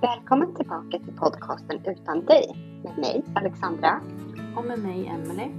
Välkommen 0.00 0.54
tillbaka 0.54 0.98
till 0.98 1.16
podcasten 1.16 1.80
Utan 1.86 2.24
dig 2.24 2.54
med 2.84 2.98
mig 2.98 3.24
Alexandra. 3.34 4.00
Och 4.56 4.64
med 4.64 4.78
mig 4.78 5.06
Emelie. 5.06 5.50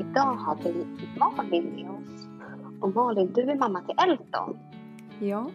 Idag 0.00 0.34
har 0.34 0.56
vi 0.64 0.86
Malin 1.18 1.64
med 1.74 1.90
oss. 1.90 2.26
Och 2.80 2.94
Malin, 2.94 3.32
du 3.34 3.42
är 3.42 3.58
mamma 3.58 3.80
till 3.80 3.96
Elton. 3.98 4.58
Ja, 5.20 5.50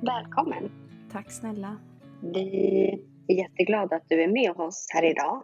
Välkommen! 0.00 0.85
Tack 1.12 1.32
snälla. 1.32 1.76
Vi 2.22 3.04
är 3.28 3.34
jätteglada 3.34 3.96
att 3.96 4.08
du 4.08 4.22
är 4.22 4.28
med 4.28 4.50
oss 4.50 4.86
här 4.94 5.04
idag. 5.10 5.36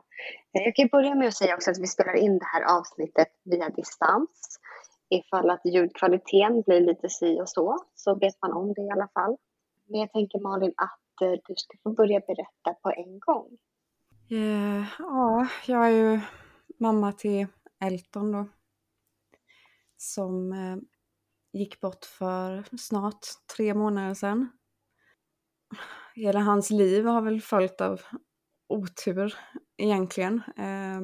Eh, 0.58 0.62
Jag 0.62 0.76
kan 0.76 0.88
börja 0.88 1.14
med 1.14 1.28
att 1.28 1.34
säga 1.36 1.54
också 1.54 1.70
att 1.70 1.78
vi 1.78 1.86
spelar 1.86 2.14
in 2.16 2.38
det 2.38 2.44
här 2.44 2.78
avsnittet 2.78 3.28
via 3.44 3.68
distans. 3.68 4.58
Ifall 5.10 5.50
att 5.50 5.60
ljudkvaliteten 5.64 6.62
blir 6.62 6.80
lite 6.80 7.08
si 7.08 7.40
och 7.40 7.48
så, 7.48 7.78
så 7.94 8.14
vet 8.14 8.34
man 8.42 8.52
om 8.52 8.72
det 8.74 8.82
i 8.82 8.90
alla 8.90 9.08
fall. 9.14 9.36
Men 9.88 10.00
jag 10.00 10.12
tänker 10.12 10.38
Malin 10.40 10.72
att 10.76 11.22
eh, 11.22 11.30
du 11.46 11.54
ska 11.56 11.78
få 11.82 11.90
börja 11.92 12.20
berätta 12.20 12.80
på 12.82 12.90
en 12.90 13.18
gång. 13.18 13.48
Eh, 14.30 14.84
ja, 14.98 15.46
jag 15.66 15.86
är 15.86 15.90
ju 15.90 16.20
mamma 16.78 17.12
till 17.12 17.46
Elton 17.84 18.32
då. 18.32 18.48
Som 19.96 20.54
gick 21.52 21.80
bort 21.80 22.04
för 22.04 22.64
snart 22.78 23.26
tre 23.56 23.74
månader 23.74 24.14
sedan. 24.14 24.48
Hela 26.14 26.40
hans 26.40 26.70
liv 26.70 27.04
har 27.06 27.22
väl 27.22 27.40
följt 27.40 27.80
av 27.80 28.00
otur 28.68 29.34
egentligen. 29.76 30.42
Eh, 30.56 31.00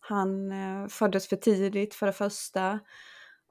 han 0.00 0.52
eh, 0.52 0.88
föddes 0.88 1.28
för 1.28 1.36
tidigt 1.36 1.94
för 1.94 2.06
det 2.06 2.12
första 2.12 2.80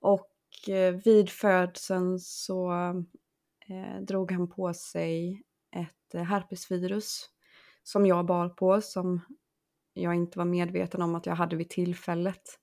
och 0.01 0.31
eh, 0.69 0.93
vid 1.05 1.29
födseln 1.29 2.19
så 2.19 2.71
eh, 3.69 4.01
drog 4.01 4.31
han 4.31 4.49
på 4.49 4.73
sig 4.73 5.41
ett 5.75 6.15
eh, 6.15 6.23
herpesvirus 6.23 7.29
som 7.83 8.05
jag 8.05 8.25
bar 8.25 8.49
på 8.49 8.81
som 8.81 9.21
jag 9.93 10.15
inte 10.15 10.37
var 10.37 10.45
medveten 10.45 11.01
om 11.01 11.15
att 11.15 11.25
jag 11.25 11.35
hade 11.35 11.55
vid 11.55 11.69
tillfället. 11.69 12.59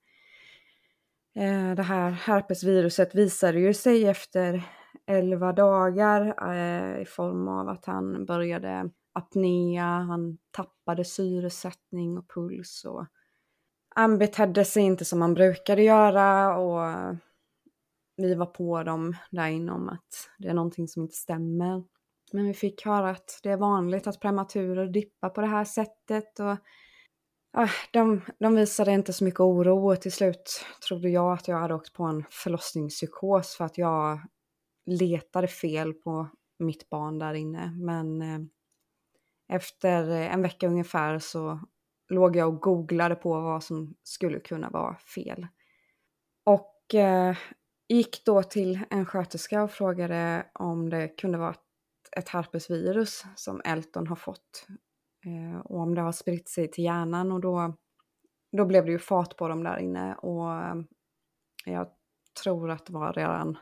Eh, 1.37 1.75
Det 1.75 1.83
här 1.83 2.11
herpesviruset 2.11 3.15
visade 3.15 3.61
ju 3.61 3.75
sig 3.75 4.07
efter 4.07 4.63
11 5.07 5.53
dagar 5.53 6.51
eh, 6.51 7.03
i 7.03 7.05
form 7.05 7.49
av 7.49 7.69
att 7.69 7.85
han 7.85 8.27
började 8.27 8.91
apnea, 9.13 9.85
han 9.85 10.39
tappade 10.51 11.05
syresättning 11.05 12.19
och 12.19 12.31
puls 12.35 12.85
och 12.85 13.07
han 13.95 14.19
betedde 14.19 14.65
sig 14.65 14.83
inte 14.83 15.05
som 15.05 15.21
han 15.23 15.35
brukade 15.35 15.83
göra 15.83 16.57
och 16.57 17.17
vi 18.17 18.35
var 18.35 18.47
på 18.47 18.83
dem 18.83 19.17
där 19.31 19.47
inne 19.47 19.73
om 19.73 19.89
att 19.89 20.31
det 20.39 20.49
är 20.49 20.55
någonting 20.55 20.89
som 20.89 21.03
inte 21.03 21.15
stämmer. 21.15 21.85
Men 22.33 22.47
vi 22.47 22.55
fick 22.55 22.85
höra 22.85 23.11
att 23.11 23.41
det 23.43 23.51
är 23.51 23.57
vanligt 23.57 24.07
att 24.07 24.21
prematurer 24.21 24.87
dippar 24.87 25.29
på 25.29 25.41
det 25.41 25.47
här 25.47 25.65
sättet 25.65 26.41
och 26.41 26.57
de, 27.93 28.21
de 28.39 28.55
visade 28.55 28.93
inte 28.93 29.13
så 29.13 29.25
mycket 29.25 29.41
oro 29.41 29.93
och 29.93 30.01
till 30.01 30.13
slut 30.13 30.65
trodde 30.89 31.09
jag 31.09 31.33
att 31.33 31.49
jag 31.49 31.59
hade 31.59 31.75
åkt 31.75 31.93
på 31.93 32.05
en 32.05 32.25
förlossningspsykos 32.31 33.57
för 33.57 33.65
att 33.65 33.79
jag 33.79 34.21
letade 34.87 35.49
fel 35.49 35.95
på 35.95 36.29
mitt 36.59 36.91
barn 36.91 37.19
där 37.19 37.35
inne. 37.35 37.71
Men 37.71 38.23
eh, 38.23 38.41
efter 39.49 40.11
eh, 40.11 40.35
en 40.35 40.43
vecka 40.43 40.67
ungefär 40.67 41.19
så 41.19 41.61
låg 42.09 42.37
jag 42.37 42.49
och 42.49 42.61
googlade 42.61 43.15
på 43.15 43.41
vad 43.41 43.65
som 43.65 43.95
skulle 44.03 44.41
kunna 44.41 44.71
vara 44.71 44.97
fel. 44.97 45.47
Och 46.45 46.95
eh, 46.95 47.37
gick 47.89 48.25
då 48.25 48.43
till 48.43 48.81
en 48.91 49.07
sköterska 49.07 49.63
och 49.63 49.71
frågade 49.71 50.47
om 50.53 50.91
det 50.91 51.09
kunde 51.09 51.39
vara 51.39 51.51
ett, 51.51 51.61
ett 52.17 52.29
herpesvirus 52.29 53.25
som 53.37 53.61
Elton 53.65 54.07
har 54.07 54.17
fått. 54.17 54.67
Eh, 55.27 55.61
och 55.61 55.81
om 55.81 55.95
det 55.95 56.01
har 56.01 56.13
spritt 56.13 56.49
sig 56.49 56.71
till 56.71 56.85
hjärnan 56.85 57.33
och 57.33 57.41
då, 57.41 57.77
då 58.57 58.65
blev 58.65 58.85
det 58.85 58.93
ju 58.93 58.99
fart 58.99 59.37
på 59.37 59.49
dem 59.49 59.65
där 59.65 59.79
inne 59.79 60.15
och 60.15 60.53
eh, 60.53 60.75
jag 61.65 61.89
tror 62.43 62.71
att 62.71 62.87
det 62.87 62.93
var 62.93 63.13
redan 63.13 63.59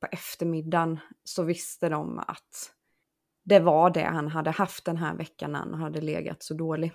på 0.00 0.06
eftermiddagen 0.12 0.98
så 1.24 1.42
visste 1.42 1.88
de 1.88 2.18
att 2.18 2.74
det 3.44 3.60
var 3.60 3.90
det 3.90 4.04
han 4.04 4.28
hade 4.28 4.50
haft 4.50 4.84
den 4.84 4.96
här 4.96 5.14
veckan 5.14 5.52
när 5.52 5.58
han 5.58 5.74
hade 5.74 6.00
legat 6.00 6.42
så 6.42 6.54
dålig. 6.54 6.92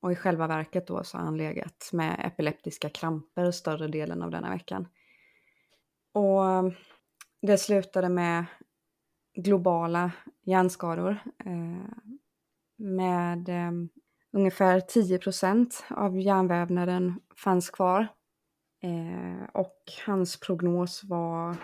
Och 0.00 0.12
i 0.12 0.16
själva 0.16 0.46
verket 0.46 0.86
då 0.86 1.04
så 1.04 1.18
har 1.18 1.24
han 1.24 1.36
legat 1.36 1.90
med 1.92 2.20
epileptiska 2.24 2.88
kramper 2.88 3.50
större 3.50 3.88
delen 3.88 4.22
av 4.22 4.30
denna 4.30 4.50
veckan. 4.50 4.88
Och 6.12 6.50
eh, 6.50 6.72
det 7.42 7.58
slutade 7.58 8.08
med 8.08 8.44
globala 9.34 10.10
hjärnskador. 10.42 11.18
Eh, 11.44 12.12
med 12.76 13.48
eh, 13.48 13.72
ungefär 14.32 14.80
10% 14.80 15.82
av 15.90 16.20
hjärnvävnaden 16.20 17.20
fanns 17.36 17.70
kvar. 17.70 18.08
Eh, 18.82 19.48
och 19.52 19.82
hans 20.06 20.40
prognos 20.40 21.04
var 21.04 21.56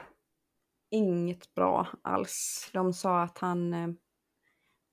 inget 0.91 1.55
bra 1.55 1.87
alls. 2.03 2.71
De 2.73 2.93
sa 2.93 3.23
att 3.23 3.39
han, 3.39 3.75
eh, 3.75 3.89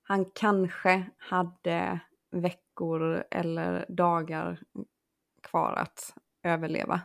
han 0.03 0.25
kanske 0.25 1.05
hade 1.17 1.99
veckor 2.31 3.23
eller 3.31 3.85
dagar 3.89 4.59
kvar 5.43 5.73
att 5.73 6.13
överleva. 6.43 7.01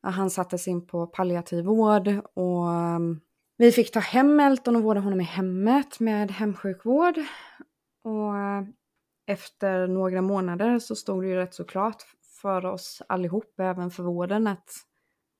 Han 0.00 0.30
sattes 0.30 0.68
in 0.68 0.86
på 0.86 1.06
palliativ 1.06 1.64
vård 1.64 2.08
och 2.34 2.70
mm, 2.70 3.20
vi 3.56 3.72
fick 3.72 3.92
ta 3.92 4.00
hem 4.00 4.40
Elton 4.40 4.76
och 4.76 4.82
vårda 4.82 5.00
honom 5.00 5.20
i 5.20 5.24
hemmet 5.24 6.00
med 6.00 6.30
hemsjukvård. 6.30 7.18
Och 8.04 8.36
eh, 8.36 8.62
efter 9.26 9.86
några 9.86 10.22
månader 10.22 10.78
så 10.78 10.96
stod 10.96 11.22
det 11.22 11.28
ju 11.28 11.34
rätt 11.34 11.54
så 11.54 11.64
klart 11.64 12.02
för 12.42 12.66
oss 12.66 13.02
allihop, 13.08 13.60
även 13.60 13.90
för 13.90 14.02
vården, 14.02 14.46
att 14.46 14.70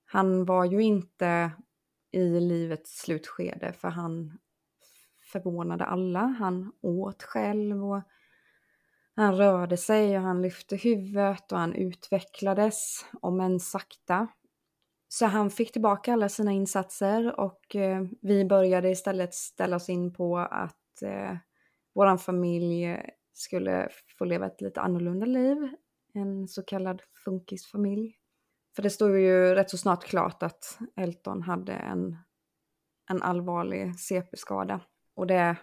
Han 0.06 0.44
var 0.44 0.64
ju 0.64 0.82
inte 0.82 1.50
i 2.12 2.40
livets 2.40 2.98
slutskede 2.98 3.72
för 3.72 3.88
han 3.88 4.38
förvånade 5.32 5.84
alla. 5.84 6.20
Han 6.20 6.72
åt 6.80 7.22
själv 7.22 7.84
och 7.84 8.02
han 9.14 9.36
rörde 9.36 9.76
sig 9.76 10.16
och 10.16 10.22
han 10.22 10.42
lyfte 10.42 10.76
huvudet 10.76 11.52
och 11.52 11.58
han 11.58 11.74
utvecklades, 11.74 13.06
om 13.20 13.40
än 13.40 13.60
sakta. 13.60 14.28
Så 15.08 15.26
han 15.26 15.50
fick 15.50 15.72
tillbaka 15.72 16.12
alla 16.12 16.28
sina 16.28 16.52
insatser 16.52 17.40
och 17.40 17.76
eh, 17.76 18.02
vi 18.20 18.44
började 18.44 18.90
istället 18.90 19.34
ställa 19.34 19.76
oss 19.76 19.88
in 19.88 20.12
på 20.12 20.38
att 20.38 21.02
eh, 21.02 21.36
vår 21.94 22.16
familj 22.16 23.02
skulle 23.32 23.88
få 24.18 24.24
leva 24.24 24.46
ett 24.46 24.60
lite 24.60 24.80
annorlunda 24.80 25.26
liv. 25.26 25.68
En 26.14 26.48
så 26.48 26.62
kallad 26.62 27.02
funkisfamilj. 27.24 28.17
För 28.76 28.82
det 28.82 28.90
stod 28.90 29.18
ju 29.18 29.54
rätt 29.54 29.70
så 29.70 29.78
snart 29.78 30.04
klart 30.04 30.42
att 30.42 30.78
Elton 30.96 31.42
hade 31.42 31.72
en, 31.72 32.16
en 33.10 33.22
allvarlig 33.22 34.00
CP-skada. 34.00 34.80
Och 35.14 35.26
det 35.26 35.56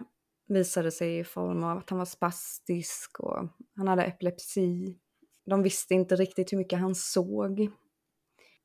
visade 0.48 0.90
sig 0.90 1.18
i 1.18 1.24
form 1.24 1.64
av 1.64 1.78
att 1.78 1.90
han 1.90 1.98
var 1.98 2.06
spastisk 2.06 3.20
och 3.20 3.48
han 3.76 3.88
hade 3.88 4.04
epilepsi. 4.04 4.98
De 5.46 5.62
visste 5.62 5.94
inte 5.94 6.16
riktigt 6.16 6.52
hur 6.52 6.58
mycket 6.58 6.78
han 6.78 6.94
såg. 6.94 7.70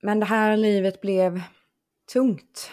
Men 0.02 0.20
det 0.20 0.26
här 0.26 0.58
livet 0.58 1.02
blev 1.02 1.42
tungt. 2.14 2.72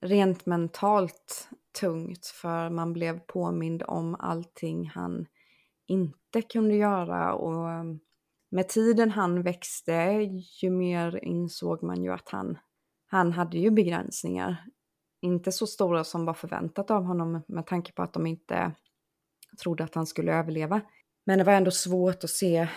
Rent 0.00 0.46
mentalt 0.46 1.48
tungt 1.80 2.26
för 2.26 2.70
man 2.70 2.92
blev 2.92 3.18
påmind 3.18 3.82
om 3.86 4.16
allting 4.18 4.88
han 4.88 5.26
inte 5.86 6.42
kunde 6.42 6.74
göra 6.74 7.34
och 7.34 7.68
med 8.50 8.68
tiden 8.68 9.10
han 9.10 9.42
växte 9.42 9.92
ju 10.62 10.70
mer 10.70 11.24
insåg 11.24 11.82
man 11.82 12.02
ju 12.04 12.12
att 12.12 12.28
han, 12.28 12.58
han 13.06 13.32
hade 13.32 13.58
ju 13.58 13.70
begränsningar. 13.70 14.64
Inte 15.20 15.52
så 15.52 15.66
stora 15.66 16.04
som 16.04 16.24
var 16.24 16.34
förväntat 16.34 16.90
av 16.90 17.04
honom 17.04 17.42
med 17.48 17.66
tanke 17.66 17.92
på 17.92 18.02
att 18.02 18.12
de 18.12 18.26
inte 18.26 18.72
trodde 19.62 19.84
att 19.84 19.94
han 19.94 20.06
skulle 20.06 20.32
överleva. 20.32 20.80
Men 21.24 21.38
det 21.38 21.44
var 21.44 21.52
ändå 21.52 21.70
svårt 21.70 22.24
att 22.24 22.30
se 22.30 22.68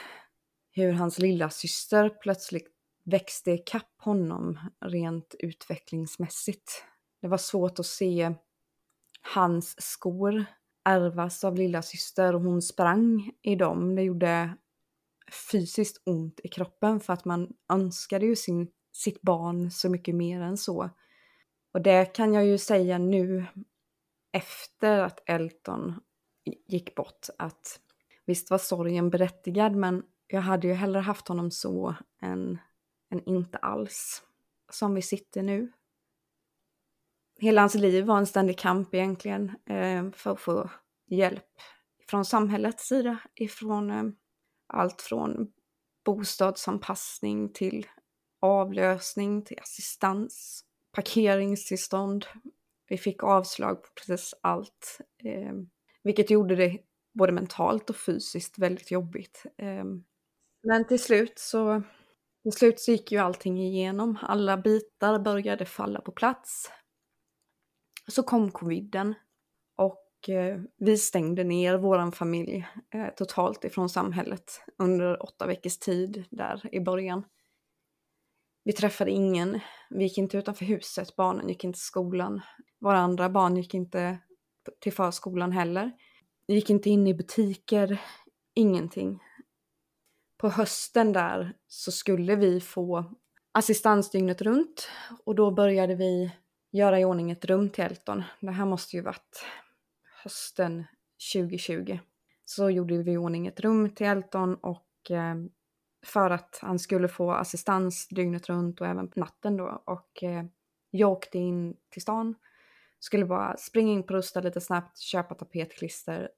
hur 0.72 0.92
hans 0.94 1.20
lilla 1.20 1.50
syster 1.50 2.10
plötsligt 2.10 2.68
växte 3.04 3.52
ikapp 3.52 3.94
honom 3.98 4.60
rent 4.86 5.36
utvecklingsmässigt. 5.40 6.84
Det 7.22 7.28
var 7.28 7.38
svårt 7.38 7.80
att 7.80 7.86
se 7.86 8.34
hans 9.34 9.82
skor 9.82 10.46
ärvas 10.86 11.44
av 11.44 11.56
lilla 11.56 11.82
syster 11.82 12.36
och 12.36 12.42
hon 12.42 12.62
sprang 12.62 13.32
i 13.42 13.56
dem. 13.56 13.96
Det 13.96 14.02
gjorde 14.02 14.58
fysiskt 15.32 16.02
ont 16.06 16.40
i 16.44 16.48
kroppen 16.48 17.00
för 17.00 17.14
att 17.14 17.26
man 17.26 17.54
önskade 17.74 18.26
ju 18.26 18.36
sin, 18.36 18.72
sitt 18.92 19.22
barn 19.22 19.72
så 19.72 19.90
mycket 19.90 20.16
mer 20.16 20.42
än 20.42 20.58
så. 20.58 20.90
Och 21.74 21.82
det 21.82 22.06
kan 22.06 22.34
jag 22.34 22.46
ju 22.46 22.58
säga 22.58 22.98
nu 22.98 23.46
efter 24.32 25.00
att 25.00 25.30
Elton 25.30 26.00
gick 26.68 26.96
bort 26.96 27.28
att 27.38 27.80
visst 28.26 28.50
var 28.50 28.58
sorgen 28.58 29.10
berättigad 29.10 29.76
men 29.76 30.04
jag 30.28 30.42
hade 30.42 30.68
ju 30.68 30.74
hellre 30.74 31.00
haft 31.00 31.28
honom 31.28 31.52
så 31.52 31.96
än, 32.22 32.60
än 33.12 33.30
inte 33.30 33.58
alls. 33.58 34.24
Som 34.70 34.96
vi 34.96 35.02
sitter 35.02 35.44
nu. 35.44 35.72
Hela 37.40 37.62
hans 37.62 37.76
liv 37.76 38.06
var 38.06 38.18
en 38.18 38.28
ständig 38.28 38.60
kamp 38.60 38.94
egentligen 38.94 39.52
eh, 39.66 40.12
för 40.12 40.32
att 40.32 40.40
få 40.40 40.70
hjälp 41.08 41.48
från 42.08 42.26
samhällets 42.26 42.88
sida, 42.88 43.18
ifrån 43.36 43.92
eh, 43.92 44.04
allt 44.74 45.02
från 45.02 45.52
bostadsanpassning 46.06 47.54
till 47.54 47.88
avlösning 48.42 49.46
till 49.46 49.60
assistans, 49.62 50.64
parkeringstillstånd. 50.92 52.26
Vi 52.88 52.98
fick 52.98 53.24
avslag 53.24 53.84
på 53.84 53.90
precis 53.96 54.34
allt, 54.42 54.98
eh, 55.24 55.54
vilket 56.04 56.30
gjorde 56.30 56.56
det 56.56 56.80
både 57.14 57.32
mentalt 57.32 57.90
och 57.90 57.96
fysiskt 57.96 58.60
väldigt 58.60 58.92
jobbigt. 58.92 59.44
Eh, 59.58 59.86
men 60.64 60.88
till 60.88 61.00
slut 61.04 61.40
så 61.40 61.84
till 62.44 62.52
slut 62.52 62.80
så 62.80 62.92
gick 62.92 63.12
ju 63.12 63.18
allting 63.18 63.62
igenom. 63.62 64.18
Alla 64.22 64.58
bitar 64.58 65.20
började 65.20 65.66
falla 65.66 66.02
på 66.02 66.12
plats. 66.12 66.72
Så 68.08 68.24
kom 68.24 68.52
coviden 68.52 69.16
Eh, 70.30 70.60
vi 70.78 70.98
stängde 70.98 71.44
ner 71.44 71.78
vår 71.78 72.12
familj 72.12 72.68
eh, 72.94 73.08
totalt 73.08 73.64
ifrån 73.64 73.90
samhället 73.90 74.64
under 74.78 75.24
åtta 75.24 75.48
veckors 75.48 75.78
tid 75.78 76.24
där 76.30 76.70
i 76.72 76.80
början. 76.80 77.24
Vi 78.64 78.74
träffade 78.74 79.12
ingen, 79.12 79.60
vi 79.90 80.04
gick 80.04 80.18
inte 80.18 80.38
utanför 80.38 80.66
huset, 80.66 81.16
barnen 81.16 81.50
gick 81.50 81.64
inte 81.64 81.78
till 81.78 81.86
skolan. 81.86 82.42
Våra 82.80 83.00
andra 83.00 83.30
barn 83.30 83.58
gick 83.58 83.74
inte 83.74 84.18
till 84.80 84.94
förskolan 84.94 85.52
heller. 85.52 85.92
Vi 86.48 86.54
gick 86.54 86.70
inte 86.70 86.90
in 86.90 87.08
i 87.08 87.14
butiker, 87.14 88.02
ingenting. 88.54 89.20
På 90.38 90.50
hösten 90.50 91.14
där 91.14 91.54
så 91.68 91.92
skulle 91.92 92.36
vi 92.36 92.62
få 92.62 93.16
assistans 93.52 94.12
dygnet 94.12 94.42
runt 94.42 94.90
och 95.26 95.36
då 95.36 95.52
började 95.52 95.96
vi 95.96 96.32
göra 96.72 97.00
i 97.00 97.06
ordning 97.06 97.32
ett 97.32 97.46
rum 97.46 97.70
till 97.70 97.84
Elton. 97.84 98.24
Det 98.40 98.52
här 98.52 98.66
måste 98.66 98.96
ju 98.96 99.02
varit 99.02 99.46
hösten 100.24 100.84
2020. 101.34 102.00
Så 102.46 102.70
gjorde 102.70 103.04
vi 103.04 103.12
i 103.12 103.18
ordning 103.18 103.48
ett 103.48 103.60
rum 103.60 103.90
till 103.90 104.08
Elton 104.08 104.56
och 104.56 105.12
eh, 105.12 105.36
för 106.06 106.30
att 106.30 106.60
han 106.62 106.80
skulle 106.80 107.08
få 107.08 107.32
assistans 107.32 108.08
dygnet 108.08 108.50
runt 108.50 108.82
och 108.82 108.88
även 108.88 109.08
på 109.08 109.20
natten 109.20 109.58
då. 109.58 109.84
Och 109.86 110.24
eh, 110.24 110.46
jag 110.92 111.12
åkte 111.12 111.38
in 111.38 111.78
till 111.90 112.02
stan, 112.02 112.36
skulle 113.00 113.26
bara 113.26 113.58
springa 113.58 113.94
in 113.94 114.04
på 114.04 114.14
Rusta 114.14 114.42
lite 114.42 114.62
snabbt, 114.62 115.00
köpa 115.00 115.36
tapetklister 115.36 116.30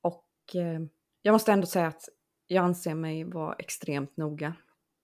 och 0.00 0.30
eh, 0.54 0.80
jag 1.22 1.32
måste 1.32 1.52
ändå 1.52 1.66
säga 1.66 1.86
att 1.86 2.08
jag 2.46 2.64
anser 2.64 2.94
mig 2.94 3.24
vara 3.24 3.54
extremt 3.54 4.16
noga. 4.16 4.54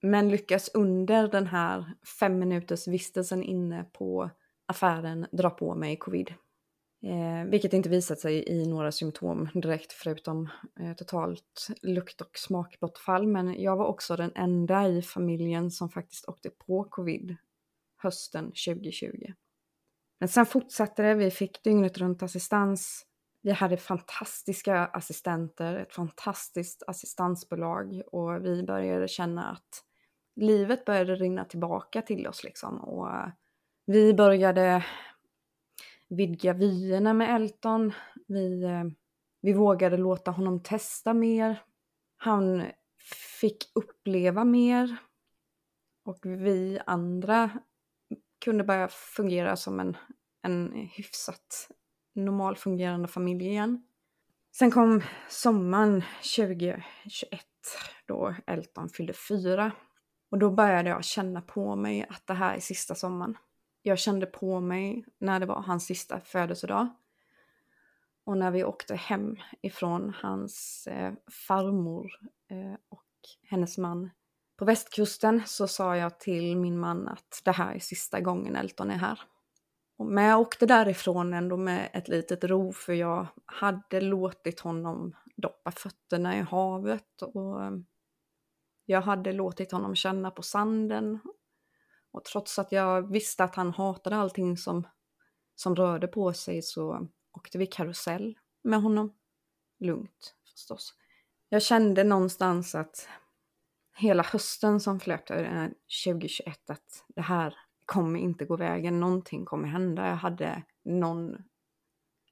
Men 0.03 0.29
lyckas 0.29 0.71
under 0.75 1.29
den 1.29 1.47
här 1.47 1.93
fem 2.21 2.39
minuters 2.39 2.89
vistelsen 2.89 3.43
inne 3.43 3.85
på 3.93 4.31
affären 4.67 5.27
dra 5.33 5.51
på 5.51 5.75
mig 5.75 5.97
covid. 5.97 6.35
Eh, 7.05 7.51
vilket 7.51 7.73
inte 7.73 7.89
visat 7.89 8.21
sig 8.21 8.49
i 8.49 8.67
några 8.67 8.93
symptom 8.93 9.49
direkt 9.55 9.93
förutom 9.93 10.49
eh, 10.81 10.93
totalt 10.93 11.69
lukt 11.83 12.21
och 12.21 12.39
smakbortfall. 12.39 13.27
Men 13.27 13.63
jag 13.63 13.77
var 13.77 13.87
också 13.87 14.17
den 14.17 14.33
enda 14.35 14.89
i 14.89 15.03
familjen 15.03 15.71
som 15.71 15.89
faktiskt 15.89 16.29
åkte 16.29 16.51
på 16.51 16.85
covid 16.85 17.37
hösten 17.97 18.45
2020. 18.45 19.33
Men 20.21 20.29
sen 20.29 20.47
fortsatte 20.47 21.03
det, 21.03 21.15
vi 21.15 21.31
fick 21.31 21.63
dygnet 21.65 21.99
runt 21.99 22.23
assistans. 22.23 23.07
Vi 23.43 23.53
hade 23.53 23.77
fantastiska 23.77 24.87
assistenter, 24.87 25.77
ett 25.77 25.95
fantastiskt 25.95 26.83
assistansbolag 26.87 28.03
och 28.13 28.45
vi 28.45 28.63
började 28.63 29.09
känna 29.09 29.51
att 29.51 29.85
livet 30.37 30.85
började 30.85 31.15
rinna 31.15 31.45
tillbaka 31.45 32.03
till 32.03 32.27
oss 32.27 32.45
liksom. 32.45 32.81
Och 32.81 33.09
vi 33.87 34.15
började 34.15 34.85
vidga 36.17 36.53
vyerna 36.53 37.13
med 37.13 37.35
Elton. 37.37 37.93
Vi, 38.27 38.63
eh, 38.63 38.85
vi 39.41 39.53
vågade 39.53 39.97
låta 39.97 40.31
honom 40.31 40.63
testa 40.63 41.15
mer. 41.15 41.63
Han 42.17 42.67
fick 43.41 43.71
uppleva 43.75 44.45
mer. 44.45 44.97
Och 46.05 46.19
vi 46.23 46.81
andra 46.87 47.51
kunde 48.45 48.65
börja 48.65 48.89
fungera 48.89 49.57
som 49.57 49.81
en, 49.81 49.97
en 50.43 50.73
hyfsat 50.93 51.69
normalfungerande 52.15 53.09
familj 53.09 53.47
igen. 53.47 53.87
Sen 54.59 54.71
kom 54.71 55.03
sommaren 55.29 56.03
2021 56.37 56.85
då 58.07 58.35
Elton 58.47 58.89
fyllde 58.89 59.13
fyra. 59.13 59.73
Och 60.31 60.39
då 60.39 60.51
började 60.51 60.91
jag 60.91 61.05
känna 61.05 61.41
på 61.41 61.77
mig 61.77 62.07
att 62.09 62.27
det 62.27 62.35
här 62.35 62.57
är 62.57 62.61
sista 62.61 62.95
sommaren 62.95 63.37
jag 63.83 63.99
kände 63.99 64.27
på 64.27 64.61
mig 64.61 65.05
när 65.19 65.41
det 65.41 65.47
var 65.47 65.63
hans 65.63 65.87
sista 65.87 66.21
födelsedag. 66.21 66.89
Och 68.25 68.39
när 68.39 68.51
vi 68.51 68.65
åkte 68.65 68.95
hem 68.95 69.37
ifrån 69.61 70.13
hans 70.17 70.87
eh, 70.87 71.13
farmor 71.47 72.11
eh, 72.51 72.75
och 72.89 73.09
hennes 73.51 73.79
man 73.79 74.11
på 74.57 74.65
västkusten 74.65 75.43
så 75.47 75.69
sa 75.69 75.97
jag 75.97 76.21
till 76.21 76.57
min 76.57 76.79
man 76.79 77.09
att 77.09 77.43
det 77.45 77.53
här 77.53 77.75
är 77.75 77.79
sista 77.79 78.21
gången 78.21 78.57
Elton 78.57 78.91
är 78.91 78.97
här. 78.97 79.21
Men 79.99 80.25
jag 80.25 80.41
åkte 80.41 80.67
därifrån 80.67 81.35
ändå 81.35 81.57
med 81.57 81.91
ett 81.93 82.09
litet 82.09 82.45
ro 82.45 82.73
för 82.73 82.93
jag 82.93 83.27
hade 83.45 84.01
låtit 84.01 84.61
honom 84.61 85.17
doppa 85.37 85.71
fötterna 85.71 86.39
i 86.39 86.41
havet 86.41 87.23
och 87.23 87.65
eh, 87.65 87.71
jag 88.85 89.03
hade 89.03 89.33
låtit 89.33 89.73
honom 89.73 89.95
känna 89.95 90.31
på 90.31 90.43
sanden 90.43 91.19
och 92.13 92.25
trots 92.25 92.59
att 92.59 92.73
jag 92.73 93.13
visste 93.13 93.45
att 93.45 93.55
han 93.55 93.73
hatade 93.73 94.17
allting 94.17 94.57
som, 94.57 94.87
som 95.55 95.77
rörde 95.77 96.07
på 96.07 96.33
sig 96.33 96.63
så 96.63 97.09
åkte 97.33 97.59
vi 97.59 97.67
karusell 97.67 98.39
med 98.63 98.83
honom. 98.83 99.13
Lugnt 99.79 100.35
förstås. 100.53 100.95
Jag 101.49 101.63
kände 101.63 102.05
någonstans 102.05 102.75
att 102.75 103.09
hela 103.97 104.23
hösten 104.23 104.81
som 104.81 105.01
flöt 105.01 105.31
eh, 105.31 105.67
2021 106.05 106.71
att 106.71 107.05
det 107.09 107.21
här, 107.21 107.57
kommer 107.87 108.21
inte 108.21 108.45
gå 108.45 108.57
vägen, 108.57 109.01
någonting 109.01 109.45
kommer 109.45 109.69
hända. 109.69 110.09
Jag 110.09 110.17
hade 110.17 110.63
någon 110.85 111.37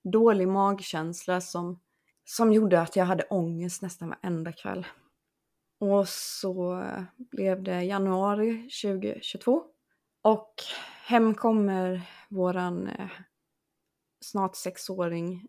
dålig 0.03 0.49
magkänsla 0.49 1.41
som, 1.41 1.81
som 2.25 2.53
gjorde 2.53 2.81
att 2.81 2.97
jag 2.97 3.05
hade 3.05 3.25
ångest 3.25 3.83
nästan 3.83 4.09
varenda 4.09 4.53
kväll. 4.53 4.87
Och 5.79 6.09
så 6.09 6.85
blev 7.17 7.63
det 7.63 7.85
januari 7.85 8.69
2022 8.83 9.65
och 10.23 10.55
hem 11.07 11.35
kommer 11.35 12.11
våran 12.29 12.89
eh, 12.89 13.11
snart 14.21 14.57
sexåring 14.57 15.49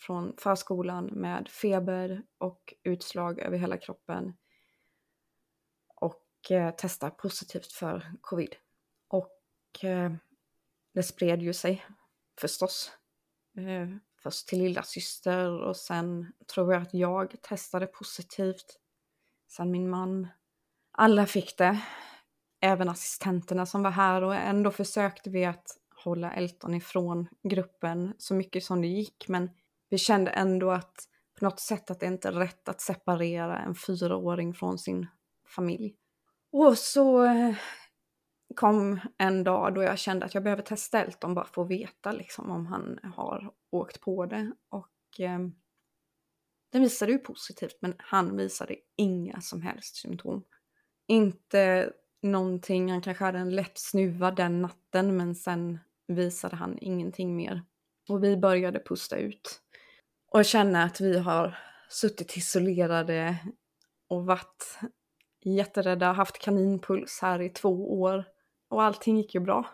från 0.00 0.34
förskolan 0.38 1.06
med 1.06 1.48
feber 1.48 2.22
och 2.38 2.74
utslag 2.82 3.38
över 3.38 3.58
hela 3.58 3.76
kroppen 3.76 4.36
och 6.42 6.50
eh, 6.50 6.74
testar 6.76 7.10
positivt 7.10 7.72
för 7.72 8.12
covid. 8.20 8.56
Och 9.08 9.84
eh, 9.84 10.12
det 10.94 11.02
spred 11.02 11.42
ju 11.42 11.52
sig 11.52 11.86
förstås. 12.40 12.92
Eh, 13.56 13.88
först 14.22 14.48
till 14.48 14.58
lilla 14.58 14.82
syster 14.82 15.62
och 15.62 15.76
sen 15.76 16.32
tror 16.54 16.72
jag 16.72 16.82
att 16.82 16.94
jag 16.94 17.42
testade 17.42 17.86
positivt. 17.86 18.78
Sen 19.48 19.70
min 19.70 19.90
man. 19.90 20.28
Alla 20.92 21.26
fick 21.26 21.58
det. 21.58 21.80
Även 22.64 22.88
assistenterna 22.88 23.66
som 23.66 23.82
var 23.82 23.90
här 23.90 24.22
och 24.22 24.34
ändå 24.34 24.70
försökte 24.70 25.30
vi 25.30 25.44
att 25.44 25.66
hålla 26.04 26.32
Elton 26.32 26.74
ifrån 26.74 27.28
gruppen 27.42 28.14
så 28.18 28.34
mycket 28.34 28.64
som 28.64 28.80
det 28.80 28.88
gick. 28.88 29.28
Men 29.28 29.50
vi 29.90 29.98
kände 29.98 30.30
ändå 30.30 30.70
att 30.70 31.08
på 31.38 31.44
något 31.44 31.60
sätt 31.60 31.90
att 31.90 32.00
det 32.00 32.06
inte 32.06 32.28
är 32.28 32.32
rätt 32.32 32.68
att 32.68 32.80
separera 32.80 33.58
en 33.58 33.74
fyraåring 33.74 34.54
från 34.54 34.78
sin 34.78 35.06
familj. 35.46 35.94
Och 36.52 36.78
så 36.78 37.24
eh, 37.24 37.54
kom 38.56 39.00
en 39.18 39.44
dag 39.44 39.74
då 39.74 39.82
jag 39.82 39.98
kände 39.98 40.26
att 40.26 40.34
jag 40.34 40.42
behöver 40.42 40.62
testa 40.62 41.04
Elton 41.04 41.34
bara 41.34 41.44
för 41.44 41.62
att 41.62 41.70
veta 41.70 42.12
liksom 42.12 42.50
om 42.50 42.66
han 42.66 42.98
har 43.16 43.52
åkt 43.70 44.00
på 44.00 44.26
det. 44.26 44.52
Och 44.68 45.20
eh, 45.20 45.38
den 46.72 46.82
visade 46.82 47.12
ju 47.12 47.18
positivt 47.18 47.76
men 47.80 47.94
han 47.98 48.36
visade 48.36 48.76
inga 48.96 49.40
som 49.40 49.62
helst 49.62 49.96
symptom. 49.96 50.44
Inte 51.06 51.92
någonting, 52.22 52.90
han 52.90 53.00
kanske 53.00 53.24
hade 53.24 53.38
en 53.38 53.54
lätt 53.54 53.78
snuva 53.78 54.30
den 54.30 54.62
natten 54.62 55.16
men 55.16 55.34
sen 55.34 55.78
visade 56.06 56.56
han 56.56 56.78
ingenting 56.80 57.36
mer. 57.36 57.62
Och 58.08 58.24
vi 58.24 58.36
började 58.36 58.80
pusta 58.80 59.16
ut. 59.16 59.60
Och 60.32 60.44
känna 60.44 60.82
att 60.82 61.00
vi 61.00 61.18
har 61.18 61.58
suttit 61.88 62.36
isolerade 62.36 63.36
och 64.08 64.26
varit 64.26 64.78
jätterädda, 65.44 66.12
haft 66.12 66.38
kaninpuls 66.38 67.18
här 67.22 67.40
i 67.40 67.48
två 67.48 68.00
år. 68.00 68.24
Och 68.68 68.82
allting 68.82 69.16
gick 69.16 69.34
ju 69.34 69.40
bra. 69.40 69.66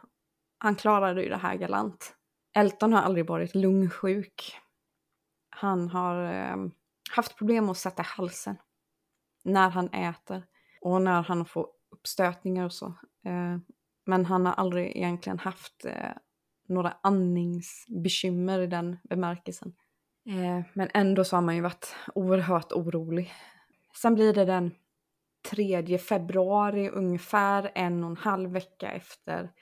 Han 0.58 0.74
klarade 0.74 1.22
ju 1.22 1.28
det 1.28 1.36
här 1.36 1.56
galant. 1.56 2.14
Elton 2.56 2.92
har 2.92 3.02
aldrig 3.02 3.26
varit 3.26 3.54
lungsjuk. 3.54 4.56
Han 5.50 5.88
har 5.88 6.32
eh, 6.32 6.56
haft 7.10 7.36
problem 7.36 7.68
att 7.68 7.78
sätta 7.78 8.02
halsen 8.02 8.56
när 9.44 9.70
han 9.70 9.88
äter 9.88 10.42
och 10.80 11.02
när 11.02 11.22
han 11.22 11.44
får 11.44 11.68
uppstötningar 11.98 12.64
och 12.64 12.72
så. 12.72 12.86
Eh, 13.24 13.56
men 14.06 14.24
han 14.24 14.46
har 14.46 14.52
aldrig 14.52 14.96
egentligen 14.96 15.38
haft 15.38 15.84
eh, 15.84 16.12
några 16.68 16.96
andningsbekymmer 17.02 18.60
i 18.60 18.66
den 18.66 18.96
bemärkelsen. 19.02 19.74
Eh, 20.26 20.64
men 20.72 20.88
ändå 20.94 21.24
så 21.24 21.36
har 21.36 21.42
man 21.42 21.54
ju 21.54 21.60
varit 21.60 21.94
oerhört 22.14 22.72
orolig. 22.72 23.32
Sen 23.96 24.14
blir 24.14 24.32
det 24.34 24.44
den 24.44 24.74
3 25.50 25.98
februari 25.98 26.90
ungefär 26.90 27.70
en 27.74 28.04
och 28.04 28.10
en 28.10 28.16
halv 28.16 28.50
vecka 28.50 28.90
efter 28.90 29.52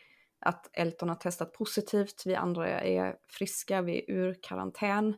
att 0.40 0.70
Elton 0.72 1.08
har 1.08 1.16
testat 1.16 1.52
positivt. 1.52 2.22
Vi 2.26 2.34
andra 2.34 2.80
är 2.80 3.16
friska, 3.28 3.82
vi 3.82 3.98
är 3.98 4.10
ur 4.10 4.38
karantän. 4.42 5.16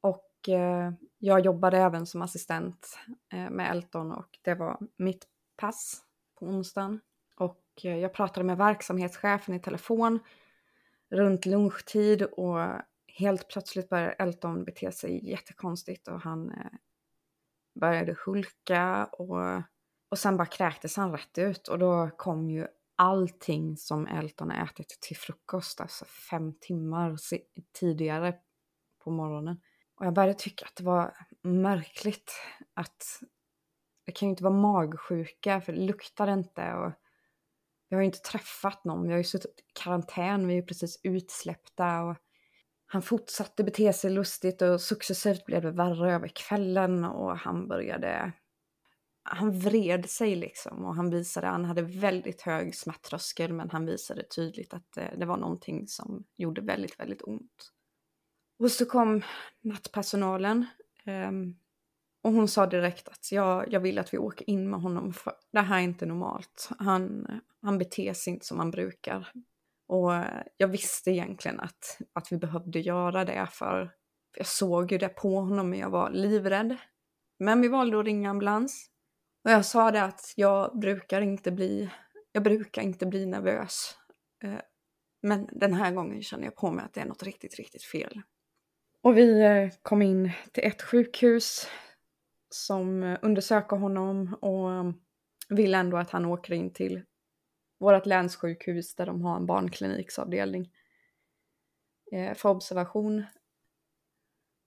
Och 0.00 0.48
eh, 0.48 0.92
jag 1.18 1.40
jobbade 1.40 1.78
även 1.78 2.06
som 2.06 2.22
assistent 2.22 2.98
eh, 3.32 3.50
med 3.50 3.70
Elton 3.70 4.12
och 4.12 4.38
det 4.42 4.54
var 4.54 4.78
mitt 4.96 5.26
pass 5.56 6.02
på 6.40 6.46
onsdagen. 6.46 7.00
Och 7.36 7.62
eh, 7.82 7.98
jag 7.98 8.12
pratade 8.12 8.44
med 8.44 8.56
verksamhetschefen 8.56 9.54
i 9.54 9.60
telefon 9.60 10.18
runt 11.10 11.46
lunchtid 11.46 12.22
och 12.22 12.58
helt 13.06 13.48
plötsligt 13.48 13.88
började 13.88 14.12
Elton 14.12 14.64
bete 14.64 14.92
sig 14.92 15.30
jättekonstigt 15.30 16.08
och 16.08 16.20
han 16.20 16.50
eh, 16.50 16.72
började 17.80 18.16
hulka 18.26 19.04
och, 19.12 19.62
och 20.08 20.18
sen 20.18 20.36
bara 20.36 20.46
kräktes 20.46 20.96
han 20.96 21.12
rätt 21.12 21.38
ut 21.38 21.68
och 21.68 21.78
då 21.78 22.10
kom 22.16 22.50
ju 22.50 22.66
allting 22.96 23.76
som 23.76 24.06
Elton 24.06 24.50
ätit 24.50 25.00
till 25.00 25.16
frukost, 25.16 25.80
alltså 25.80 26.04
fem 26.04 26.54
timmar 26.60 27.16
tidigare 27.72 28.34
på 29.04 29.10
morgonen. 29.10 29.60
Och 29.94 30.06
jag 30.06 30.14
började 30.14 30.34
tycka 30.34 30.66
att 30.66 30.76
det 30.76 30.84
var 30.84 31.16
märkligt 31.42 32.32
att 32.74 33.22
det 34.10 34.14
kan 34.14 34.28
ju 34.28 34.30
inte 34.30 34.44
vara 34.44 34.54
magsjuka 34.54 35.60
för 35.60 35.72
det 35.72 35.80
luktar 35.80 36.32
inte 36.32 36.72
och 36.74 36.92
vi 37.88 37.96
har 37.96 38.02
ju 38.02 38.06
inte 38.06 38.18
träffat 38.18 38.84
någon, 38.84 39.02
vi 39.06 39.10
har 39.10 39.18
ju 39.18 39.24
suttit 39.24 39.60
i 39.60 39.72
karantän, 39.72 40.46
vi 40.46 40.52
är 40.52 40.56
ju 40.56 40.62
precis 40.62 41.00
utsläppta 41.02 42.02
och 42.02 42.16
han 42.86 43.02
fortsatte 43.02 43.64
bete 43.64 43.92
sig 43.92 44.10
lustigt 44.10 44.62
och 44.62 44.80
successivt 44.80 45.46
blev 45.46 45.62
det 45.62 45.70
värre 45.70 46.12
över 46.12 46.28
kvällen 46.28 47.04
och 47.04 47.38
han 47.38 47.68
började... 47.68 48.32
Han 49.22 49.58
vred 49.58 50.10
sig 50.10 50.36
liksom 50.36 50.84
och 50.84 50.94
han 50.94 51.10
visade, 51.10 51.46
han 51.46 51.64
hade 51.64 51.82
väldigt 51.82 52.42
hög 52.42 52.74
smärttröskel 52.74 53.52
men 53.52 53.70
han 53.70 53.86
visade 53.86 54.22
tydligt 54.22 54.74
att 54.74 54.96
eh, 54.96 55.18
det, 55.18 55.26
var 55.26 55.36
någonting 55.36 55.88
som 55.88 56.24
gjorde 56.36 56.60
väldigt, 56.60 57.00
väldigt 57.00 57.22
ont. 57.22 57.72
Och 58.58 58.70
så 58.70 58.86
kom 58.86 59.22
nattpersonalen 59.60 60.66
ehm, 61.04 61.54
och 62.22 62.32
hon 62.32 62.48
sa 62.48 62.66
direkt 62.66 63.08
att 63.08 63.32
jag, 63.32 63.72
jag 63.72 63.80
vill 63.80 63.98
att 63.98 64.14
vi 64.14 64.18
åker 64.18 64.50
in 64.50 64.70
med 64.70 64.80
honom 64.80 65.12
för 65.12 65.32
det 65.52 65.60
här 65.60 65.78
är 65.78 65.82
inte 65.82 66.06
normalt. 66.06 66.68
Han, 66.78 67.26
han 67.62 67.78
beter 67.78 68.12
sig 68.12 68.32
inte 68.32 68.46
som 68.46 68.58
han 68.58 68.70
brukar. 68.70 69.32
Och 69.88 70.14
eh, 70.14 70.42
jag 70.56 70.68
visste 70.68 71.10
egentligen 71.10 71.60
att, 71.60 71.98
att 72.12 72.32
vi 72.32 72.36
behövde 72.36 72.80
göra 72.80 73.24
det 73.24 73.48
för 73.52 73.90
jag 74.36 74.46
såg 74.46 74.92
ju 74.92 74.98
det 74.98 75.08
på 75.08 75.40
honom 75.40 75.70
men 75.70 75.78
jag 75.78 75.90
var 75.90 76.10
livrädd. 76.10 76.76
Men 77.38 77.60
vi 77.60 77.68
valde 77.68 77.98
att 77.98 78.04
ringa 78.04 78.30
ambulans. 78.30 78.90
Och 79.44 79.50
jag 79.50 79.66
sa 79.66 79.90
det 79.90 80.02
att 80.02 80.32
jag 80.36 80.78
brukar 80.78 81.20
inte 81.20 81.50
bli, 81.50 81.90
jag 82.32 82.42
brukar 82.42 82.82
inte 82.82 83.06
bli 83.06 83.26
nervös. 83.26 83.96
Eh, 84.44 84.60
men 85.22 85.48
den 85.52 85.74
här 85.74 85.92
gången 85.92 86.22
känner 86.22 86.44
jag 86.44 86.56
på 86.56 86.70
mig 86.70 86.84
att 86.84 86.94
det 86.94 87.00
är 87.00 87.06
något 87.06 87.22
riktigt, 87.22 87.54
riktigt 87.54 87.84
fel. 87.84 88.22
Och 89.02 89.16
vi 89.16 89.40
eh, 89.40 89.68
kom 89.82 90.02
in 90.02 90.30
till 90.52 90.64
ett 90.64 90.82
sjukhus 90.82 91.68
som 92.50 93.02
eh, 93.02 93.18
undersöker 93.22 93.76
honom 93.76 94.34
och 94.40 94.72
eh, 94.72 94.90
vill 95.48 95.74
ändå 95.74 95.96
att 95.96 96.10
han 96.10 96.24
åker 96.24 96.52
in 96.52 96.72
till 96.72 97.02
vårt 97.78 98.06
länssjukhus 98.06 98.94
där 98.94 99.06
de 99.06 99.22
har 99.22 99.36
en 99.36 99.46
barnkliniksavdelning 99.46 100.70
eh, 102.12 102.34
för 102.34 102.48
observation. 102.48 103.24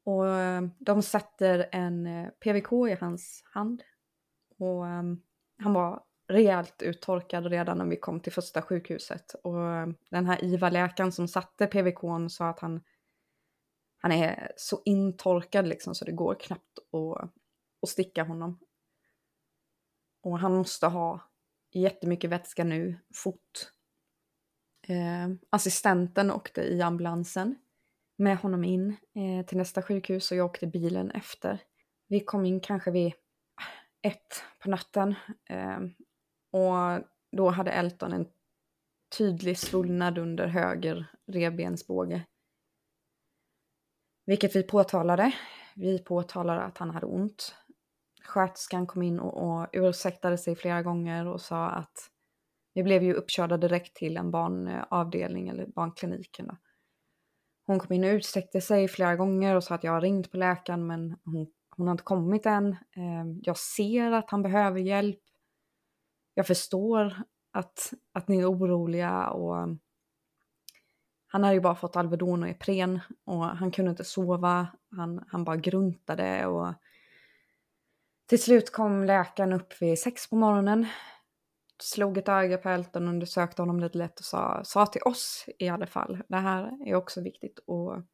Och 0.05 0.25
de 0.79 1.01
sätter 1.01 1.69
en 1.71 2.07
PVK 2.39 2.71
i 2.89 2.97
hans 2.99 3.43
hand. 3.53 3.83
Och 4.57 4.83
han 5.57 5.73
var 5.73 6.03
rejält 6.27 6.81
uttorkad 6.81 7.45
redan 7.45 7.77
när 7.77 7.85
vi 7.85 7.95
kom 7.95 8.19
till 8.19 8.31
första 8.31 8.61
sjukhuset. 8.61 9.33
Och 9.43 9.57
den 10.09 10.25
här 10.25 10.43
IVA-läkaren 10.43 11.11
som 11.11 11.27
satte 11.27 11.67
PVKn 11.67 12.29
sa 12.29 12.49
att 12.49 12.59
han, 12.59 12.81
han 13.97 14.11
är 14.11 14.51
så 14.57 14.81
intorkad 14.85 15.67
liksom 15.67 15.95
så 15.95 16.05
det 16.05 16.11
går 16.11 16.35
knappt 16.35 16.79
att, 16.79 17.31
och 17.83 17.89
sticka 17.89 18.23
honom. 18.23 18.59
Och 20.21 20.39
han 20.39 20.55
måste 20.55 20.87
ha 20.87 21.19
jättemycket 21.71 22.29
vätska 22.29 22.63
nu, 22.63 22.99
fort. 23.13 23.71
Eh, 24.87 25.29
assistenten 25.49 26.31
åkte 26.31 26.61
i 26.61 26.81
ambulansen 26.81 27.55
med 28.17 28.37
honom 28.37 28.63
in 28.63 28.95
eh, 29.15 29.45
till 29.45 29.57
nästa 29.57 29.81
sjukhus 29.81 30.31
och 30.31 30.37
jag 30.37 30.45
åkte 30.45 30.67
bilen 30.67 31.11
efter. 31.11 31.59
Vi 32.07 32.19
kom 32.19 32.45
in 32.45 32.59
kanske 32.59 32.91
vid 32.91 33.07
eh, 33.07 34.11
ett 34.11 34.43
på 34.59 34.69
natten 34.69 35.15
eh, 35.49 35.79
och 36.51 37.03
då 37.31 37.49
hade 37.49 37.71
Elton 37.71 38.13
en 38.13 38.27
tydlig 39.17 39.57
svullnad 39.57 40.17
under 40.17 40.47
höger 40.47 41.05
revbensbåge. 41.27 42.25
Vilket 44.25 44.55
vi 44.55 44.63
påtalade. 44.63 45.35
Vi 45.75 45.99
påtalade 45.99 46.61
att 46.61 46.77
han 46.77 46.89
hade 46.89 47.05
ont 47.05 47.55
sköterskan 48.25 48.87
kom 48.87 49.03
in 49.03 49.19
och, 49.19 49.43
och 49.43 49.67
ursäktade 49.71 50.37
sig 50.37 50.55
flera 50.55 50.81
gånger 50.81 51.27
och 51.27 51.41
sa 51.41 51.69
att 51.69 52.09
vi 52.73 52.83
blev 52.83 53.03
ju 53.03 53.13
uppkörda 53.13 53.57
direkt 53.57 53.95
till 53.95 54.17
en 54.17 54.31
barnavdelning 54.31 55.49
eller 55.49 55.65
barnkliniken. 55.65 56.47
Då. 56.47 56.57
Hon 57.65 57.79
kom 57.79 57.95
in 57.95 58.03
och 58.03 58.09
utsträckte 58.09 58.61
sig 58.61 58.87
flera 58.87 59.15
gånger 59.15 59.55
och 59.55 59.63
sa 59.63 59.75
att 59.75 59.83
jag 59.83 59.91
har 59.91 60.01
ringt 60.01 60.31
på 60.31 60.37
läkaren 60.37 60.87
men 60.87 61.17
hon, 61.23 61.47
hon 61.77 61.87
har 61.87 61.91
inte 61.91 62.03
kommit 62.03 62.45
än. 62.45 62.75
Ehm, 62.95 63.39
jag 63.43 63.57
ser 63.57 64.11
att 64.11 64.29
han 64.29 64.41
behöver 64.41 64.79
hjälp. 64.79 65.19
Jag 66.33 66.47
förstår 66.47 67.13
att, 67.51 67.93
att 68.13 68.27
ni 68.27 68.39
är 68.39 68.51
oroliga 68.51 69.29
och 69.29 69.77
han 71.27 71.43
hade 71.43 71.53
ju 71.53 71.61
bara 71.61 71.75
fått 71.75 71.95
Alvedon 71.95 72.43
och 72.43 72.49
Ipren 72.49 72.99
och 73.25 73.43
han 73.43 73.71
kunde 73.71 73.91
inte 73.91 74.03
sova. 74.03 74.67
Han, 74.91 75.25
han 75.27 75.43
bara 75.43 75.55
gruntade 75.55 76.45
och 76.45 76.73
till 78.33 78.41
slut 78.43 78.71
kom 78.71 79.03
läkaren 79.03 79.53
upp 79.53 79.81
vid 79.81 79.99
sex 79.99 80.29
på 80.29 80.35
morgonen, 80.35 80.87
slog 81.83 82.17
ett 82.17 82.29
öga 82.29 82.57
på 82.57 82.69
Elton, 82.69 83.07
undersökte 83.07 83.61
honom 83.61 83.79
lite 83.79 83.97
lätt 83.97 84.19
och 84.19 84.25
sa, 84.25 84.61
sa 84.63 84.85
till 84.85 85.01
oss 85.01 85.45
i 85.59 85.69
alla 85.69 85.87
fall, 85.87 86.23
det 86.27 86.37
här 86.37 86.87
är 86.87 86.95
också 86.95 87.21
viktigt 87.21 87.59
att 87.59 88.05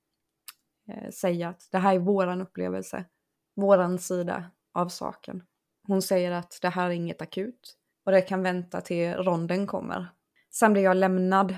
eh, 0.92 1.10
säga 1.10 1.50
att 1.50 1.70
det 1.72 1.78
här 1.78 1.96
är 1.96 2.00
våran 2.00 2.42
upplevelse, 2.42 3.06
våran 3.56 4.00
sida 4.00 4.52
av 4.74 4.90
saken. 4.90 5.44
Hon 5.88 6.02
säger 6.02 6.32
att 6.32 6.60
det 6.62 6.70
här 6.70 6.86
är 6.86 6.94
inget 6.94 7.22
akut 7.22 7.78
och 8.06 8.12
det 8.12 8.22
kan 8.22 8.44
vänta 8.44 8.82
till 8.82 9.14
ronden 9.14 9.68
kommer. 9.68 10.08
Sen 10.50 10.74
blev 10.74 10.86
jag 10.86 10.98
lämnad 10.98 11.52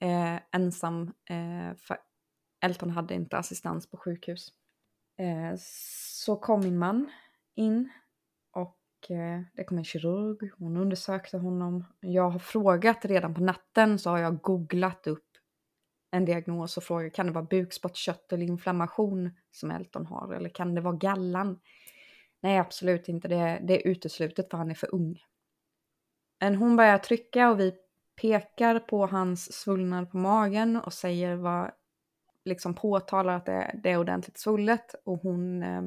eh, 0.00 0.36
ensam 0.52 1.12
eh, 1.30 1.76
för 1.76 1.98
Elton 2.64 2.90
hade 2.90 3.14
inte 3.14 3.38
assistans 3.38 3.90
på 3.90 3.96
sjukhus. 3.96 4.48
Eh, 5.18 5.58
så 5.58 6.36
kom 6.36 6.60
min 6.60 6.78
man 6.78 7.10
in 7.54 7.90
och 9.10 9.44
det 9.56 9.64
kom 9.64 9.78
en 9.78 9.84
kirurg, 9.84 10.50
hon 10.58 10.76
undersökte 10.76 11.38
honom. 11.38 11.84
Jag 12.00 12.30
har 12.30 12.38
frågat 12.38 13.04
redan 13.04 13.34
på 13.34 13.40
natten 13.40 13.98
så 13.98 14.10
har 14.10 14.18
jag 14.18 14.40
googlat 14.40 15.06
upp 15.06 15.24
en 16.10 16.24
diagnos 16.24 16.76
och 16.76 16.82
frågat 16.82 17.12
kan 17.12 17.26
det 17.26 17.32
vara 17.32 17.44
bukspottkörtelinflammation 17.44 19.30
som 19.50 19.70
Elton 19.70 20.06
har 20.06 20.34
eller 20.34 20.48
kan 20.48 20.74
det 20.74 20.80
vara 20.80 20.96
gallan? 20.96 21.60
Nej, 22.40 22.58
absolut 22.58 23.08
inte. 23.08 23.28
Det, 23.28 23.60
det 23.62 23.82
är 23.82 23.90
uteslutet 23.90 24.50
för 24.50 24.58
han 24.58 24.70
är 24.70 24.74
för 24.74 24.94
ung. 24.94 25.22
Men 26.40 26.54
hon 26.54 26.76
börjar 26.76 26.98
trycka 26.98 27.50
och 27.50 27.60
vi 27.60 27.74
pekar 28.20 28.78
på 28.78 29.06
hans 29.06 29.52
svullnad 29.52 30.10
på 30.10 30.16
magen 30.16 30.76
och 30.76 30.92
säger 30.92 31.36
vad, 31.36 31.70
liksom 32.44 32.74
påtalar 32.74 33.36
att 33.36 33.46
det, 33.46 33.80
det 33.82 33.90
är 33.90 33.98
ordentligt 33.98 34.38
svullet 34.38 34.94
och 35.04 35.18
hon, 35.18 35.62
eh, 35.62 35.82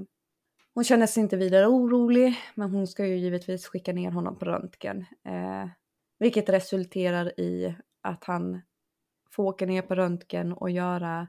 hon 0.73 0.83
känner 0.83 1.07
sig 1.07 1.23
inte 1.23 1.37
vidare 1.37 1.67
orolig 1.67 2.35
men 2.55 2.71
hon 2.71 2.87
ska 2.87 3.05
ju 3.05 3.17
givetvis 3.17 3.67
skicka 3.67 3.93
ner 3.93 4.11
honom 4.11 4.39
på 4.39 4.45
röntgen. 4.45 5.05
Eh, 5.25 5.69
vilket 6.19 6.49
resulterar 6.49 7.39
i 7.39 7.75
att 8.01 8.23
han 8.23 8.61
får 9.31 9.43
åka 9.43 9.65
ner 9.65 9.81
på 9.81 9.95
röntgen 9.95 10.53
och 10.53 10.69
göra 10.69 11.27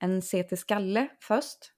en 0.00 0.22
CT-skalle 0.22 1.08
först 1.20 1.72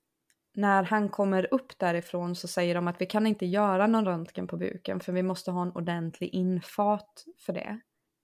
när 0.55 0.83
han 0.83 1.09
kommer 1.09 1.55
upp 1.55 1.79
därifrån 1.79 2.37
så 2.37 2.49
säger 2.49 2.75
de 2.75 2.89
att 2.89 3.01
vi 3.01 3.07
kan 3.07 3.27
inte 3.27 3.47
göra 3.47 3.87
någon 3.87 4.05
röntgen 4.05 4.47
på 4.47 4.57
buken 4.57 5.01
för 5.01 5.13
vi 5.13 5.23
måste 5.23 5.51
ha 5.51 5.63
en 5.63 5.73
ordentlig 5.73 6.31
infart 6.35 7.25
för 7.39 7.53
det. 7.53 7.81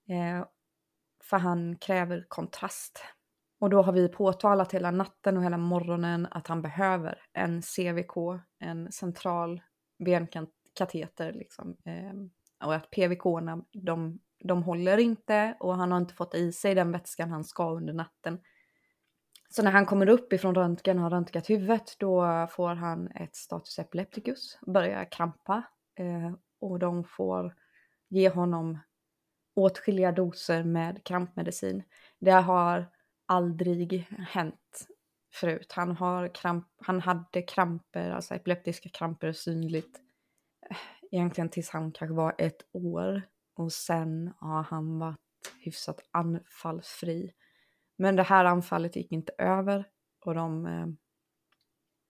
Eh, 0.09 0.45
för 1.23 1.37
han 1.37 1.75
kräver 1.75 2.25
kontrast. 2.27 3.03
Och 3.59 3.69
då 3.69 3.81
har 3.81 3.93
vi 3.93 4.09
påtalat 4.09 4.73
hela 4.73 4.91
natten 4.91 5.37
och 5.37 5.43
hela 5.43 5.57
morgonen 5.57 6.27
att 6.31 6.47
han 6.47 6.61
behöver 6.61 7.21
en 7.33 7.61
CVK, 7.61 8.41
en 8.59 8.91
central 8.91 9.61
benkateter 9.99 11.33
liksom. 11.33 11.77
Eh, 11.85 12.13
och 12.67 12.75
att 12.75 12.89
PVK-erna, 12.89 13.63
de, 13.73 14.19
de 14.39 14.63
håller 14.63 14.97
inte 14.97 15.57
och 15.59 15.75
han 15.75 15.91
har 15.91 15.99
inte 15.99 16.13
fått 16.13 16.35
i 16.35 16.51
sig 16.51 16.75
den 16.75 16.91
vätskan 16.91 17.31
han 17.31 17.43
ska 17.43 17.71
under 17.71 17.93
natten. 17.93 18.39
Så 19.49 19.63
när 19.63 19.71
han 19.71 19.85
kommer 19.85 20.09
upp 20.09 20.33
ifrån 20.33 20.55
röntgen 20.55 20.97
och 20.97 21.03
har 21.03 21.09
röntgat 21.09 21.49
huvudet 21.49 21.95
då 21.99 22.47
får 22.51 22.75
han 22.75 23.07
ett 23.07 23.35
status 23.35 23.79
epilepticus, 23.79 24.59
börjar 24.67 25.11
krampa 25.11 25.63
eh, 25.95 26.33
och 26.59 26.79
de 26.79 27.03
får 27.03 27.55
ge 28.09 28.29
honom 28.29 28.79
åtskilliga 29.55 30.11
doser 30.11 30.63
med 30.63 31.03
krampmedicin. 31.03 31.83
Det 32.19 32.31
har 32.31 32.85
aldrig 33.27 34.07
hänt 34.29 34.87
förut. 35.33 35.71
Han, 35.71 35.95
har 35.95 36.35
kramp, 36.35 36.67
han 36.77 37.01
hade 37.01 37.41
kramper, 37.41 38.11
alltså 38.11 38.35
epileptiska 38.35 38.89
kramper 38.89 39.31
synligt 39.31 39.99
eh, 40.69 40.77
egentligen 41.11 41.49
tills 41.49 41.69
han 41.69 41.91
kanske 41.91 42.15
var 42.15 42.35
ett 42.37 42.61
år 42.71 43.21
och 43.55 43.71
sen 43.71 44.33
har 44.39 44.63
han 44.63 44.99
varit 44.99 45.17
hyfsat 45.59 45.99
anfallsfri. 46.11 47.33
Men 47.97 48.15
det 48.15 48.23
här 48.23 48.45
anfallet 48.45 48.95
gick 48.95 49.11
inte 49.11 49.33
över 49.37 49.85
och 50.25 50.35
de, 50.35 50.65
eh, 50.65 50.87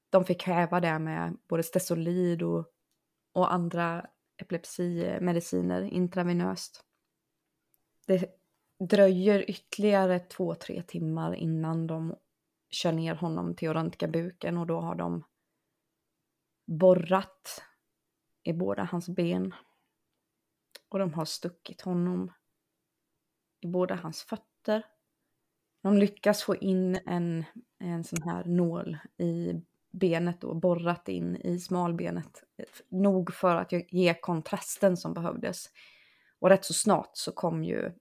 de 0.10 0.25
fick 0.25 0.43
häva 0.43 0.80
det 0.80 0.99
med 0.99 1.38
både 1.47 1.63
stesolid 1.63 2.43
och, 2.43 2.65
och 3.34 3.53
andra 3.53 4.06
epilepsimediciner 4.38 5.82
intravenöst. 5.82 6.84
Det 8.08 8.37
dröjer 8.79 9.49
ytterligare 9.49 10.19
två, 10.19 10.55
tre 10.55 10.83
timmar 10.83 11.33
innan 11.33 11.87
de 11.87 12.15
kör 12.69 12.91
ner 12.91 13.15
honom 13.15 13.55
till 13.55 13.69
att 13.69 13.75
röntga 13.75 14.07
buken 14.07 14.57
och 14.57 14.67
då 14.67 14.81
har 14.81 14.95
de 14.95 15.23
borrat 16.65 17.63
i 18.43 18.53
båda 18.53 18.83
hans 18.83 19.09
ben. 19.09 19.55
Och 20.89 20.99
de 20.99 21.13
har 21.13 21.25
stuckit 21.25 21.81
honom 21.81 22.31
i 23.61 23.67
båda 23.67 23.95
hans 23.95 24.23
fötter 24.23 24.83
de 25.87 25.97
lyckas 25.97 26.43
få 26.43 26.55
in 26.55 26.99
en, 27.05 27.45
en 27.79 28.03
sån 28.03 28.21
här 28.21 28.45
nål 28.45 28.97
i 29.17 29.53
benet 29.91 30.43
och 30.43 30.55
borrat 30.55 31.09
in 31.09 31.35
i 31.35 31.59
smalbenet. 31.59 32.43
Nog 32.89 33.33
för 33.33 33.55
att 33.55 33.71
ge 33.91 34.13
kontrasten 34.13 34.97
som 34.97 35.13
behövdes. 35.13 35.69
Och 36.39 36.49
rätt 36.49 36.65
så 36.65 36.73
snart 36.73 37.09
så 37.13 37.31
kom 37.31 37.63
ju 37.63 37.91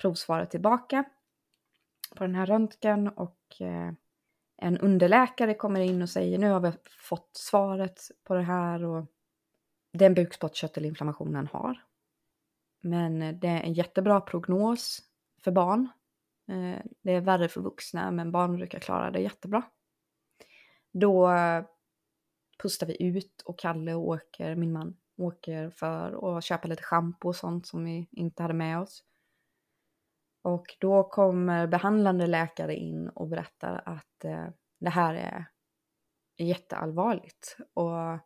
provsvaret 0.00 0.50
tillbaka 0.50 1.04
på 2.16 2.24
den 2.24 2.34
här 2.34 2.46
röntgen 2.46 3.08
och 3.08 3.60
eh, 3.60 3.92
en 4.56 4.78
underläkare 4.78 5.54
kommer 5.54 5.80
in 5.80 6.02
och 6.02 6.10
säger 6.10 6.38
nu 6.38 6.50
har 6.50 6.60
vi 6.60 6.72
fått 7.00 7.30
svaret 7.32 8.00
på 8.24 8.34
det 8.34 8.42
här 8.42 8.84
och 8.84 9.06
den 9.92 10.14
bukspottkörtelinflammationen 10.14 11.46
har. 11.46 11.84
Men 12.80 13.22
eh, 13.22 13.34
det 13.34 13.48
är 13.48 13.60
en 13.60 13.72
jättebra 13.72 14.20
prognos 14.20 15.02
för 15.44 15.50
barn 15.50 15.88
Eh, 16.48 16.82
det 17.02 17.12
är 17.12 17.20
värre 17.20 17.48
för 17.48 17.60
vuxna 17.60 18.10
men 18.10 18.32
barn 18.32 18.56
brukar 18.56 18.78
klara 18.78 19.10
det 19.10 19.20
jättebra. 19.20 19.62
Då 20.92 21.30
eh, 21.32 21.64
pustar 22.62 22.86
vi 22.86 23.02
ut 23.02 23.42
och 23.44 23.58
Kalle 23.58 23.94
åker, 23.94 24.54
min 24.54 24.72
man, 24.72 24.96
åker 25.16 25.70
för 25.70 26.38
att 26.38 26.44
köpa 26.44 26.68
lite 26.68 26.82
schampo 26.82 27.28
och 27.28 27.36
sånt 27.36 27.66
som 27.66 27.84
vi 27.84 28.08
inte 28.10 28.42
hade 28.42 28.54
med 28.54 28.80
oss. 28.80 29.04
Och 30.48 30.76
då 30.78 31.04
kommer 31.04 31.66
behandlande 31.66 32.26
läkare 32.26 32.74
in 32.74 33.08
och 33.08 33.28
berättar 33.28 33.82
att 33.86 34.24
eh, 34.24 34.48
det 34.80 34.90
här 34.90 35.14
är 35.14 35.46
jätteallvarligt. 36.38 37.56
Och 37.74 38.18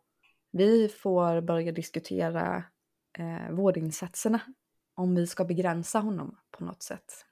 vi 0.51 0.89
får 0.89 1.41
börja 1.41 1.71
diskutera 1.71 2.63
eh, 3.17 3.51
vårdinsatserna. 3.51 4.39
Om 4.95 5.15
vi 5.15 5.27
ska 5.27 5.45
begränsa 5.45 5.99
honom 5.99 6.37
på 6.51 6.63
något 6.63 6.83
sätt. 6.83 7.25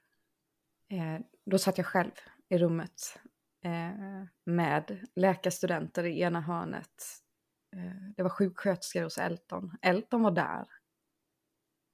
Eh, 0.88 1.20
då 1.44 1.58
satt 1.58 1.78
jag 1.78 1.86
själv 1.86 2.12
i 2.48 2.58
rummet 2.58 3.18
eh, 3.64 4.24
med 4.44 5.06
läkarstudenter 5.16 6.04
i 6.04 6.20
ena 6.20 6.40
hörnet. 6.40 7.02
Eh, 7.76 8.12
det 8.16 8.22
var 8.22 8.30
sjuksköterskor 8.30 9.02
hos 9.02 9.18
Elton. 9.18 9.76
Elton 9.82 10.22
var 10.22 10.30
där. 10.30 10.66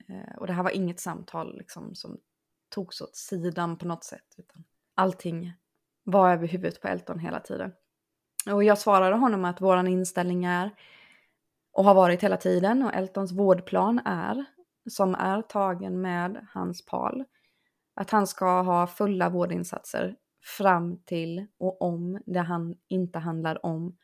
Eh, 0.09 0.37
och 0.37 0.47
det 0.47 0.53
här 0.53 0.63
var 0.63 0.71
inget 0.71 1.01
samtal 1.01 1.59
liksom, 1.59 1.95
som 1.95 2.21
togs 2.69 3.01
åt 3.01 3.17
sidan 3.17 3.79
på 3.79 3.87
något 3.87 4.05
sätt. 4.05 4.35
Utan 4.37 4.65
allting 4.95 5.53
var 6.05 6.33
över 6.33 6.47
huvudet 6.47 6.81
på 6.81 6.89
Elton 6.89 7.19
hela 7.19 7.41
tiden. 7.41 7.73
Och 8.51 8.65
jag 8.65 8.79
svarade 8.79 9.17
honom 9.17 9.45
att 9.45 9.61
våran 9.61 9.89
inställning 9.89 10.45
är 10.45 10.71
och 11.73 11.85
har 11.85 11.95
varit 11.95 12.23
hela 12.23 12.37
tiden 12.37 12.83
och 12.83 12.95
Eltons 12.95 13.33
vårdplan 13.33 14.01
är 14.05 14.45
som 14.91 15.15
är 15.15 15.43
tagen 15.43 16.01
med 16.01 16.47
hans 16.55 16.87
PAL 16.87 17.25
att 17.95 18.11
han 18.11 18.27
ska 18.27 18.63
ha 18.63 18.87
fulla 18.87 19.29
vårdinsatser 19.29 20.17
fram 20.57 21.03
till 21.05 21.47
och 21.59 21.83
om 21.83 22.23
det 22.27 22.41
han 22.41 22.77
inte 22.89 23.19
handlar 23.19 23.67
om 23.67 23.97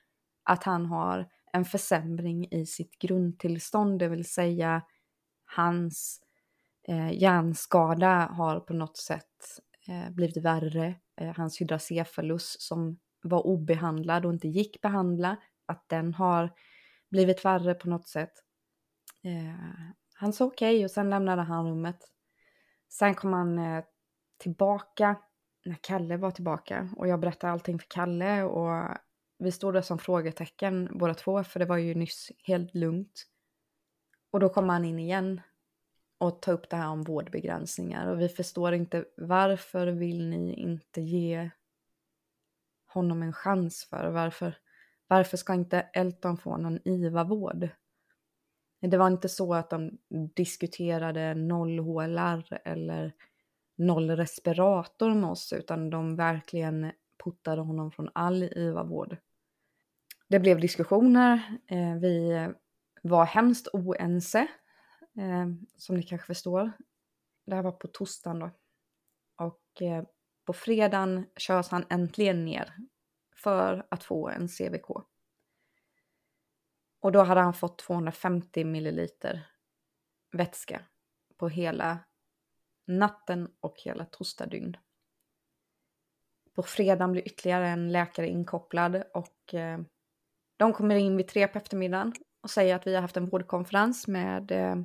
att 0.43 0.65
han 0.65 0.87
har 0.87 1.29
en 1.53 1.65
försämring 1.65 2.49
i 2.51 2.67
sitt 2.67 2.99
grundtillstånd, 2.99 3.99
det 3.99 4.09
vill 4.09 4.25
säga 4.25 4.83
hans 5.57 6.21
eh, 6.89 7.13
hjärnskada 7.13 8.27
har 8.27 8.61
på 8.61 8.73
något 8.73 8.97
sätt 8.97 9.61
eh, 9.89 10.11
blivit 10.11 10.37
värre. 10.37 10.95
Eh, 11.21 11.35
hans 11.37 11.61
hydracefalus 11.61 12.57
som 12.61 12.99
var 13.23 13.47
obehandlad 13.47 14.27
och 14.27 14.33
inte 14.33 14.49
gick 14.49 14.81
behandla, 14.81 15.37
att 15.67 15.89
den 15.89 16.15
har 16.15 16.53
blivit 17.11 17.45
värre 17.45 17.75
på 17.75 17.89
något 17.89 18.09
sätt. 18.09 18.33
Eh, 19.23 19.85
han 20.15 20.33
sa 20.33 20.45
okej 20.45 20.77
okay, 20.77 20.85
och 20.85 20.91
sen 20.91 21.11
lämnade 21.11 21.43
han 21.43 21.67
rummet. 21.67 21.99
Sen 22.89 23.15
kom 23.15 23.33
han 23.33 23.59
eh, 23.59 23.85
tillbaka 24.39 25.17
när 25.65 25.79
Kalle 25.81 26.17
var 26.17 26.31
tillbaka 26.31 26.89
och 26.97 27.09
jag 27.09 27.21
berättade 27.21 27.53
allting 27.53 27.79
för 27.79 27.87
Kalle 27.89 28.43
och 28.43 28.97
vi 29.39 29.53
stod 29.53 29.75
där 29.75 29.83
som 29.83 29.99
frågetecken 29.99 30.89
båda 30.99 31.15
två 31.15 31.45
för 31.45 31.61
det 31.61 31.67
var 31.67 31.77
ju 31.77 31.95
nyss 31.95 32.31
helt 32.47 32.75
lugnt. 32.75 33.27
Och 34.31 34.41
då 34.41 34.49
kom 34.49 34.69
han 34.69 34.85
in 34.85 34.99
igen 34.99 35.41
och 36.19 36.43
ta 36.43 36.53
upp 36.53 36.71
det 36.71 36.77
här 36.77 36.89
om 36.89 37.03
vårdbegränsningar 37.03 38.07
och 38.07 38.21
vi 38.21 38.29
förstår 38.29 38.75
inte 38.75 39.05
varför 39.17 39.87
vill 39.87 40.29
ni 40.29 40.55
inte 40.55 41.01
ge 41.01 41.51
honom 42.87 43.23
en 43.23 43.33
chans 43.33 43.87
för? 43.91 44.11
Varför, 44.11 44.57
varför 45.07 45.37
ska 45.37 45.55
inte 45.55 45.81
Elton 45.81 46.37
få 46.37 46.57
någon 46.57 46.89
IVA-vård? 46.89 47.69
Det 48.81 48.97
var 48.97 49.07
inte 49.07 49.29
så 49.29 49.55
att 49.55 49.71
de 49.71 49.99
diskuterade 50.35 51.35
noll 51.35 51.79
HLR 51.79 52.59
eller 52.65 53.13
noll 53.77 54.11
respirator 54.11 55.15
med 55.15 55.31
oss 55.31 55.53
utan 55.53 55.91
de 55.91 56.17
verkligen 56.17 56.93
puttade 57.25 57.61
honom 57.61 57.91
från 57.91 58.11
all 58.15 58.43
IVA-vård. 58.43 59.17
Det 60.29 60.41
blev 60.41 60.61
diskussioner, 60.61 61.59
eh, 61.67 61.95
vi 61.95 62.49
var 63.03 63.25
hemskt 63.25 63.69
oense, 63.73 64.47
eh, 65.19 65.47
som 65.77 65.97
ni 65.97 66.03
kanske 66.03 66.27
förstår. 66.27 66.73
Det 67.47 67.55
här 67.55 67.63
var 67.63 67.73
på 67.73 67.89
torsdagen 67.89 68.39
då. 68.39 68.51
Och 69.37 69.83
eh, 69.83 70.05
på 70.45 70.53
fredagen 70.53 71.27
körs 71.37 71.69
han 71.69 71.85
äntligen 71.91 72.45
ner 72.45 72.75
för 73.35 73.87
att 73.91 74.05
få 74.05 74.29
en 74.29 74.49
CVK. 74.49 74.91
Och 77.01 77.13
då 77.13 77.23
hade 77.23 77.41
han 77.41 77.55
fått 77.55 77.79
250 77.79 78.65
milliliter 78.65 79.49
vätska 80.33 80.83
på 81.37 81.49
hela 81.49 81.99
natten 82.87 83.49
och 83.61 83.75
hela 83.85 84.05
torsdagdygn. 84.05 84.77
På 86.55 86.63
fredagen 86.63 87.13
blir 87.13 87.27
ytterligare 87.27 87.69
en 87.69 87.93
läkare 87.93 88.29
inkopplad 88.29 89.03
och 89.15 89.55
eh, 89.55 89.81
de 90.57 90.73
kommer 90.73 90.97
in 90.97 91.17
vid 91.17 91.29
tre 91.29 91.49
på 91.49 91.59
eftermiddagen 91.59 92.13
och 92.41 92.51
säger 92.51 92.75
att 92.75 92.87
vi 92.87 92.95
har 92.95 93.03
haft 93.03 93.17
en 93.17 93.27
vårdkonferens 93.27 94.09
med, 94.09 94.51
eh, 94.51 94.77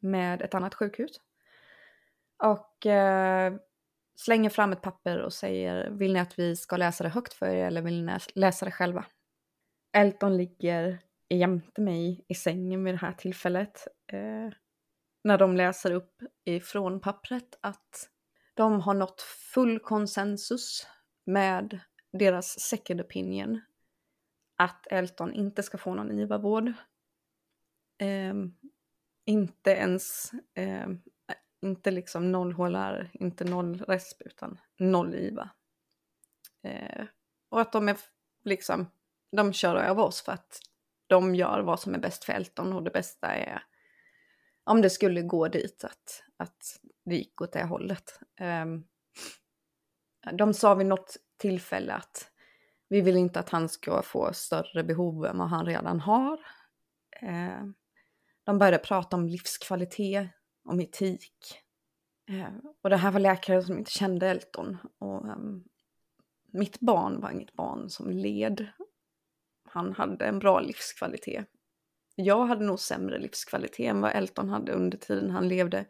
med 0.00 0.42
ett 0.42 0.54
annat 0.54 0.74
sjukhus. 0.74 1.20
Och 2.42 2.86
eh, 2.86 3.54
slänger 4.16 4.50
fram 4.50 4.72
ett 4.72 4.82
papper 4.82 5.18
och 5.18 5.32
säger 5.32 5.90
vill 5.90 6.12
ni 6.12 6.20
att 6.20 6.38
vi 6.38 6.56
ska 6.56 6.76
läsa 6.76 7.04
det 7.04 7.10
högt 7.10 7.32
för 7.32 7.46
er 7.46 7.66
eller 7.66 7.82
vill 7.82 8.04
ni 8.04 8.18
läsa 8.34 8.64
det 8.64 8.72
själva? 8.72 9.04
Elton 9.92 10.36
ligger 10.36 10.98
jämte 11.28 11.80
mig 11.80 12.24
i 12.28 12.34
sängen 12.34 12.84
vid 12.84 12.94
det 12.94 12.98
här 12.98 13.12
tillfället. 13.12 13.88
Eh, 14.12 14.50
när 15.24 15.38
de 15.38 15.56
läser 15.56 15.92
upp 15.92 16.22
ifrån 16.44 17.00
pappret 17.00 17.58
att 17.60 18.10
de 18.54 18.80
har 18.80 18.94
nått 18.94 19.20
full 19.54 19.78
konsensus 19.78 20.86
med 21.24 21.80
deras 22.12 22.60
second 22.60 23.00
opinion 23.00 23.60
att 24.56 24.86
Elton 24.90 25.32
inte 25.32 25.62
ska 25.62 25.78
få 25.78 25.94
någon 25.94 26.10
IVA-vård. 26.10 26.72
Eh, 27.98 28.34
inte 29.30 29.70
ens, 29.70 30.32
eh, 30.54 30.88
inte 31.62 31.90
liksom 31.90 32.32
noll 32.32 32.52
HLR, 32.52 33.10
inte 33.12 33.44
noll 33.44 33.84
resp, 33.88 34.22
utan 34.22 34.60
noll 34.78 35.14
IVA. 35.14 35.50
Eh, 36.62 37.04
och 37.48 37.60
att 37.60 37.72
de 37.72 37.88
är 37.88 37.96
liksom, 38.44 38.86
de 39.36 39.52
kör 39.52 39.76
över 39.76 40.02
oss 40.02 40.22
för 40.22 40.32
att 40.32 40.60
de 41.06 41.34
gör 41.34 41.60
vad 41.60 41.80
som 41.80 41.94
är 41.94 41.98
bäst 41.98 42.24
för 42.24 42.32
Elton 42.32 42.72
och 42.72 42.82
det 42.82 42.90
bästa 42.90 43.26
är 43.26 43.62
om 44.64 44.82
det 44.82 44.90
skulle 44.90 45.22
gå 45.22 45.48
dit 45.48 45.84
att, 45.84 46.24
att 46.36 46.80
det 47.04 47.14
gick 47.14 47.40
åt 47.40 47.52
det 47.52 47.64
hållet. 47.64 48.20
Eh, 48.40 48.66
de 50.32 50.54
sa 50.54 50.74
vid 50.74 50.86
något 50.86 51.16
tillfälle 51.36 51.92
att 51.92 52.30
vi 52.88 53.00
vill 53.00 53.16
inte 53.16 53.40
att 53.40 53.48
han 53.48 53.68
ska 53.68 54.02
få 54.02 54.32
större 54.32 54.84
behov 54.84 55.26
än 55.26 55.38
vad 55.38 55.48
han 55.48 55.66
redan 55.66 56.00
har. 56.00 56.40
Eh, 57.22 57.64
de 58.50 58.58
började 58.58 58.78
prata 58.78 59.16
om 59.16 59.26
livskvalitet, 59.26 60.28
om 60.64 60.80
etik. 60.80 61.60
Eh, 62.28 62.54
och 62.82 62.90
det 62.90 62.96
här 62.96 63.10
var 63.10 63.20
läkare 63.20 63.62
som 63.62 63.78
inte 63.78 63.90
kände 63.90 64.28
Elton. 64.28 64.76
Och, 64.98 65.24
um, 65.24 65.64
mitt 66.52 66.80
barn 66.80 67.20
var 67.20 67.30
inget 67.30 67.52
barn 67.52 67.90
som 67.90 68.10
led. 68.10 68.66
Han 69.64 69.92
hade 69.92 70.24
en 70.24 70.38
bra 70.38 70.60
livskvalitet 70.60 71.46
jag 72.20 72.46
hade 72.46 72.64
nog 72.64 72.80
sämre 72.80 73.18
livskvalitet 73.18 73.90
än 73.90 74.00
vad 74.00 74.12
Elton 74.12 74.48
hade 74.48 74.72
under 74.72 74.98
tiden 74.98 75.30
han 75.30 75.48
levde. 75.48 75.86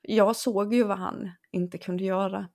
Jag 0.00 0.36
såg 0.36 0.74
ju 0.74 0.82
vad 0.84 0.98
han 0.98 1.30
inte 1.50 1.78
kunde 1.78 2.04
göra. 2.04 2.48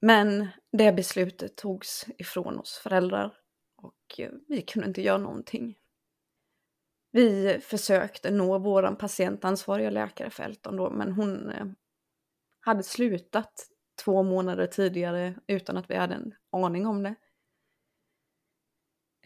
Men 0.00 0.48
det 0.72 0.92
beslutet 0.92 1.56
togs 1.56 2.06
ifrån 2.18 2.58
oss 2.58 2.80
föräldrar 2.82 3.36
och 3.76 4.20
eh, 4.20 4.30
vi 4.48 4.62
kunde 4.62 4.88
inte 4.88 5.02
göra 5.02 5.18
någonting. 5.18 5.78
Vi 7.18 7.60
försökte 7.60 8.30
nå 8.30 8.58
vår 8.58 8.94
patientansvariga 8.94 9.90
läkare 9.90 10.30
för 10.30 10.42
Elton 10.42 10.76
då, 10.76 10.90
men 10.90 11.12
hon 11.12 11.50
eh, 11.50 11.66
hade 12.60 12.82
slutat 12.82 13.66
två 14.04 14.22
månader 14.22 14.66
tidigare 14.66 15.34
utan 15.46 15.76
att 15.76 15.90
vi 15.90 15.96
hade 15.96 16.14
en 16.14 16.34
aning 16.52 16.86
om 16.86 17.02
det. 17.02 17.14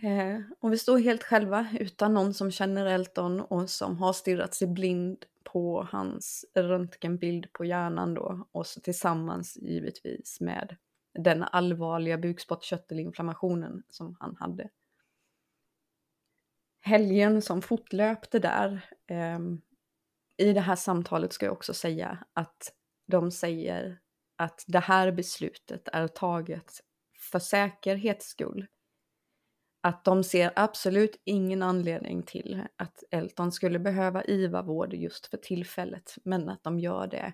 Eh, 0.09 0.41
och 0.61 0.73
vi 0.73 0.79
står 0.79 0.99
helt 0.99 1.23
själva 1.23 1.69
utan 1.81 2.15
någon 2.15 2.35
som 2.35 2.51
känner 2.51 2.87
Elton 2.87 3.41
och 3.41 3.71
som 3.71 3.97
har 3.97 4.13
stirrat 4.13 4.55
sig 4.55 4.69
blind 4.69 5.25
på 5.45 5.89
hans 5.91 6.45
röntgenbild 6.55 7.53
på 7.53 7.65
hjärnan 7.65 8.15
då 8.15 8.49
och 8.53 8.67
så 8.67 8.81
tillsammans 8.81 9.57
givetvis 9.57 10.41
med 10.41 10.77
den 11.19 11.43
allvarliga 11.43 12.19
bukspottkörtelinflammationen 12.19 13.83
som 13.89 14.17
han 14.21 14.37
hade. 14.37 14.69
Helgen 16.85 17.43
som 17.43 17.63
fortlöpte 17.63 18.39
där, 18.39 18.85
eh, 19.07 19.39
i 20.37 20.53
det 20.53 20.61
här 20.61 20.77
samtalet 20.77 21.33
ska 21.33 21.47
jag 21.47 21.53
också 21.53 21.75
säga 21.75 22.19
att 22.33 22.73
de 23.07 23.31
säger 23.31 23.99
att 24.37 24.65
det 24.67 24.79
här 24.79 25.13
beslutet 25.13 25.89
är 25.93 26.09
taget 26.09 26.81
för 27.31 27.39
säkerhets 27.39 28.27
skull. 28.27 28.67
Att 29.81 30.05
de 30.05 30.25
ser 30.25 30.53
absolut 30.57 31.21
ingen 31.25 31.63
anledning 31.63 32.23
till 32.23 32.63
att 32.77 33.05
Elton 33.11 33.53
skulle 33.53 33.79
behöva 33.79 34.25
IVA-vård 34.25 34.95
just 34.95 35.27
för 35.27 35.37
tillfället, 35.37 36.15
men 36.25 36.49
att 36.49 36.65
de 36.65 36.79
gör 36.79 37.07
det 37.07 37.33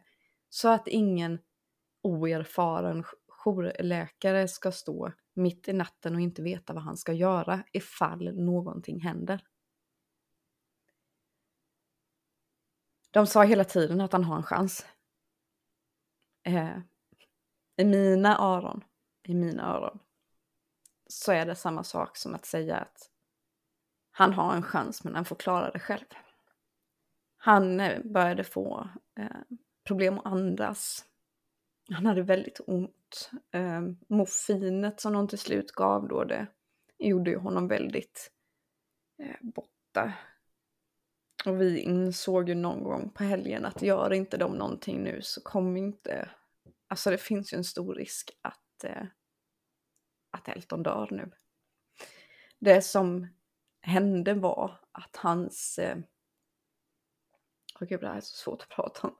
så 0.48 0.68
att 0.68 0.88
ingen 0.88 1.38
oerfaren 2.02 3.04
jourläkare 3.28 4.48
ska 4.48 4.72
stå 4.72 5.12
mitt 5.38 5.68
i 5.68 5.72
natten 5.72 6.14
och 6.14 6.20
inte 6.20 6.42
veta 6.42 6.72
vad 6.72 6.82
han 6.82 6.96
ska 6.96 7.12
göra 7.12 7.64
ifall 7.72 8.34
någonting 8.34 9.00
händer. 9.00 9.44
De 13.10 13.26
sa 13.26 13.44
hela 13.44 13.64
tiden 13.64 14.00
att 14.00 14.12
han 14.12 14.24
har 14.24 14.36
en 14.36 14.42
chans. 14.42 14.86
Eh, 16.42 16.78
I 17.76 17.84
mina 17.84 18.38
öron, 18.38 18.84
i 19.22 19.34
mina 19.34 19.74
öron, 19.74 19.98
så 21.06 21.32
är 21.32 21.46
det 21.46 21.54
samma 21.54 21.84
sak 21.84 22.16
som 22.16 22.34
att 22.34 22.44
säga 22.44 22.76
att 22.76 23.10
han 24.10 24.32
har 24.32 24.54
en 24.54 24.62
chans 24.62 25.04
men 25.04 25.14
han 25.14 25.24
får 25.24 25.36
klara 25.36 25.70
det 25.70 25.80
själv. 25.80 26.04
Han 27.36 27.80
eh, 27.80 28.02
började 28.04 28.44
få 28.44 28.88
eh, 29.18 29.56
problem 29.84 30.18
att 30.18 30.26
andas. 30.26 31.04
Han 31.92 32.06
hade 32.06 32.22
väldigt 32.22 32.60
ont. 32.66 33.30
Eh, 33.50 33.82
morfinet 34.08 35.00
som 35.00 35.12
de 35.12 35.28
till 35.28 35.38
slut 35.38 35.72
gav 35.72 36.08
då, 36.08 36.24
det 36.24 36.46
gjorde 36.98 37.30
ju 37.30 37.36
honom 37.36 37.68
väldigt 37.68 38.32
eh, 39.22 39.36
borta. 39.40 40.12
Och 41.46 41.60
vi 41.60 41.78
insåg 41.78 42.48
ju 42.48 42.54
någon 42.54 42.84
gång 42.84 43.10
på 43.10 43.24
helgen 43.24 43.64
att 43.64 43.82
gör 43.82 44.12
inte 44.12 44.36
de 44.36 44.52
någonting 44.52 45.02
nu 45.02 45.22
så 45.22 45.40
kommer 45.40 45.80
inte... 45.80 46.30
Alltså 46.88 47.10
det 47.10 47.18
finns 47.18 47.52
ju 47.52 47.56
en 47.56 47.64
stor 47.64 47.94
risk 47.94 48.30
att 48.42 48.84
eh, 48.84 49.06
att 50.30 50.48
Elton 50.48 50.82
dör 50.82 51.08
nu. 51.10 51.30
Det 52.58 52.82
som 52.82 53.26
hände 53.80 54.34
var 54.34 54.80
att 54.92 55.16
hans... 55.16 55.78
Eh, 55.78 55.98
oh 57.80 57.88
gud, 57.88 58.00
det 58.00 58.08
här 58.08 58.16
är 58.16 58.20
så 58.20 58.36
svårt 58.36 58.62
att 58.62 58.68
prata 58.68 59.08
om. 59.08 59.16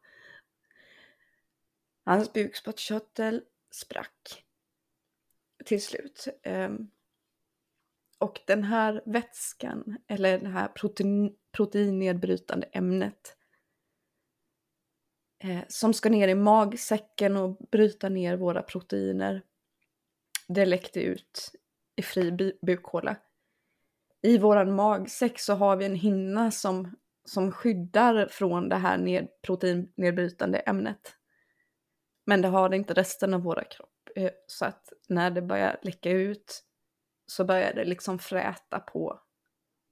Hans 2.08 2.32
bukspottkörtel 2.32 3.42
sprack 3.70 4.44
till 5.64 5.82
slut. 5.82 6.28
Ehm, 6.42 6.90
och 8.18 8.40
den 8.46 8.64
här 8.64 9.02
vätskan, 9.06 9.96
eller 10.06 10.38
det 10.38 10.48
här 10.48 10.68
protein, 10.68 11.36
proteinnedbrytande 11.52 12.66
ämnet 12.72 13.36
eh, 15.38 15.60
som 15.68 15.94
ska 15.94 16.10
ner 16.10 16.28
i 16.28 16.34
magsäcken 16.34 17.36
och 17.36 17.56
bryta 17.70 18.08
ner 18.08 18.36
våra 18.36 18.62
proteiner 18.62 19.42
det 20.46 20.66
läckte 20.66 21.00
ut 21.00 21.52
i 21.96 22.02
fri 22.02 22.56
bukhåla. 22.62 23.16
I 24.22 24.38
våran 24.38 24.74
magsäck 24.74 25.40
så 25.40 25.54
har 25.54 25.76
vi 25.76 25.84
en 25.84 25.94
hinna 25.94 26.50
som, 26.50 26.96
som 27.24 27.52
skyddar 27.52 28.28
från 28.30 28.68
det 28.68 28.76
här 28.76 28.98
ned, 28.98 29.28
proteinnedbrytande 29.42 30.58
ämnet. 30.58 31.17
Men 32.28 32.42
det 32.42 32.48
har 32.48 32.68
det 32.68 32.76
inte 32.76 32.94
resten 32.94 33.34
av 33.34 33.42
våra 33.42 33.64
kropp. 33.64 34.08
Eh, 34.16 34.30
så 34.46 34.64
att 34.64 34.92
när 35.08 35.30
det 35.30 35.42
börjar 35.42 35.78
läcka 35.82 36.10
ut 36.10 36.64
så 37.26 37.44
börjar 37.44 37.74
det 37.74 37.84
liksom 37.84 38.18
fräta 38.18 38.80
på 38.80 39.20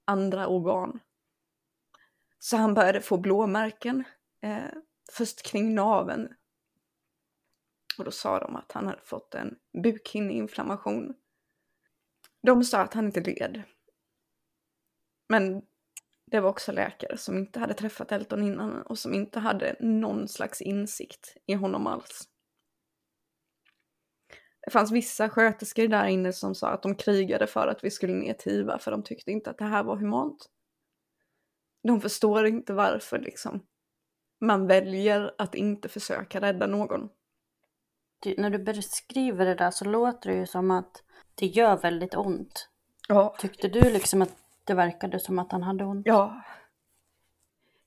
andra 0.05 0.47
organ. 0.47 0.99
Så 2.39 2.57
han 2.57 2.73
började 2.73 3.01
få 3.01 3.17
blåmärken. 3.17 4.03
Eh, 4.41 4.69
först 5.11 5.41
kring 5.41 5.75
naveln. 5.75 6.33
Och 7.97 8.03
då 8.03 8.11
sa 8.11 8.39
de 8.39 8.55
att 8.55 8.71
han 8.71 8.87
hade 8.87 9.01
fått 9.01 9.35
en 9.35 9.55
bukhinneinflammation. 9.83 11.15
De 12.41 12.63
sa 12.63 12.79
att 12.81 12.93
han 12.93 13.05
inte 13.05 13.21
led. 13.21 13.63
Men 15.29 15.61
det 16.31 16.39
var 16.39 16.49
också 16.49 16.71
läkare 16.71 17.17
som 17.17 17.37
inte 17.37 17.59
hade 17.59 17.73
träffat 17.73 18.11
Elton 18.11 18.43
innan 18.43 18.81
och 18.81 18.99
som 18.99 19.13
inte 19.13 19.39
hade 19.39 19.75
någon 19.79 20.27
slags 20.27 20.61
insikt 20.61 21.37
i 21.45 21.53
honom 21.53 21.87
alls. 21.87 22.29
Det 24.61 24.71
fanns 24.71 24.91
vissa 24.91 25.29
sköterskor 25.29 25.87
där 25.87 26.07
inne 26.07 26.33
som 26.33 26.55
sa 26.55 26.69
att 26.69 26.81
de 26.81 26.95
krigade 26.95 27.47
för 27.47 27.67
att 27.67 27.83
vi 27.83 27.91
skulle 27.91 28.13
ner 28.13 28.33
till 28.33 28.51
IVA 28.51 28.79
för 28.79 28.91
de 28.91 29.03
tyckte 29.03 29.31
inte 29.31 29.49
att 29.49 29.57
det 29.57 29.65
här 29.65 29.83
var 29.83 29.95
humant. 29.95 30.49
De 31.83 32.01
förstår 32.01 32.47
inte 32.47 32.73
varför 32.73 33.19
liksom 33.19 33.65
man 34.39 34.67
väljer 34.67 35.35
att 35.37 35.55
inte 35.55 35.89
försöka 35.89 36.41
rädda 36.41 36.67
någon. 36.67 37.09
Du, 38.19 38.35
när 38.37 38.49
du 38.49 38.59
beskriver 38.59 39.45
det 39.45 39.55
där 39.55 39.71
så 39.71 39.85
låter 39.85 40.29
det 40.29 40.35
ju 40.35 40.45
som 40.45 40.71
att 40.71 41.03
det 41.35 41.45
gör 41.45 41.77
väldigt 41.77 42.15
ont. 42.15 42.69
Ja. 43.07 43.35
Tyckte 43.39 43.67
du 43.67 43.81
liksom 43.81 44.21
att 44.21 44.35
det 44.67 44.73
verkade 44.73 45.19
som 45.19 45.39
att 45.39 45.51
han 45.51 45.63
hade 45.63 45.83
ont? 45.83 46.07
Ja. 46.07 46.41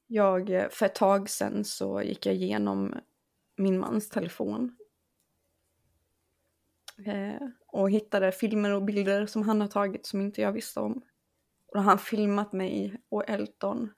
Jag, 0.06 0.50
eh, 0.50 0.68
för 0.68 0.86
ett 0.86 0.94
tag 0.94 1.30
sedan 1.30 1.64
så 1.64 2.02
gick 2.02 2.26
jag 2.26 2.34
igenom 2.34 2.94
min 3.56 3.78
mans 3.78 4.08
telefon. 4.08 4.76
Eh, 7.06 7.48
och 7.66 7.90
hittade 7.90 8.32
filmer 8.32 8.74
och 8.74 8.82
bilder 8.82 9.26
som 9.26 9.42
han 9.42 9.60
har 9.60 9.68
tagit 9.68 10.06
som 10.06 10.20
inte 10.20 10.40
jag 10.40 10.52
visste 10.52 10.80
om. 10.80 10.92
Och 11.66 11.72
då 11.72 11.78
har 11.78 11.84
han 11.84 11.98
filmat 11.98 12.52
mig 12.52 13.00
och 13.08 13.30
Elton 13.30 13.92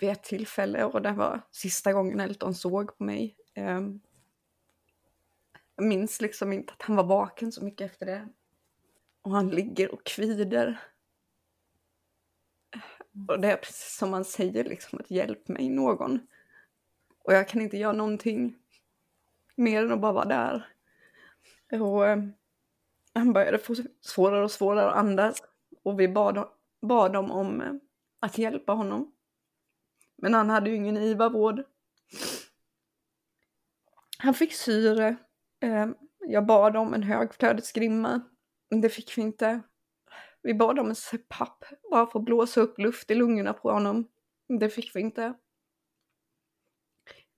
vid 0.00 0.10
ett 0.10 0.22
tillfälle 0.22 0.84
och 0.84 1.02
det 1.02 1.12
var 1.12 1.40
sista 1.50 1.92
gången 1.92 2.20
Elton 2.20 2.54
såg 2.54 2.98
på 2.98 3.04
mig. 3.04 3.36
Eh, 3.54 3.80
jag 5.76 5.86
minns 5.86 6.20
liksom 6.20 6.52
inte 6.52 6.72
att 6.72 6.82
han 6.82 6.96
var 6.96 7.04
vaken 7.04 7.52
så 7.52 7.64
mycket 7.64 7.90
efter 7.90 8.06
det. 8.06 8.28
Och 9.22 9.30
han 9.30 9.48
ligger 9.48 9.94
och 9.94 10.04
kvider. 10.04 10.80
Och 13.28 13.40
det 13.40 13.52
är 13.52 13.56
precis 13.56 13.96
som 13.96 14.10
man 14.10 14.24
säger 14.24 14.64
liksom 14.64 14.98
att 14.98 15.10
hjälp 15.10 15.48
mig 15.48 15.68
någon. 15.68 16.20
Och 17.24 17.32
jag 17.32 17.48
kan 17.48 17.60
inte 17.60 17.76
göra 17.76 17.92
någonting 17.92 18.56
mer 19.56 19.82
än 19.82 19.92
att 19.92 20.00
bara 20.00 20.12
vara 20.12 20.24
där. 20.24 20.66
Och 21.80 22.06
eh, 22.06 22.18
han 23.14 23.32
började 23.32 23.58
få 23.58 23.74
svårare 24.00 24.44
och 24.44 24.50
svårare 24.50 24.90
att 24.90 24.96
andas. 24.96 25.42
Och 25.82 26.00
vi 26.00 26.08
bad, 26.08 26.48
bad 26.82 27.12
dem 27.12 27.30
om 27.30 27.60
eh, 27.60 27.72
att 28.20 28.38
hjälpa 28.38 28.72
honom. 28.72 29.12
Men 30.16 30.34
han 30.34 30.50
hade 30.50 30.70
ju 30.70 30.76
ingen 30.76 30.96
IVA-vård. 30.96 31.62
Han 34.18 34.34
fick 34.34 34.52
syre. 34.52 35.16
Eh, 35.60 35.86
jag 36.20 36.46
bad 36.46 36.76
om 36.76 36.94
en 36.94 37.02
högflödesgrimma. 37.02 38.20
Det 38.68 38.88
fick 38.88 39.18
vi 39.18 39.22
inte. 39.22 39.60
Vi 40.42 40.54
bad 40.54 40.78
om 40.78 40.88
en 40.88 40.94
CPAP, 40.94 41.64
bara 41.90 42.06
för 42.06 42.18
att 42.18 42.24
blåsa 42.24 42.60
upp 42.60 42.78
luft 42.78 43.10
i 43.10 43.14
lungorna 43.14 43.52
på 43.52 43.70
honom. 43.70 44.08
Det 44.58 44.68
fick 44.68 44.96
vi 44.96 45.00
inte. 45.00 45.34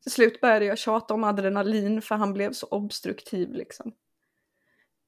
Till 0.02 0.12
slut 0.12 0.40
började 0.40 0.64
jag 0.64 0.78
tjata 0.78 1.14
om 1.14 1.24
adrenalin 1.24 2.02
för 2.02 2.14
han 2.14 2.32
blev 2.32 2.52
så 2.52 2.66
obstruktiv 2.66 3.52
liksom. 3.52 3.92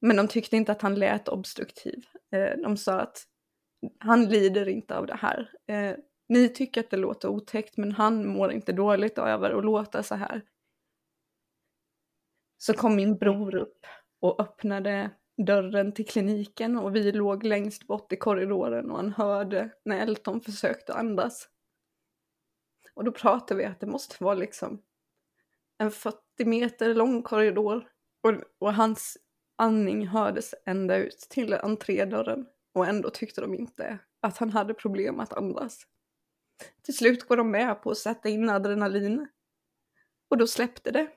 Men 0.01 0.17
de 0.17 0.29
tyckte 0.29 0.57
inte 0.57 0.73
att 0.73 0.83
han 0.83 0.95
lät 0.95 1.29
obstruktiv. 1.29 2.07
Eh, 2.33 2.59
de 2.63 2.77
sa 2.77 3.01
att 3.01 3.27
han 3.99 4.25
lider 4.25 4.69
inte 4.69 4.97
av 4.97 5.07
det 5.07 5.17
här. 5.17 5.51
Eh, 5.67 5.97
ni 6.29 6.49
tycker 6.49 6.81
att 6.81 6.91
det 6.91 6.97
låter 6.97 7.29
otäckt 7.29 7.77
men 7.77 7.93
han 7.93 8.27
mår 8.27 8.53
inte 8.53 8.73
dåligt 8.73 9.19
över 9.19 9.51
att 9.51 9.65
låta 9.65 10.03
så 10.03 10.15
här. 10.15 10.43
Så 12.59 12.75
kom 12.75 12.97
min 12.97 13.19
bror 13.19 13.55
upp 13.55 13.87
och 14.21 14.41
öppnade 14.41 15.11
dörren 15.45 15.93
till 15.93 16.07
kliniken 16.07 16.79
och 16.79 16.97
vi 16.97 17.13
låg 17.13 17.45
längst 17.45 17.87
bort 17.87 18.13
i 18.13 18.17
korridoren 18.17 18.91
och 18.91 18.97
han 18.97 19.13
hörde 19.13 19.71
när 19.85 19.99
Elton 19.99 20.41
försökte 20.41 20.95
andas. 20.95 21.49
Och 22.95 23.05
då 23.05 23.13
pratade 23.13 23.59
vi 23.59 23.65
att 23.65 23.81
det 23.81 23.87
måste 23.87 24.25
vara 24.25 24.35
liksom 24.35 24.83
en 25.79 25.91
40 25.91 26.19
meter 26.45 26.95
lång 26.95 27.23
korridor 27.23 27.89
och, 28.23 28.35
och 28.59 28.75
hans 28.75 29.19
andning 29.57 30.07
hördes 30.07 30.55
ända 30.67 30.97
ut 30.97 31.19
till 31.19 31.55
entrédörren 31.55 32.47
och 32.75 32.87
ändå 32.87 33.11
tyckte 33.11 33.41
de 33.41 33.55
inte 33.55 33.99
att 34.21 34.39
han 34.39 34.51
hade 34.51 34.75
problem 34.75 35.21
att 35.21 35.33
andas. 35.33 35.87
Till 36.83 36.97
slut 36.97 37.23
går 37.29 37.37
de 37.37 37.51
med 37.51 37.83
på 37.83 37.91
att 37.91 37.99
sätta 37.99 38.29
in 38.29 38.49
adrenalin 38.49 39.29
och 40.29 40.39
då 40.39 40.47
släppte 40.47 40.91
det. 40.91 41.11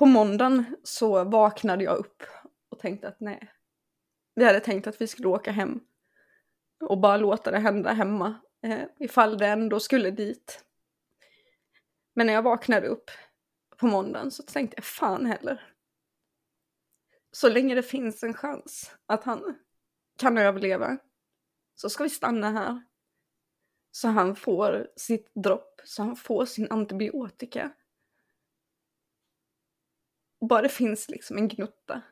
På 0.00 0.06
måndagen 0.06 0.76
så 0.82 1.24
vaknade 1.24 1.84
jag 1.84 1.98
upp 1.98 2.22
och 2.68 2.78
tänkte 2.78 3.08
att 3.08 3.20
nej. 3.20 3.52
Vi 4.34 4.44
hade 4.44 4.60
tänkt 4.60 4.86
att 4.86 5.00
vi 5.00 5.06
skulle 5.06 5.28
åka 5.28 5.52
hem 5.52 5.80
och 6.80 7.00
bara 7.00 7.16
låta 7.16 7.50
det 7.50 7.58
hända 7.58 7.92
hemma 7.92 8.40
eh, 8.62 8.82
ifall 8.98 9.38
det 9.38 9.46
ändå 9.46 9.80
skulle 9.80 10.10
dit. 10.10 10.64
Men 12.14 12.26
när 12.26 12.34
jag 12.34 12.42
vaknade 12.42 12.86
upp 12.86 13.10
på 13.76 13.86
måndagen 13.86 14.30
så 14.30 14.42
tänkte 14.42 14.76
jag 14.76 14.84
fan 14.84 15.26
heller. 15.26 15.74
Så 17.32 17.48
länge 17.48 17.74
det 17.74 17.82
finns 17.82 18.22
en 18.22 18.34
chans 18.34 18.96
att 19.06 19.24
han 19.24 19.58
kan 20.18 20.38
överleva 20.38 20.98
så 21.74 21.90
ska 21.90 22.04
vi 22.04 22.10
stanna 22.10 22.50
här. 22.50 22.82
Så 23.90 24.08
han 24.08 24.36
får 24.36 24.88
sitt 24.96 25.30
dropp, 25.34 25.80
så 25.84 26.02
han 26.02 26.16
får 26.16 26.44
sin 26.44 26.70
antibiotika 26.70 27.72
bara 30.48 30.62
det 30.62 30.68
finns 30.68 31.08
liksom 31.08 31.38
en 31.38 31.48
gnutta. 31.48 32.02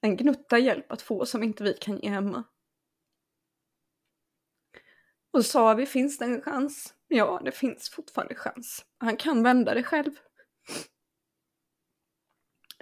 En 0.00 0.16
gnutta 0.16 0.58
hjälp 0.58 0.92
att 0.92 1.02
få 1.02 1.26
som 1.26 1.42
inte 1.42 1.64
vi 1.64 1.74
kan 1.74 1.98
ge 1.98 2.08
hemma. 2.08 2.44
Och 5.30 5.44
så 5.44 5.50
sa 5.50 5.74
vi, 5.74 5.86
finns 5.86 6.18
det 6.18 6.24
en 6.24 6.42
chans? 6.42 6.94
Ja, 7.08 7.40
det 7.44 7.52
finns 7.52 7.90
fortfarande 7.90 8.34
chans. 8.34 8.86
Han 8.98 9.16
kan 9.16 9.42
vända 9.42 9.74
det 9.74 9.82
själv. 9.82 10.12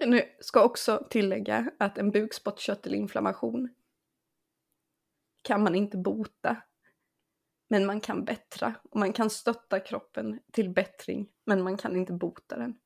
Nu 0.06 0.36
ska 0.40 0.64
också 0.64 1.06
tillägga 1.10 1.70
att 1.78 1.98
en 1.98 2.10
bukspottkörtelinflammation 2.10 3.74
kan 5.42 5.62
man 5.62 5.74
inte 5.74 5.96
bota. 5.96 6.62
Men 7.68 7.86
man 7.86 8.00
kan 8.00 8.24
bättra 8.24 8.74
och 8.90 8.98
man 8.98 9.12
kan 9.12 9.30
stötta 9.30 9.80
kroppen 9.80 10.40
till 10.52 10.70
bättring, 10.70 11.32
men 11.44 11.62
man 11.62 11.76
kan 11.76 11.96
inte 11.96 12.12
bota 12.12 12.56
den 12.56 12.78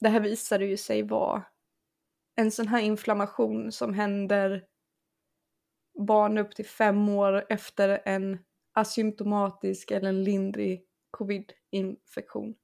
det 0.00 0.08
här 0.08 0.20
visade 0.20 0.66
ju 0.66 0.76
sig 0.76 1.02
vara 1.02 1.42
en 2.34 2.50
sån 2.50 2.68
här 2.68 2.80
inflammation 2.80 3.72
som 3.72 3.94
händer 3.94 4.66
barn 5.98 6.38
upp 6.38 6.54
till 6.54 6.66
fem 6.66 7.08
år 7.08 7.46
efter 7.48 8.02
en 8.04 8.38
asymptomatisk 8.72 9.90
eller 9.90 10.08
en 10.08 10.24
lindrig 10.24 10.86
covid-infektion. 11.10 12.54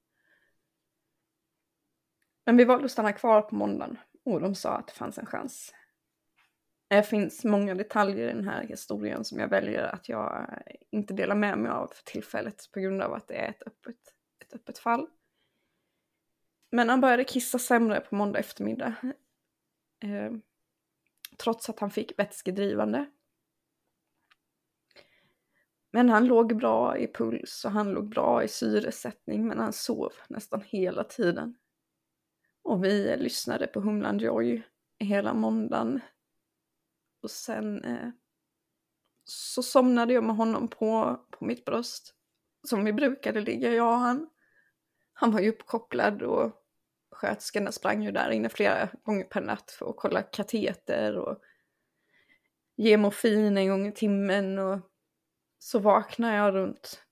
Men 2.47 2.57
vi 2.57 2.65
valde 2.65 2.85
att 2.85 2.91
stanna 2.91 3.13
kvar 3.13 3.43
på 3.43 3.55
måndagen 3.55 3.99
och 4.25 4.41
de 4.41 4.55
sa 4.55 4.71
att 4.71 4.87
det 4.87 4.93
fanns 4.93 5.19
en 5.19 5.27
chans. 5.27 5.75
Det 6.89 7.03
finns 7.03 7.45
många 7.45 7.75
detaljer 7.75 8.29
i 8.29 8.33
den 8.33 8.49
här 8.49 8.63
historien 8.63 9.25
som 9.25 9.39
jag 9.39 9.49
väljer 9.49 9.83
att 9.83 10.09
jag 10.09 10.47
inte 10.91 11.15
delar 11.15 11.35
med 11.35 11.59
mig 11.59 11.71
av 11.71 11.87
för 11.87 12.05
tillfället 12.05 12.73
på 12.73 12.81
grund 12.81 13.03
av 13.03 13.15
att 13.15 13.29
det 13.29 13.35
är 13.35 13.49
ett 13.49 13.63
öppet, 13.67 13.97
ett 14.45 14.55
öppet 14.55 14.79
fall. 14.79 15.07
Men 16.71 16.89
han 16.89 17.01
började 17.01 17.25
kissa 17.25 17.59
sämre 17.59 18.01
på 18.01 18.15
måndag 18.15 18.39
eftermiddag. 18.39 18.95
Eh, 20.03 20.33
trots 21.37 21.69
att 21.69 21.81
han 21.81 21.91
fick 21.91 22.19
vätskedrivande. 22.19 23.07
Men 25.91 26.09
han 26.09 26.27
låg 26.27 26.57
bra 26.57 26.99
i 26.99 27.13
puls 27.13 27.65
och 27.65 27.71
han 27.71 27.93
låg 27.93 28.09
bra 28.09 28.45
i 28.45 28.49
syresättning 28.49 29.49
men 29.49 29.59
han 29.59 29.73
sov 29.73 30.13
nästan 30.29 30.63
hela 30.67 31.05
tiden. 31.05 31.57
Och 32.63 32.85
vi 32.85 33.17
lyssnade 33.17 33.67
på 33.67 33.81
Humlan 33.81 34.19
Joy 34.19 34.63
hela 34.99 35.35
måndagen. 35.35 36.01
Och 37.23 37.31
sen 37.31 37.85
eh, 37.85 38.09
så 39.25 39.63
somnade 39.63 40.13
jag 40.15 40.25
med 40.25 40.37
honom 40.37 40.69
på, 40.69 41.21
på 41.31 41.45
mitt 41.45 41.65
bröst. 41.65 42.15
Som 42.63 42.85
vi 42.85 42.93
brukade 42.93 43.41
ligga, 43.41 43.75
jag 43.75 43.93
och 43.93 43.99
han. 43.99 44.31
Han 45.19 45.31
var 45.31 45.41
ju 45.41 45.49
uppkopplad 45.49 46.23
och 46.23 46.53
sköterskorna 47.11 47.73
sprang 47.73 48.03
ju 48.03 48.11
där 48.11 48.31
inne 48.31 48.49
flera 48.49 48.89
gånger 49.05 49.25
per 49.25 49.41
natt 49.41 49.71
för 49.71 49.91
att 49.91 49.97
kolla 49.97 50.23
kateter 50.23 51.17
och 51.17 51.43
ge 52.77 52.97
morfin 52.97 53.57
en 53.57 53.69
gång 53.69 53.87
i 53.87 53.93
timmen 53.93 54.59
och 54.59 54.79
så 55.59 55.79
vaknar 55.79 56.37
jag 56.37 56.55
runt, 56.55 57.03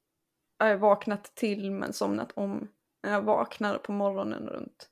jag 0.58 0.66
har 0.66 0.76
vaknat 0.76 1.24
till 1.24 1.70
men 1.70 1.92
somnat 1.92 2.32
om. 2.32 2.68
Jag 3.00 3.22
vaknar 3.22 3.78
på 3.78 3.92
morgonen 3.92 4.46
runt 4.46 4.90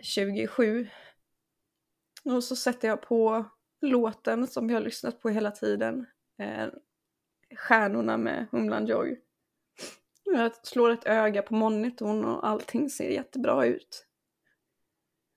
27. 0.00 0.88
Och 2.24 2.44
så 2.44 2.56
sätter 2.56 2.88
jag 2.88 3.02
på 3.02 3.44
låten 3.80 4.46
som 4.46 4.70
jag 4.70 4.76
har 4.76 4.84
lyssnat 4.84 5.20
på 5.20 5.28
hela 5.28 5.50
tiden. 5.50 6.06
Eh, 6.38 6.68
stjärnorna 7.56 8.16
med 8.16 8.46
Humlan 8.50 8.86
Joy. 8.86 9.20
Jag 10.24 10.66
slår 10.66 10.90
ett 10.90 11.06
öga 11.06 11.42
på 11.42 11.54
monitorn 11.54 12.24
och 12.24 12.46
allting 12.46 12.90
ser 12.90 13.10
jättebra 13.10 13.66
ut. 13.66 14.06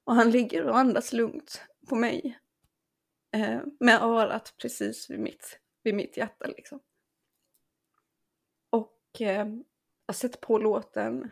Och 0.03 0.15
han 0.15 0.31
ligger 0.31 0.65
och 0.65 0.77
andas 0.77 1.13
lugnt 1.13 1.61
på 1.89 1.95
mig. 1.95 2.39
Eh, 3.31 3.61
med 3.79 4.01
örat 4.01 4.53
precis 4.61 5.09
vid 5.09 5.19
mitt, 5.19 5.59
vid 5.83 5.95
mitt 5.95 6.17
hjärta 6.17 6.47
liksom. 6.47 6.79
Och 8.69 9.21
eh, 9.21 9.47
jag 10.05 10.15
sätter 10.15 10.39
på 10.39 10.57
låten 10.57 11.31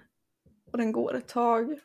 och 0.72 0.78
den 0.78 0.92
går 0.92 1.16
ett 1.16 1.28
tag. 1.28 1.80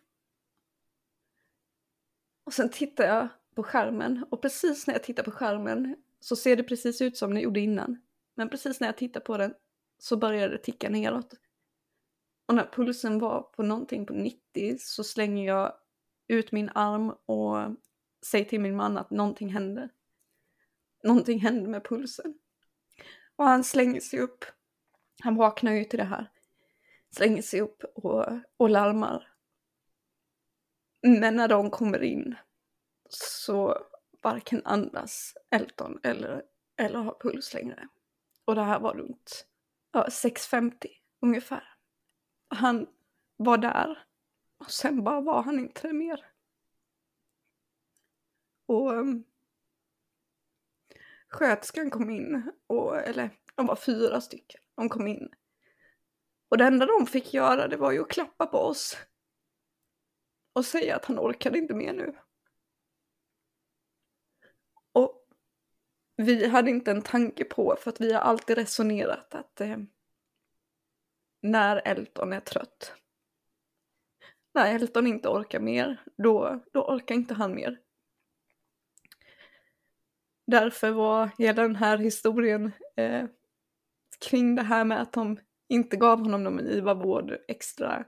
Och 2.45 2.55
sen 2.55 2.71
tittar 2.71 3.05
jag 3.05 3.29
på 3.55 3.63
skärmen 3.63 4.25
och 4.31 4.43
precis 4.43 4.87
när 4.87 4.95
jag 4.95 5.03
tittar 5.03 5.23
på 5.23 5.31
skärmen 5.31 5.97
så 6.21 6.37
ser 6.37 6.57
det 6.57 6.63
precis 6.63 7.03
ut 7.03 7.17
som 7.17 7.35
det 7.35 7.41
gjorde 7.41 7.61
innan. 7.61 8.03
Men 8.35 8.49
precis 8.49 8.81
när 8.81 8.89
jag 8.89 8.97
tittar 8.97 9.21
på 9.21 9.37
den 9.37 9.55
så 9.99 10.17
börjar 10.17 10.49
det 10.49 10.59
ticka 10.59 10.89
neråt. 10.89 11.35
Och 12.49 12.55
när 12.55 12.67
pulsen 12.73 13.19
var 13.19 13.43
på 13.43 13.63
någonting 13.63 14.07
på 14.07 14.13
90 14.13 14.77
så 14.79 15.05
slänger 15.05 15.47
jag 15.47 15.73
ut 16.29 16.53
min 16.53 16.71
arm 16.75 17.11
och 17.27 17.77
säger 18.27 18.45
till 18.45 18.61
min 18.61 18.77
man 18.77 18.99
att 18.99 19.11
någonting 19.11 19.49
hände. 19.49 19.89
Någonting 21.03 21.41
hände 21.41 21.69
med 21.69 21.85
pulsen. 21.85 22.39
Och 23.37 23.45
han 23.45 23.65
slänger 23.65 24.01
sig 24.01 24.21
upp. 24.21 24.45
Han 25.23 25.37
vaknar 25.37 25.73
ju 25.73 25.85
till 25.85 25.99
det 25.99 26.05
här. 26.05 26.31
Slänger 27.11 27.43
sig 27.43 27.61
upp 27.61 27.85
och, 27.95 28.25
och 28.57 28.71
larmar. 28.71 29.33
Men 31.03 31.37
när 31.37 31.49
de 31.49 31.71
kommer 31.71 32.03
in 32.03 32.35
så 33.11 33.79
varken 34.23 34.63
andas 34.65 35.35
Elton 35.51 36.01
eller, 36.03 36.43
eller 36.77 36.99
har 36.99 37.17
puls 37.21 37.55
längre. 37.55 37.89
Och 38.45 38.55
det 38.55 38.63
här 38.63 38.81
var 38.81 38.95
runt 38.95 39.47
ja, 39.93 40.07
6.50 40.09 40.87
ungefär. 41.21 41.68
Han 42.49 42.87
var 43.37 43.59
där 43.59 44.05
och 44.59 44.71
sen 44.71 45.05
bara 45.05 45.21
var 45.21 45.43
han 45.43 45.59
inte 45.59 45.93
mer. 45.93 46.33
Och 48.67 48.93
um, 48.93 49.25
sköterskan 51.29 51.91
kom 51.91 52.11
in, 52.11 52.53
och, 52.67 52.97
eller 52.97 53.31
de 53.55 53.67
var 53.67 53.77
fyra 53.77 54.21
stycken, 54.21 54.61
de 54.75 54.89
kom 54.89 55.07
in. 55.07 55.29
Och 56.49 56.59
det 56.59 56.65
enda 56.65 56.87
de 56.87 57.07
fick 57.07 57.35
göra 57.35 57.69
det 57.69 57.77
var 57.77 57.93
ju 57.93 58.01
att 58.01 58.09
klappa 58.09 58.47
på 58.47 58.59
oss. 58.59 58.97
Och 60.53 60.65
säga 60.65 60.97
att 60.97 61.05
han 61.05 61.19
orkade 61.19 61.59
inte 61.59 61.75
mer 61.75 61.93
nu. 61.93 62.19
Och 64.93 65.29
vi 66.17 66.49
hade 66.49 66.71
inte 66.71 66.91
en 66.91 67.03
tanke 67.03 67.45
på, 67.45 67.77
för 67.81 67.91
att 67.91 68.01
vi 68.01 68.13
har 68.13 68.21
alltid 68.21 68.59
resonerat 68.59 69.35
att 69.35 69.61
eh, 69.61 69.77
när 71.41 71.83
Elton 71.85 72.33
är 72.33 72.41
trött, 72.41 72.95
när 74.55 74.75
Elton 74.75 75.07
inte 75.07 75.29
orkar 75.29 75.61
mer, 75.61 76.03
då, 76.17 76.61
då 76.73 76.83
orkar 76.83 77.15
inte 77.15 77.35
han 77.35 77.55
mer. 77.55 77.79
Därför 80.47 80.91
var 80.91 81.31
hela 81.39 81.63
den 81.63 81.77
här 81.77 81.99
historien 81.99 82.73
eh, 82.97 83.25
kring 84.29 84.55
det 84.55 84.63
här 84.63 84.85
med 84.85 85.03
att 85.03 85.13
de 85.13 85.39
inte 85.69 85.97
gav 85.97 86.21
honom 86.21 86.45
någon 86.45 86.61
IVA-vård 86.61 87.37
extra, 87.49 88.05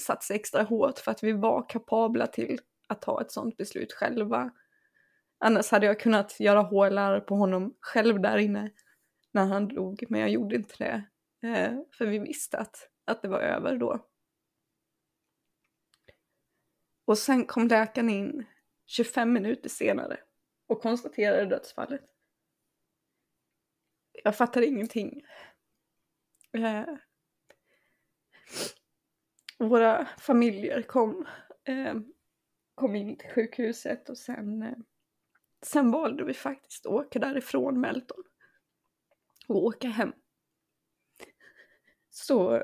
satt 0.00 0.22
sig 0.22 0.36
extra 0.36 0.62
hårt 0.62 0.98
för 0.98 1.10
att 1.10 1.22
vi 1.22 1.32
var 1.32 1.68
kapabla 1.68 2.26
till 2.26 2.60
att 2.88 3.02
ta 3.02 3.20
ett 3.20 3.32
sånt 3.32 3.56
beslut 3.56 3.92
själva. 3.92 4.50
Annars 5.38 5.70
hade 5.70 5.86
jag 5.86 6.00
kunnat 6.00 6.40
göra 6.40 6.62
HLR 6.62 7.20
på 7.20 7.34
honom 7.34 7.74
själv 7.80 8.20
där 8.20 8.38
inne 8.38 8.70
när 9.32 9.44
han 9.46 9.68
dog, 9.68 10.04
men 10.08 10.20
jag 10.20 10.30
gjorde 10.30 10.56
inte 10.56 10.74
det. 10.78 11.04
Eh, 11.42 11.78
för 11.92 12.06
vi 12.06 12.18
visste 12.18 12.58
att, 12.58 12.90
att 13.04 13.22
det 13.22 13.28
var 13.28 13.40
över 13.40 13.76
då. 13.76 14.08
Och 17.04 17.18
sen 17.18 17.46
kom 17.46 17.68
läkaren 17.68 18.10
in 18.10 18.46
25 18.86 19.32
minuter 19.32 19.68
senare 19.68 20.20
och 20.66 20.82
konstaterade 20.82 21.46
dödsfallet. 21.46 22.04
Jag 24.24 24.36
fattade 24.36 24.66
ingenting. 24.66 25.22
Eh, 26.52 26.84
våra 29.58 30.08
familjer 30.18 30.82
kom, 30.82 31.26
eh, 31.64 31.94
kom 32.74 32.96
in 32.96 33.16
till 33.16 33.30
sjukhuset 33.30 34.08
och 34.08 34.18
sen, 34.18 34.62
eh, 34.62 34.78
sen 35.62 35.90
valde 35.90 36.24
vi 36.24 36.34
faktiskt 36.34 36.86
att 36.86 36.92
åka 36.92 37.18
därifrån 37.18 37.80
Melton 37.80 38.24
och 39.48 39.64
åka 39.64 39.88
hem. 39.88 40.12
Så 42.20 42.62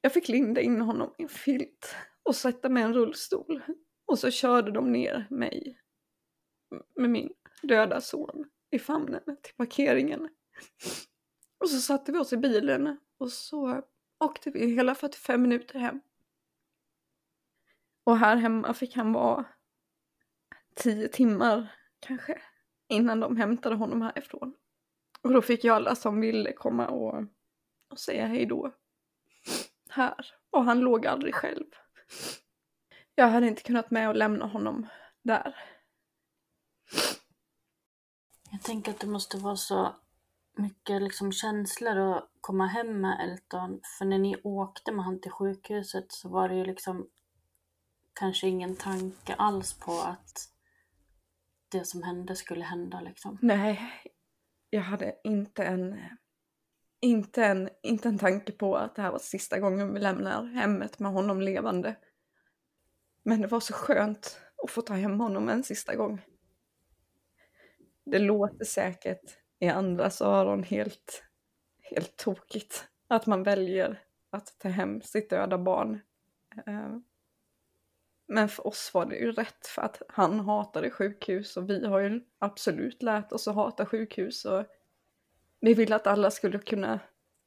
jag 0.00 0.12
fick 0.12 0.28
linda 0.28 0.60
in 0.60 0.80
honom 0.80 1.14
i 1.18 1.22
en 1.22 1.28
filt 1.28 1.94
och 2.22 2.36
sätta 2.36 2.68
mig 2.68 2.82
i 2.82 2.86
en 2.86 2.94
rullstol. 2.94 3.62
Och 4.06 4.18
så 4.18 4.30
körde 4.30 4.70
de 4.70 4.92
ner 4.92 5.26
mig 5.30 5.80
med 6.96 7.10
min 7.10 7.32
döda 7.62 8.00
son 8.00 8.50
i 8.70 8.78
famnen 8.78 9.22
till 9.42 9.54
parkeringen. 9.56 10.28
Och 11.58 11.70
så 11.70 11.80
satte 11.80 12.12
vi 12.12 12.18
oss 12.18 12.32
i 12.32 12.36
bilen 12.36 12.96
och 13.18 13.32
så 13.32 13.82
åkte 14.24 14.50
vi 14.50 14.66
hela 14.66 14.94
45 14.94 15.42
minuter 15.42 15.78
hem. 15.78 16.00
Och 18.04 18.16
här 18.16 18.36
hemma 18.36 18.74
fick 18.74 18.96
han 18.96 19.12
vara 19.12 19.44
10 20.74 21.08
timmar 21.08 21.74
kanske 22.00 22.42
innan 22.88 23.20
de 23.20 23.36
hämtade 23.36 23.74
honom 23.74 24.02
härifrån. 24.02 24.54
Och 25.22 25.32
då 25.32 25.42
fick 25.42 25.64
jag 25.64 25.76
alla 25.76 25.94
som 25.94 26.20
ville 26.20 26.52
komma 26.52 26.88
och, 26.88 27.24
och 27.90 27.98
säga 27.98 28.26
hej 28.26 28.46
då. 28.46 28.72
Här. 29.90 30.26
Och 30.50 30.64
han 30.64 30.80
låg 30.80 31.06
aldrig 31.06 31.34
själv. 31.34 31.66
Jag 33.14 33.28
hade 33.28 33.46
inte 33.46 33.62
kunnat 33.62 33.90
med 33.90 34.08
och 34.08 34.16
lämna 34.16 34.46
honom 34.46 34.86
där. 35.22 35.56
Jag 38.50 38.62
tänker 38.62 38.90
att 38.90 39.00
det 39.00 39.06
måste 39.06 39.36
vara 39.36 39.56
så 39.56 39.94
mycket 40.56 41.02
liksom 41.02 41.32
känslor 41.32 41.96
att 41.96 42.30
komma 42.40 42.66
hem 42.66 43.00
med 43.00 43.20
Elton. 43.20 43.80
För 43.98 44.04
när 44.04 44.18
ni 44.18 44.36
åkte 44.44 44.92
med 44.92 45.04
han 45.04 45.20
till 45.20 45.30
sjukhuset 45.30 46.12
så 46.12 46.28
var 46.28 46.48
det 46.48 46.54
ju 46.54 46.64
liksom 46.64 47.08
kanske 48.12 48.48
ingen 48.48 48.76
tanke 48.76 49.34
alls 49.34 49.72
på 49.72 49.92
att 49.92 50.48
det 51.68 51.84
som 51.84 52.02
hände 52.02 52.36
skulle 52.36 52.64
hända 52.64 53.00
liksom. 53.00 53.38
Nej, 53.42 53.92
jag 54.70 54.82
hade 54.82 55.14
inte 55.24 55.64
en, 55.64 56.00
inte 57.00 57.44
en, 57.44 57.68
inte 57.82 58.08
en 58.08 58.18
tanke 58.18 58.52
på 58.52 58.76
att 58.76 58.94
det 58.94 59.02
här 59.02 59.10
var 59.10 59.18
sista 59.18 59.58
gången 59.58 59.94
vi 59.94 60.00
lämnar 60.00 60.44
hemmet 60.44 60.98
med 60.98 61.12
honom 61.12 61.40
levande. 61.40 61.96
Men 63.22 63.40
det 63.40 63.46
var 63.46 63.60
så 63.60 63.72
skönt 63.72 64.40
att 64.64 64.70
få 64.70 64.82
ta 64.82 64.94
hem 64.94 65.20
honom 65.20 65.48
en 65.48 65.62
sista 65.62 65.94
gång. 65.94 66.22
Det 68.04 68.18
låter 68.18 68.64
säkert 68.64 69.38
i 69.58 69.68
andras 69.68 70.20
öron 70.20 70.62
helt, 70.62 71.22
helt 71.82 72.16
tokigt 72.16 72.88
att 73.08 73.26
man 73.26 73.42
väljer 73.42 74.02
att 74.30 74.58
ta 74.58 74.68
hem 74.68 75.00
sitt 75.00 75.30
döda 75.30 75.58
barn. 75.58 76.00
Eh, 76.66 76.96
men 78.28 78.48
för 78.48 78.66
oss 78.66 78.90
var 78.94 79.06
det 79.06 79.16
ju 79.16 79.32
rätt 79.32 79.66
för 79.66 79.82
att 79.82 80.02
han 80.08 80.40
hatade 80.40 80.90
sjukhus 80.90 81.56
och 81.56 81.70
vi 81.70 81.86
har 81.86 81.98
ju 81.98 82.20
absolut 82.38 83.02
lärt 83.02 83.32
oss 83.32 83.48
att 83.48 83.54
hata 83.54 83.86
sjukhus 83.86 84.44
och 84.44 84.66
vi 85.60 85.74
ville 85.74 85.96
att 85.96 86.06
alla 86.06 86.30
skulle 86.30 86.58
kunna 86.58 87.00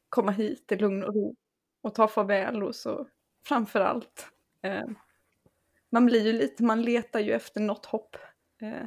komma 0.10 0.32
hit 0.32 0.72
i 0.72 0.76
lugn 0.76 1.04
och 1.04 1.16
ro 1.16 1.36
och 1.82 1.96
ta 1.96 2.08
farväl 2.08 2.64
och 2.64 2.76
så 2.76 3.08
framför 3.46 3.80
allt. 3.80 4.28
Eh, 4.62 4.88
man 5.90 6.06
blir 6.06 6.26
ju 6.26 6.34
lite, 6.34 6.64
man 6.64 6.82
letar 6.82 7.20
ju 7.20 7.32
efter 7.32 7.62
något 7.62 7.86
hopp. 7.86 8.18
Eh, 8.62 8.86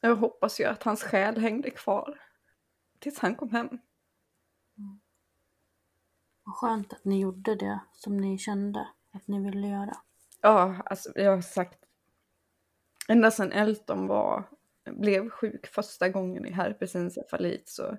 jag 0.00 0.16
hoppas 0.16 0.60
ju 0.60 0.64
att 0.64 0.82
hans 0.82 1.02
själ 1.02 1.38
hängde 1.38 1.70
kvar 1.70 2.20
tills 2.98 3.18
han 3.18 3.34
kom 3.34 3.50
hem. 3.50 3.66
Mm. 3.66 5.00
Vad 6.44 6.54
skönt 6.54 6.92
att 6.92 7.04
ni 7.04 7.20
gjorde 7.20 7.54
det 7.54 7.80
som 7.92 8.16
ni 8.16 8.38
kände 8.38 8.88
att 9.12 9.28
ni 9.28 9.40
ville 9.40 9.68
göra. 9.68 9.96
Ja, 10.40 10.82
alltså 10.84 11.12
jag 11.14 11.30
har 11.30 11.42
sagt 11.42 11.78
ända 13.08 13.30
sedan 13.30 13.52
Elton 13.52 14.06
var, 14.06 14.44
blev 14.84 15.30
sjuk 15.30 15.66
första 15.66 16.08
gången 16.08 16.46
i 16.46 16.50
herpesencefalit 16.50 17.68
så, 17.68 17.96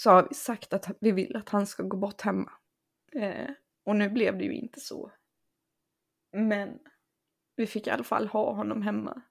så 0.00 0.10
har 0.10 0.28
vi 0.28 0.34
sagt 0.34 0.72
att 0.72 0.96
vi 1.00 1.12
vill 1.12 1.36
att 1.36 1.48
han 1.48 1.66
ska 1.66 1.82
gå 1.82 1.96
bort 1.96 2.20
hemma. 2.20 2.52
Eh, 3.12 3.50
och 3.84 3.96
nu 3.96 4.10
blev 4.10 4.38
det 4.38 4.44
ju 4.44 4.52
inte 4.52 4.80
så. 4.80 5.12
Men 6.32 6.78
vi 7.56 7.66
fick 7.66 7.86
i 7.86 7.90
alla 7.90 8.04
fall 8.04 8.28
ha 8.28 8.54
honom 8.54 8.82
hemma. 8.82 9.22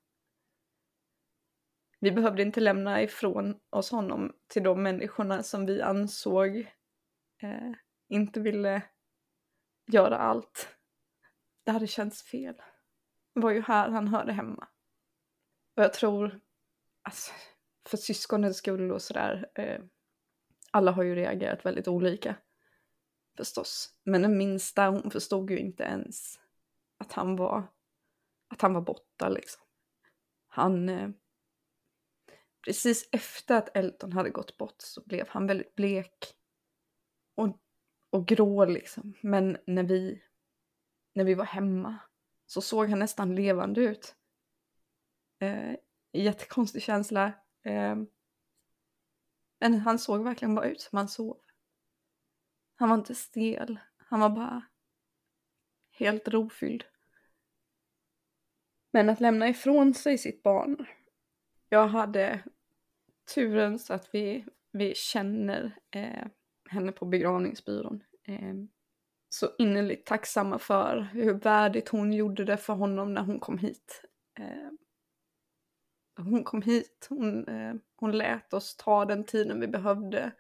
Vi 2.00 2.12
behövde 2.12 2.42
inte 2.42 2.60
lämna 2.60 3.02
ifrån 3.02 3.60
oss 3.70 3.92
honom 3.92 4.34
till 4.48 4.64
de 4.64 4.84
människorna 4.84 5.44
som 5.44 5.66
vi 5.66 5.82
ansåg 5.82 6.58
eh, 7.42 7.72
inte 8.10 8.40
ville 8.40 8.82
göra 9.92 10.18
allt. 10.18 10.78
Det 11.64 11.72
hade 11.72 11.88
känts 11.88 12.24
fel. 12.24 12.56
Det 13.34 13.40
var 13.40 13.52
ju 13.52 13.62
här 13.62 13.90
han 13.90 14.08
hörde 14.08 14.34
hemma. 14.34 14.68
Och 15.76 15.84
jag 15.84 15.94
tror, 15.94 16.40
alltså, 17.02 17.32
för 17.90 17.98
syskonens 17.98 18.58
skull 18.58 18.92
och 18.92 19.02
sådär. 19.02 19.52
Eh, 19.56 19.82
alla 20.78 20.92
har 20.92 21.04
ju 21.04 21.16
reagerat 21.16 21.66
väldigt 21.66 21.88
olika. 21.88 22.36
Förstås. 23.38 23.96
Men 24.04 24.22
den 24.22 24.38
minsta 24.38 24.88
hon 24.88 25.12
förstod 25.12 25.52
ju 25.52 25.58
inte 25.58 25.84
ens 25.84 26.40
att 26.98 27.12
han 27.12 27.36
var, 27.36 27.68
att 28.48 28.62
han 28.62 28.74
var 28.74 28.82
borta 28.82 29.30
liksom. 29.30 29.64
Han, 30.48 30.90
eh, 30.90 31.10
precis 32.66 33.10
efter 33.12 33.58
att 33.58 33.78
Elton 33.78 34.14
hade 34.14 34.30
gått 34.30 34.58
bort 34.58 34.76
så 34.82 35.02
blev 35.06 35.28
han 35.30 35.48
väldigt 35.48 35.76
blek 35.76 36.36
och, 37.36 37.60
och 38.10 38.28
grå 38.28 38.66
liksom. 38.66 39.14
Men 39.22 39.58
när 39.68 39.84
vi, 39.84 40.24
när 41.14 41.24
vi 41.24 41.34
var 41.34 41.46
hemma 41.46 41.98
så 42.46 42.62
såg 42.62 42.90
han 42.90 43.00
nästan 43.00 43.36
levande 43.36 43.82
ut. 43.82 44.16
Eh, 45.40 45.76
jättekonstig 46.14 46.82
känsla. 46.82 47.34
Eh, 47.64 47.96
men 49.60 49.80
han 49.80 50.00
såg 50.00 50.24
verkligen 50.24 50.56
bara 50.56 50.66
ut 50.66 50.82
som 50.82 50.98
han 50.98 51.08
sov. 51.08 51.38
Han 52.76 52.90
var 52.90 52.98
inte 52.98 53.16
stel, 53.16 53.80
han 53.98 54.20
var 54.20 54.30
bara 54.30 54.64
helt 55.92 56.28
rofylld. 56.28 56.84
Men 58.92 59.10
att 59.10 59.20
lämna 59.20 59.50
ifrån 59.50 59.94
sig 59.94 60.18
sitt 60.18 60.44
barn. 60.44 60.86
Jag 61.70 61.88
hade 61.88 62.44
turen 63.36 63.80
så 63.80 63.94
att 63.94 64.10
vi, 64.14 64.46
vi 64.72 64.96
känner 64.96 65.80
eh, 65.92 66.28
henne 66.70 66.92
på 66.92 67.06
begravningsbyrån. 67.06 68.04
Eh, 68.24 68.54
så 69.30 69.50
innerligt 69.58 70.06
tacksamma 70.06 70.60
för 70.60 71.02
hur 71.14 71.34
värdigt 71.34 71.90
hon 71.90 72.14
gjorde 72.14 72.46
det 72.46 72.58
för 72.58 72.74
honom 72.74 73.14
när 73.14 73.22
hon 73.22 73.40
kom 73.40 73.58
hit. 73.58 74.04
Eh, 74.40 74.72
hon 76.18 76.44
kom 76.44 76.62
hit, 76.62 77.08
hon, 77.10 77.48
eh, 77.48 77.76
hon 77.96 78.18
lät 78.18 78.54
oss 78.54 78.76
ta 78.76 79.06
den 79.06 79.24
tiden 79.24 79.60
vi 79.60 79.68
behövde. 79.68 80.32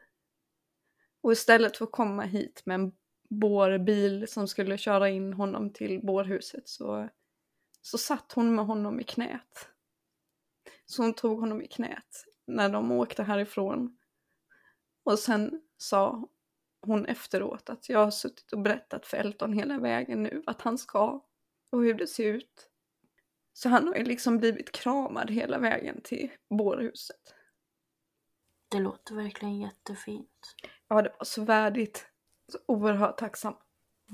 Och 1.21 1.31
istället 1.31 1.77
för 1.77 1.85
att 1.85 1.91
komma 1.91 2.23
hit 2.23 2.61
med 2.65 2.75
en 2.75 2.91
bårbil 3.29 4.27
som 4.27 4.47
skulle 4.47 4.77
köra 4.77 5.09
in 5.09 5.33
honom 5.33 5.73
till 5.73 6.05
bårhuset 6.05 6.69
så, 6.69 7.09
så 7.81 7.97
satt 7.97 8.31
hon 8.31 8.55
med 8.55 8.65
honom 8.65 8.99
i 8.99 9.03
knät. 9.03 9.69
Så 10.85 11.01
hon 11.01 11.13
tog 11.13 11.39
honom 11.39 11.61
i 11.61 11.67
knät 11.67 12.25
när 12.47 12.69
de 12.69 12.91
åkte 12.91 13.23
härifrån. 13.23 13.97
Och 15.03 15.19
sen 15.19 15.61
sa 15.77 16.27
hon 16.81 17.05
efteråt 17.05 17.69
att 17.69 17.89
jag 17.89 17.99
har 17.99 18.11
suttit 18.11 18.53
och 18.53 18.59
berättat 18.59 19.05
för 19.05 19.17
Elton 19.17 19.53
hela 19.53 19.79
vägen 19.79 20.23
nu 20.23 20.43
att 20.45 20.61
han 20.61 20.77
ska 20.77 21.25
och 21.69 21.81
hur 21.81 21.93
det 21.93 22.07
ser 22.07 22.33
ut. 22.33 22.69
Så 23.57 23.69
han 23.69 23.87
har 23.87 23.95
ju 23.95 24.03
liksom 24.03 24.37
blivit 24.37 24.71
kramad 24.71 25.31
hela 25.31 25.59
vägen 25.59 26.01
till 26.03 26.31
bårhuset. 26.49 27.35
Det 28.71 28.79
låter 28.79 29.15
verkligen 29.15 29.59
jättefint. 29.59 30.55
Ja, 30.87 31.01
det 31.01 31.13
var 31.17 31.25
så 31.25 31.43
värdigt. 31.43 32.07
Så 32.51 32.59
oerhört 32.65 33.17
tacksam. 33.17 33.53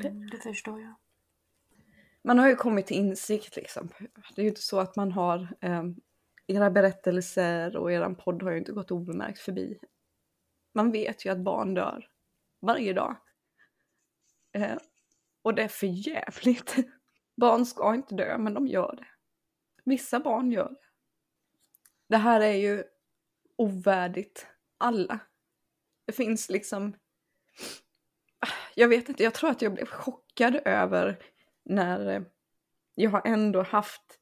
Mm, 0.03 0.29
det 0.29 0.37
förstår 0.37 0.81
jag. 0.81 0.95
Man 2.21 2.39
har 2.39 2.47
ju 2.47 2.55
kommit 2.55 2.87
till 2.87 2.97
insikt 2.97 3.55
liksom. 3.55 3.89
Det 4.35 4.41
är 4.41 4.43
ju 4.43 4.49
inte 4.49 4.61
så 4.61 4.79
att 4.79 4.95
man 4.95 5.11
har 5.11 5.55
eh, 5.61 5.83
era 6.47 6.71
berättelser 6.71 7.77
och 7.77 7.91
eran 7.91 8.15
podd 8.15 8.43
har 8.43 8.51
ju 8.51 8.57
inte 8.57 8.71
gått 8.71 8.91
obemärkt 8.91 9.39
förbi. 9.39 9.79
Man 10.73 10.91
vet 10.91 11.25
ju 11.25 11.29
att 11.29 11.43
barn 11.43 11.73
dör 11.73 12.09
varje 12.61 12.93
dag. 12.93 13.15
Eh, 14.51 14.77
och 15.41 15.55
det 15.55 15.63
är 15.63 15.67
för 15.67 15.87
jävligt. 15.87 16.75
Barn 17.35 17.65
ska 17.65 17.95
inte 17.95 18.15
dö, 18.15 18.37
men 18.37 18.53
de 18.53 18.67
gör 18.67 18.95
det. 18.95 19.07
Vissa 19.83 20.19
barn 20.19 20.51
gör 20.51 20.69
det. 20.69 20.87
Det 22.07 22.17
här 22.17 22.41
är 22.41 22.53
ju 22.53 22.83
ovärdigt 23.55 24.47
alla. 24.77 25.19
Det 26.05 26.11
finns 26.11 26.49
liksom... 26.49 26.95
Jag 28.75 28.87
vet 28.87 29.09
inte, 29.09 29.23
jag 29.23 29.33
tror 29.33 29.49
att 29.49 29.61
jag 29.61 29.73
blev 29.73 29.85
chockad 29.85 30.55
över 30.65 31.19
när 31.63 32.25
jag 32.95 33.11
har 33.11 33.21
ändå 33.25 33.61
haft 33.61 34.19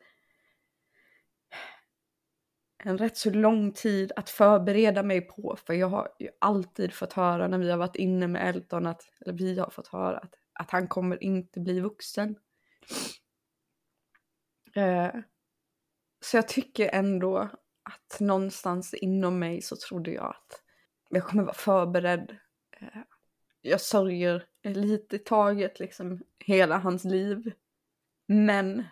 en 2.84 2.98
rätt 2.98 3.18
så 3.18 3.30
lång 3.30 3.72
tid 3.74 4.12
att 4.16 4.30
förbereda 4.30 5.04
mig 5.04 5.22
på. 5.22 5.58
För 5.66 5.74
jag 5.74 5.88
har 5.88 6.10
ju 6.20 6.30
alltid 6.40 6.94
fått 6.94 7.14
höra 7.14 7.48
när 7.48 7.58
vi 7.58 7.72
har 7.72 7.78
varit 7.78 7.96
inne 7.96 8.28
med 8.28 8.50
Elton, 8.50 8.88
att, 8.88 9.04
eller 9.20 9.34
vi 9.34 9.60
har 9.60 9.70
fått 9.70 9.88
höra 9.88 10.18
att, 10.18 10.36
att 10.54 10.72
han 10.72 10.88
kommer 10.88 11.24
inte 11.24 11.60
bli 11.60 11.80
vuxen. 11.80 12.36
Eh, 14.76 15.10
så 16.24 16.38
jag 16.38 16.48
tycker 16.48 16.90
ändå 16.90 17.38
att 17.84 18.20
någonstans 18.20 18.94
inom 18.94 19.40
mig 19.40 19.62
så 19.62 19.76
trodde 19.76 20.12
jag 20.12 20.30
att 20.30 20.62
jag 21.10 21.24
kommer 21.24 21.44
vara 21.44 21.54
förberedd. 21.54 22.38
Eh, 22.78 23.02
jag 23.62 23.82
sörjer 23.82 24.46
lite 24.64 25.16
i 25.16 25.20
taget 25.20 25.80
liksom 25.80 26.22
hela 26.40 26.78
hans 26.78 27.04
liv. 27.04 27.54
Men 28.28 28.84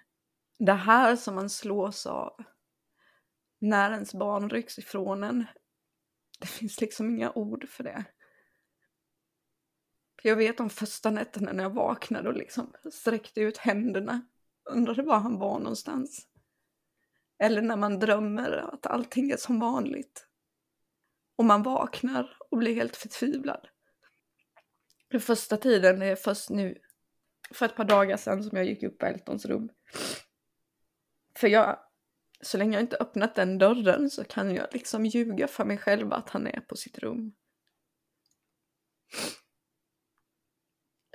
det 0.59 0.73
här 0.73 1.15
som 1.15 1.35
man 1.35 1.49
slås 1.49 2.05
av 2.05 2.43
när 3.59 3.91
ens 3.91 4.13
barn 4.13 4.49
rycks 4.49 4.79
ifrån 4.79 5.23
en, 5.23 5.45
det 6.39 6.47
finns 6.47 6.81
liksom 6.81 7.09
inga 7.09 7.31
ord 7.31 7.69
för 7.69 7.83
det. 7.83 8.05
Jag 10.23 10.35
vet 10.35 10.57
de 10.57 10.69
första 10.69 11.11
nätterna 11.11 11.51
när 11.51 11.63
jag 11.63 11.73
vaknade 11.73 12.29
och 12.29 12.35
liksom 12.35 12.73
sträckte 12.93 13.41
ut 13.41 13.57
händerna, 13.57 14.21
undrade 14.69 15.01
var 15.01 15.19
han 15.19 15.39
var 15.39 15.59
någonstans. 15.59 16.28
Eller 17.39 17.61
när 17.61 17.75
man 17.75 17.99
drömmer 17.99 18.51
att 18.51 18.85
allting 18.85 19.31
är 19.31 19.37
som 19.37 19.59
vanligt. 19.59 20.27
Och 21.35 21.45
man 21.45 21.63
vaknar 21.63 22.37
och 22.49 22.57
blir 22.57 22.75
helt 22.75 22.95
förtvivlad. 22.95 23.67
Den 25.07 25.21
första 25.21 25.57
tiden 25.57 26.01
är 26.01 26.15
först 26.15 26.49
nu, 26.49 26.77
för 27.51 27.65
ett 27.65 27.75
par 27.75 27.83
dagar 27.83 28.17
sedan 28.17 28.43
som 28.43 28.57
jag 28.57 28.65
gick 28.65 28.83
upp 28.83 28.97
på 28.97 29.05
Eltons 29.05 29.45
rum. 29.45 29.69
För 31.35 31.47
jag, 31.47 31.79
så 32.41 32.57
länge 32.57 32.73
jag 32.73 32.83
inte 32.83 32.97
öppnat 32.97 33.35
den 33.35 33.57
dörren 33.57 34.09
så 34.09 34.23
kan 34.23 34.55
jag 34.55 34.67
liksom 34.71 35.05
ljuga 35.05 35.47
för 35.47 35.65
mig 35.65 35.77
själv 35.77 36.13
att 36.13 36.29
han 36.29 36.47
är 36.47 36.59
på 36.59 36.75
sitt 36.75 36.99
rum. 36.99 37.33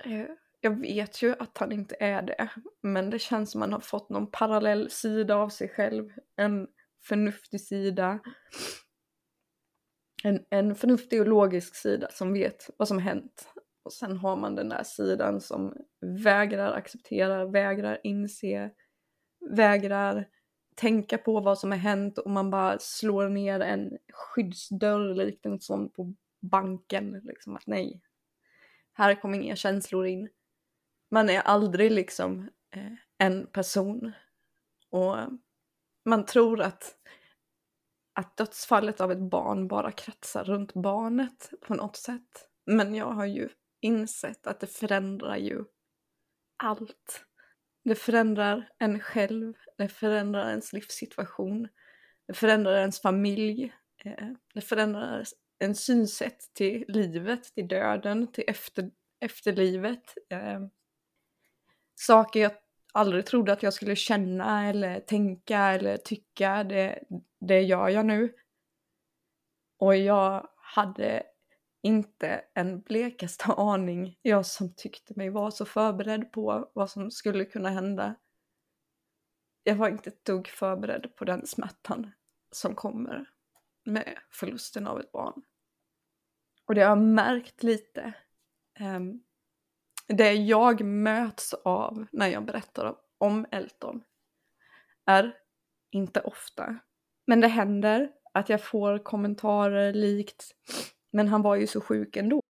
Eh, 0.03 0.25
jag 0.65 0.81
vet 0.81 1.21
ju 1.21 1.35
att 1.39 1.57
han 1.57 1.71
inte 1.71 1.95
är 1.99 2.21
det, 2.21 2.49
men 2.81 3.09
det 3.09 3.19
känns 3.19 3.51
som 3.51 3.61
att 3.61 3.69
man 3.69 3.73
har 3.73 3.79
fått 3.79 4.09
någon 4.09 4.31
parallell 4.31 4.89
sida 4.89 5.35
av 5.35 5.49
sig 5.49 5.69
själv. 5.69 6.09
En 6.35 6.67
förnuftig 7.03 7.61
sida. 7.61 8.19
En, 10.23 10.45
en 10.49 10.75
förnuftig 10.75 11.21
och 11.21 11.27
logisk 11.27 11.75
sida 11.75 12.07
som 12.11 12.33
vet 12.33 12.69
vad 12.77 12.87
som 12.87 12.99
hänt. 12.99 13.53
Och 13.83 13.93
sen 13.93 14.17
har 14.17 14.35
man 14.35 14.55
den 14.55 14.69
där 14.69 14.83
sidan 14.83 15.41
som 15.41 15.73
vägrar 16.23 16.73
acceptera, 16.73 17.45
vägrar 17.45 17.99
inse, 18.03 18.71
vägrar 19.49 20.27
tänka 20.75 21.17
på 21.17 21.39
vad 21.39 21.59
som 21.59 21.71
har 21.71 21.79
hänt 21.79 22.17
och 22.17 22.31
man 22.31 22.49
bara 22.49 22.79
slår 22.79 23.29
ner 23.29 23.59
en 23.59 23.97
skyddsdörr 24.13 25.15
likt 25.15 25.45
en 25.45 25.59
sån 25.59 25.89
på 25.89 26.13
banken. 26.41 27.21
Liksom 27.23 27.55
att 27.55 27.67
nej, 27.67 28.01
här 28.93 29.21
kommer 29.21 29.39
inga 29.39 29.55
känslor 29.55 30.05
in 30.05 30.29
man 31.11 31.29
är 31.29 31.39
aldrig 31.39 31.91
liksom 31.91 32.49
eh, 32.75 32.93
en 33.17 33.47
person. 33.47 34.11
Och 34.89 35.17
man 36.05 36.25
tror 36.25 36.61
att, 36.61 36.95
att 38.13 38.37
dödsfallet 38.37 39.01
av 39.01 39.11
ett 39.11 39.29
barn 39.29 39.67
bara 39.67 39.91
kretsar 39.91 40.43
runt 40.43 40.73
barnet 40.73 41.51
på 41.61 41.73
något 41.73 41.95
sätt. 41.95 42.49
Men 42.65 42.95
jag 42.95 43.11
har 43.11 43.25
ju 43.25 43.49
insett 43.81 44.47
att 44.47 44.59
det 44.59 44.67
förändrar 44.67 45.37
ju 45.37 45.63
allt. 46.63 47.25
Det 47.83 47.95
förändrar 47.95 48.69
en 48.77 48.99
själv, 48.99 49.53
det 49.77 49.87
förändrar 49.87 50.49
ens 50.49 50.73
livssituation, 50.73 51.67
det 52.27 52.33
förändrar 52.33 52.77
ens 52.77 53.01
familj, 53.01 53.73
eh, 54.05 54.29
det 54.53 54.61
förändrar 54.61 55.23
en 55.59 55.75
synsätt 55.75 56.53
till 56.53 56.85
livet, 56.87 57.43
till 57.43 57.67
döden, 57.67 58.31
till 58.31 58.43
efter, 58.47 58.91
efterlivet. 59.19 60.13
Eh, 60.29 60.59
Saker 61.95 62.39
jag 62.39 62.51
aldrig 62.93 63.25
trodde 63.25 63.53
att 63.53 63.63
jag 63.63 63.73
skulle 63.73 63.95
känna 63.95 64.69
eller 64.69 64.99
tänka 64.99 65.59
eller 65.59 65.97
tycka, 65.97 66.63
det, 66.63 67.03
det 67.39 67.61
gör 67.61 67.89
jag 67.89 68.05
nu. 68.05 68.33
Och 69.77 69.95
jag 69.95 70.49
hade 70.55 71.23
inte 71.81 72.41
en 72.53 72.81
blekaste 72.81 73.45
aning, 73.57 74.19
jag 74.21 74.45
som 74.45 74.73
tyckte 74.75 75.13
mig 75.15 75.29
vara 75.29 75.51
så 75.51 75.65
förberedd 75.65 76.31
på 76.31 76.71
vad 76.73 76.89
som 76.89 77.11
skulle 77.11 77.45
kunna 77.45 77.69
hända. 77.69 78.15
Jag 79.63 79.75
var 79.75 79.89
inte 79.89 80.09
ett 80.09 80.25
dugg 80.25 80.47
förberedd 80.47 81.15
på 81.15 81.25
den 81.25 81.47
smärtan 81.47 82.11
som 82.51 82.75
kommer 82.75 83.29
med 83.85 84.17
förlusten 84.31 84.87
av 84.87 84.99
ett 84.99 85.11
barn. 85.11 85.41
Och 86.65 86.75
det 86.75 86.81
har 86.81 86.89
jag 86.89 87.03
märkt 87.03 87.63
lite 87.63 88.13
um, 88.79 89.23
det 90.07 90.33
jag 90.33 90.81
möts 90.81 91.53
av 91.53 92.05
när 92.11 92.27
jag 92.27 92.45
berättar 92.45 92.95
om 93.17 93.45
Elton 93.51 94.01
är 95.05 95.33
inte 95.91 96.21
ofta, 96.21 96.75
men 97.27 97.41
det 97.41 97.47
händer 97.47 98.09
att 98.33 98.49
jag 98.49 98.61
får 98.61 99.03
kommentarer 99.03 99.93
likt 99.93 100.55
men 101.15 101.27
han 101.27 101.41
var 101.41 101.55
ju 101.55 101.67
så 101.67 101.81
sjuk 101.81 102.15
ändå. 102.15 102.41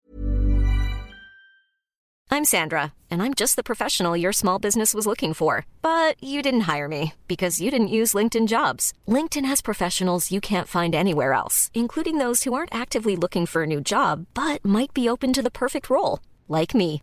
I'm 2.30 2.44
Sandra, 2.44 2.92
and 3.11 3.22
I'm 3.22 3.34
just 3.34 3.57
the 3.57 3.62
professional 3.62 4.16
your 4.16 4.32
small 4.32 4.59
business 4.59 4.94
was 4.94 5.07
looking 5.07 5.34
for. 5.34 5.66
But 5.82 6.16
you 6.20 6.42
didn't 6.42 6.74
hire 6.74 6.88
me 6.88 7.12
because 7.28 7.64
you 7.64 7.70
didn't 7.70 7.96
use 8.00 8.18
LinkedIn 8.18 8.48
jobs. 8.48 8.92
LinkedIn 9.07 9.44
has 9.44 9.62
professionals 9.62 10.32
you 10.32 10.40
can't 10.40 10.66
find 10.66 10.94
anywhere 10.94 11.32
else, 11.32 11.70
including 11.74 12.18
those 12.18 12.42
who 12.42 12.55
aren't 12.55 12.74
actively 12.74 13.14
looking 13.16 13.46
for 13.46 13.62
a 13.62 13.66
new 13.66 13.80
job 13.80 14.26
but 14.34 14.64
might 14.64 14.92
be 14.94 15.09
open 15.09 15.32
to 15.32 15.42
the 15.42 15.50
perfect 15.50 15.90
role, 15.90 16.18
like 16.48 16.74
me. 16.74 17.02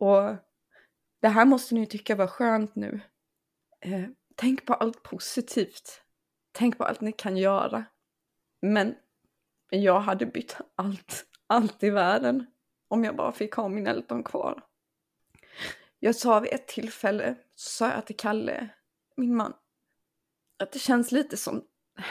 Och 0.00 0.36
det 1.20 1.28
här 1.28 1.44
måste 1.44 1.74
ni 1.74 1.86
tycka 1.86 2.16
var 2.16 2.26
skönt 2.26 2.74
nu. 2.74 3.00
Eh, 3.80 4.04
tänk 4.34 4.66
på 4.66 4.74
allt 4.74 5.02
positivt. 5.02 6.02
Tänk 6.52 6.78
på 6.78 6.84
allt 6.84 7.00
ni 7.00 7.12
kan 7.12 7.36
göra. 7.36 7.84
Men 8.62 8.94
jag 9.70 10.00
hade 10.00 10.26
bytt 10.26 10.56
allt, 10.74 11.26
allt 11.46 11.82
i 11.82 11.90
världen 11.90 12.46
om 12.88 13.04
jag 13.04 13.16
bara 13.16 13.32
fick 13.32 13.54
ha 13.54 13.68
min 13.68 13.86
Elton 13.86 14.22
kvar. 14.22 14.62
Jag 15.98 16.16
sa 16.16 16.40
vid 16.40 16.52
ett 16.52 16.68
tillfälle, 16.68 17.36
så 17.54 17.70
sa 17.70 17.94
jag 17.94 18.06
till 18.06 18.16
Kalle, 18.16 18.68
min 19.16 19.36
man, 19.36 19.54
att 20.58 20.72
det 20.72 20.78
känns 20.78 21.12
lite 21.12 21.36
som 21.36 21.64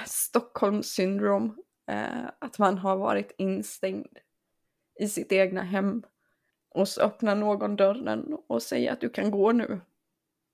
Stockholms 0.06 0.88
syndrom. 0.88 1.64
Eh, 1.88 2.26
att 2.40 2.60
man 2.60 2.78
har 2.78 2.98
varit 2.98 3.32
instängd 3.38 4.18
i 5.00 5.08
sitt 5.08 5.32
egna 5.32 5.62
hem. 5.62 6.04
Och 6.70 6.88
så 6.88 7.02
öppnar 7.02 7.36
någon 7.36 7.76
dörren 7.76 8.34
och 8.48 8.64
säger 8.64 8.92
att 8.92 9.02
du 9.02 9.10
kan 9.10 9.32
gå 9.32 9.52
nu. 9.52 9.82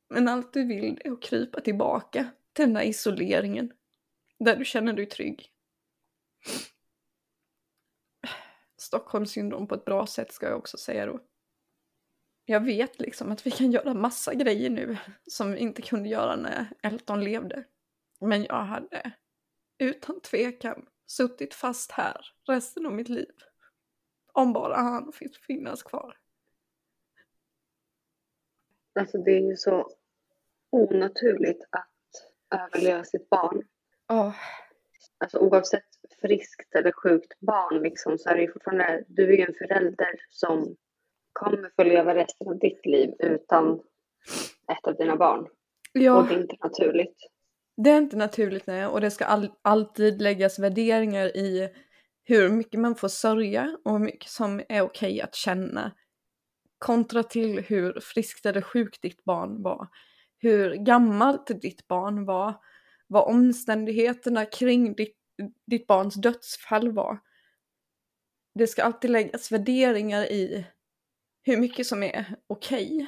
Men 0.09 0.27
allt 0.27 0.53
du 0.53 0.65
vill 0.65 1.01
är 1.03 1.11
att 1.11 1.21
krypa 1.21 1.61
tillbaka 1.61 2.29
till 2.53 2.65
den 2.65 2.73
där 2.73 2.81
isoleringen. 2.81 3.73
Där 4.39 4.55
du 4.55 4.65
känner 4.65 4.93
dig 4.93 5.05
trygg. 5.05 5.51
Stockholms 8.77 9.31
syndrom 9.31 9.67
på 9.67 9.75
ett 9.75 9.85
bra 9.85 10.07
sätt 10.07 10.31
ska 10.31 10.45
jag 10.45 10.57
också 10.57 10.77
säga 10.77 11.05
då. 11.05 11.19
Jag 12.45 12.65
vet 12.65 12.99
liksom 12.99 13.31
att 13.31 13.47
vi 13.47 13.51
kan 13.51 13.71
göra 13.71 13.93
massa 13.93 14.33
grejer 14.33 14.69
nu 14.69 14.97
som 15.27 15.51
vi 15.51 15.59
inte 15.59 15.81
kunde 15.81 16.09
göra 16.09 16.35
när 16.35 16.67
Elton 16.83 17.23
levde. 17.23 17.63
Men 18.19 18.43
jag 18.43 18.63
hade 18.63 19.11
utan 19.77 20.21
tvekan 20.21 20.85
suttit 21.05 21.53
fast 21.53 21.91
här 21.91 22.25
resten 22.47 22.85
av 22.85 22.93
mitt 22.93 23.09
liv. 23.09 23.33
Om 24.35 24.53
bara 24.53 24.75
han 24.75 25.11
fick 25.11 25.37
finnas 25.37 25.83
kvar. 25.83 26.17
Alltså 28.99 29.17
det 29.17 29.31
är 29.31 29.41
ju 29.41 29.55
så 29.55 29.89
onaturligt 30.69 31.63
att 31.69 32.59
överleva 32.59 33.03
sitt 33.03 33.29
barn. 33.29 33.63
Oh. 34.09 34.35
Alltså 35.17 35.37
oavsett 35.37 35.83
friskt 36.21 36.75
eller 36.75 36.91
sjukt 36.91 37.39
barn 37.39 37.83
liksom, 37.83 38.17
så 38.17 38.29
är 38.29 38.35
det 38.35 38.41
ju 38.41 38.51
fortfarande, 38.51 39.03
du 39.07 39.33
är 39.33 39.37
ju 39.37 39.43
en 39.43 39.53
förälder 39.53 40.11
som 40.29 40.75
kommer 41.33 41.71
få 41.75 41.83
leva 41.83 42.15
resten 42.15 42.47
av 42.47 42.59
ditt 42.59 42.85
liv 42.85 43.13
utan 43.19 43.79
ett 44.71 44.87
av 44.87 44.95
dina 44.95 45.15
barn. 45.15 45.47
Ja. 45.93 46.17
Och 46.17 46.27
det 46.27 46.35
är 46.35 46.41
inte 46.41 46.57
naturligt. 46.63 47.17
Det 47.77 47.89
är 47.89 47.97
inte 47.97 48.17
naturligt 48.17 48.67
nej, 48.67 48.87
och 48.87 49.01
det 49.01 49.11
ska 49.11 49.25
all, 49.25 49.51
alltid 49.61 50.21
läggas 50.21 50.59
värderingar 50.59 51.37
i 51.37 51.69
hur 52.27 52.49
mycket 52.49 52.79
man 52.79 52.95
får 52.95 53.07
sörja 53.07 53.77
och 53.85 53.91
hur 53.91 53.99
mycket 53.99 54.29
som 54.29 54.61
är 54.69 54.81
okej 54.81 55.21
att 55.21 55.35
känna. 55.35 55.91
Kontra 56.77 57.23
till 57.23 57.59
hur 57.59 57.99
friskt 57.99 58.45
eller 58.45 58.61
sjukt 58.61 59.01
ditt 59.01 59.23
barn 59.23 59.63
var. 59.63 59.87
Hur 60.37 60.75
gammalt 60.75 61.61
ditt 61.61 61.87
barn 61.87 62.25
var. 62.25 62.53
Vad 63.07 63.27
omständigheterna 63.27 64.45
kring 64.45 64.93
ditt, 64.93 65.17
ditt 65.67 65.87
barns 65.87 66.15
dödsfall 66.15 66.91
var. 66.91 67.19
Det 68.55 68.67
ska 68.67 68.83
alltid 68.83 69.11
läggas 69.11 69.51
värderingar 69.51 70.23
i 70.23 70.65
hur 71.41 71.57
mycket 71.57 71.87
som 71.87 72.03
är 72.03 72.35
okej. 72.47 73.07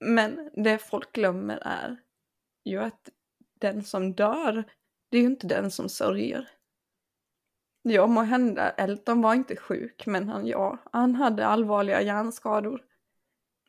Men 0.00 0.50
det 0.64 0.78
folk 0.78 1.12
glömmer 1.12 1.58
är 1.64 1.96
ju 2.64 2.78
att 2.78 3.08
den 3.60 3.84
som 3.84 4.14
dör, 4.14 4.64
det 5.08 5.16
är 5.16 5.20
ju 5.20 5.26
inte 5.26 5.46
den 5.46 5.70
som 5.70 5.88
sörjer. 5.88 6.48
Ja, 7.82 8.06
må 8.06 8.20
hända, 8.20 8.70
Elton 8.70 9.22
var 9.22 9.34
inte 9.34 9.56
sjuk, 9.56 10.06
men 10.06 10.28
han, 10.28 10.46
ja, 10.46 10.78
han 10.92 11.14
hade 11.14 11.46
allvarliga 11.46 12.02
hjärnskador. 12.02 12.82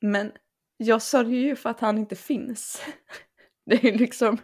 Men 0.02 0.32
jag 0.78 1.02
sörjer 1.02 1.40
ju 1.40 1.56
för 1.56 1.70
att 1.70 1.80
han 1.80 1.98
inte 1.98 2.16
finns. 2.16 2.82
Det 3.66 3.76
är 3.76 3.92
ju 3.92 3.98
liksom, 3.98 4.38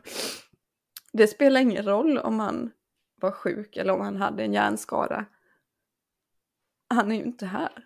det 1.13 1.27
spelar 1.27 1.61
ingen 1.61 1.85
roll 1.85 2.17
om 2.17 2.39
han 2.39 2.71
var 3.15 3.31
sjuk 3.31 3.77
eller 3.77 3.93
om 3.93 4.01
han 4.01 4.15
hade 4.15 4.43
en 4.43 4.53
hjärnskada. 4.53 5.25
Han 6.89 7.11
är 7.11 7.15
ju 7.15 7.23
inte 7.23 7.45
här. 7.45 7.85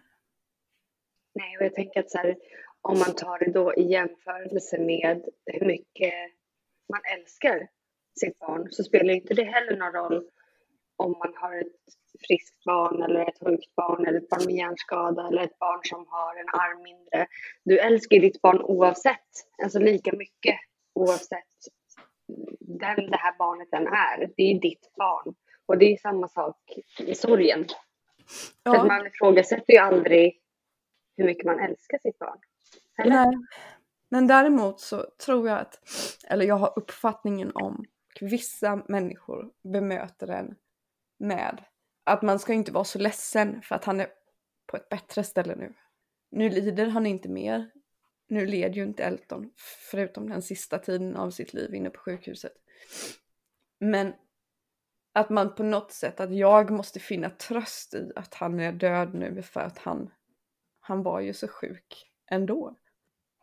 Nej, 1.35 1.57
och 1.57 1.65
jag 1.65 1.75
tänker 1.75 1.99
att 1.99 2.11
så 2.11 2.17
här, 2.17 2.37
om 2.81 2.99
man 2.99 3.15
tar 3.15 3.39
det 3.39 3.51
då 3.51 3.73
i 3.73 3.83
jämförelse 3.83 4.79
med 4.79 5.25
hur 5.45 5.65
mycket 5.65 6.13
man 6.89 7.01
älskar 7.17 7.67
sitt 8.19 8.39
barn 8.39 8.71
så 8.71 8.83
spelar 8.83 9.13
inte 9.13 9.33
det 9.33 9.43
heller 9.43 9.77
någon 9.77 9.93
roll 9.93 10.29
om 11.03 11.11
man 11.11 11.33
har 11.35 11.61
ett 11.61 11.81
friskt 12.27 12.63
barn 12.65 13.03
eller 13.03 13.19
ett 13.29 13.39
sjukt 13.45 13.75
barn 13.75 14.07
eller 14.07 14.17
ett 14.17 14.29
barn 14.29 14.45
med 14.45 14.55
hjärnskada 14.55 15.27
eller 15.27 15.43
ett 15.43 15.59
barn 15.59 15.79
som 15.83 16.05
har 16.09 16.35
en 16.35 16.49
arm 16.49 16.83
mindre. 16.83 17.27
Du 17.63 17.79
älskar 17.79 18.19
ditt 18.19 18.41
barn 18.41 18.61
oavsett, 18.61 19.29
alltså 19.63 19.79
lika 19.79 20.11
mycket 20.15 20.55
oavsett 20.93 21.57
vem 22.79 23.11
det 23.11 23.17
här 23.17 23.37
barnet 23.37 23.73
än 23.73 23.87
är. 23.87 24.31
Det 24.37 24.43
är 24.43 24.59
ditt 24.59 24.91
barn. 24.97 25.35
Och 25.65 25.77
det 25.77 25.93
är 25.93 25.97
samma 25.97 26.27
sak 26.27 26.57
i 26.97 27.15
sorgen. 27.15 27.65
Ja. 28.63 28.73
För 28.73 28.87
man 28.87 29.07
ifrågasätter 29.07 29.73
ju 29.73 29.79
aldrig 29.79 30.39
hur 31.17 31.25
mycket 31.25 31.45
man 31.45 31.59
älskar 31.59 31.97
sitt 31.97 32.19
barn. 32.19 32.39
Eller? 32.97 33.25
Nej. 33.25 33.35
Men 34.09 34.27
däremot 34.27 34.79
så 34.79 35.05
tror 35.25 35.49
jag 35.49 35.59
att, 35.59 35.79
eller 36.27 36.45
jag 36.45 36.55
har 36.55 36.73
uppfattningen 36.75 37.51
om 37.55 37.85
att 38.15 38.21
vissa 38.21 38.83
människor 38.87 39.49
bemöter 39.63 40.27
en 40.27 40.55
med 41.23 41.63
att 42.03 42.21
man 42.21 42.39
ska 42.39 42.53
inte 42.53 42.71
vara 42.71 42.83
så 42.83 42.99
ledsen 42.99 43.61
för 43.61 43.75
att 43.75 43.85
han 43.85 43.99
är 43.99 44.07
på 44.65 44.77
ett 44.77 44.89
bättre 44.89 45.23
ställe 45.23 45.55
nu. 45.55 45.73
Nu 46.31 46.49
lider 46.49 46.85
han 46.87 47.05
inte 47.05 47.29
mer. 47.29 47.71
Nu 48.27 48.45
led 48.45 48.75
ju 48.75 48.83
inte 48.83 49.03
Elton, 49.03 49.51
förutom 49.91 50.29
den 50.29 50.41
sista 50.41 50.79
tiden 50.79 51.15
av 51.15 51.31
sitt 51.31 51.53
liv 51.53 51.75
inne 51.75 51.89
på 51.89 51.99
sjukhuset. 51.99 52.53
Men 53.79 54.13
att 55.13 55.29
man 55.29 55.55
på 55.55 55.63
något 55.63 55.91
sätt, 55.91 56.19
att 56.19 56.35
jag 56.35 56.71
måste 56.71 56.99
finna 56.99 57.29
tröst 57.29 57.93
i 57.93 58.11
att 58.15 58.33
han 58.33 58.59
är 58.59 58.71
död 58.71 59.13
nu 59.13 59.41
för 59.41 59.59
att 59.59 59.77
han, 59.77 60.09
han 60.79 61.03
var 61.03 61.19
ju 61.19 61.33
så 61.33 61.47
sjuk 61.47 62.11
ändå. 62.31 62.77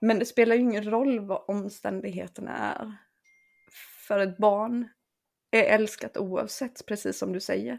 Men 0.00 0.18
det 0.18 0.26
spelar 0.26 0.56
ju 0.56 0.60
ingen 0.62 0.90
roll 0.90 1.20
vad 1.20 1.44
omständigheterna 1.48 2.56
är. 2.56 2.96
För 4.08 4.18
ett 4.18 4.38
barn 4.38 4.88
är 5.50 5.62
älskat 5.64 6.16
oavsett, 6.16 6.86
precis 6.86 7.18
som 7.18 7.32
du 7.32 7.40
säger. 7.40 7.78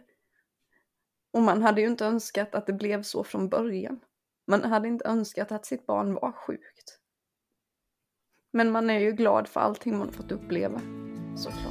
Och 1.33 1.41
man 1.41 1.61
hade 1.61 1.81
ju 1.81 1.87
inte 1.87 2.05
önskat 2.05 2.55
att 2.55 2.67
det 2.67 2.73
blev 2.73 3.03
så 3.03 3.23
från 3.23 3.49
början. 3.49 3.99
Man 4.47 4.63
hade 4.63 4.87
inte 4.87 5.05
önskat 5.07 5.51
att 5.51 5.65
sitt 5.65 5.85
barn 5.85 6.13
var 6.13 6.31
sjukt. 6.31 6.99
Men 8.53 8.71
man 8.71 8.89
är 8.89 8.99
ju 8.99 9.11
glad 9.11 9.47
för 9.47 9.59
allting 9.59 9.97
man 9.97 10.11
fått 10.11 10.31
uppleva, 10.31 10.81
såklart. 11.37 11.70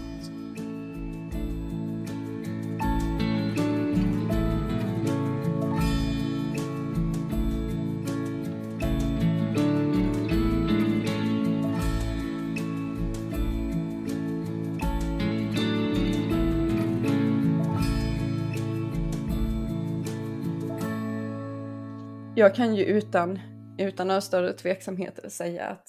Jag 22.41 22.55
kan 22.55 22.75
ju 22.75 22.85
utan, 22.85 23.39
utan 23.79 24.09
några 24.09 24.21
större 24.21 24.53
tveksamheter 24.53 25.29
säga 25.29 25.67
att, 25.67 25.87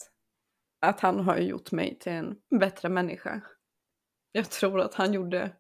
att 0.82 1.00
han 1.00 1.20
har 1.20 1.38
gjort 1.38 1.72
mig 1.72 2.00
till 2.00 2.12
en 2.12 2.36
bättre 2.60 2.90
människa. 2.90 3.42
Jag 4.32 4.50
tror 4.50 4.82
att 4.82 4.94
han 4.94 5.14
gjorde, 5.14 5.52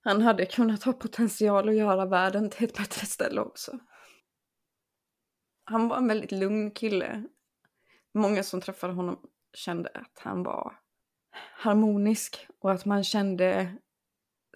han 0.00 0.22
hade 0.22 0.46
kunnat 0.46 0.82
ha 0.82 0.92
potential 0.92 1.68
att 1.68 1.76
göra 1.76 2.06
världen 2.06 2.50
till 2.50 2.64
ett 2.64 2.76
bättre 2.76 3.06
ställe 3.06 3.40
också. 3.40 3.78
Han 5.64 5.88
var 5.88 5.96
en 5.96 6.08
väldigt 6.08 6.32
lugn 6.32 6.70
kille. 6.70 7.24
Många 8.14 8.42
som 8.42 8.60
träffade 8.60 8.92
honom 8.92 9.20
kände 9.52 9.90
att 9.94 10.18
han 10.18 10.42
var 10.42 10.78
harmonisk 11.58 12.46
och 12.60 12.72
att 12.72 12.84
man 12.84 13.04
kände 13.04 13.76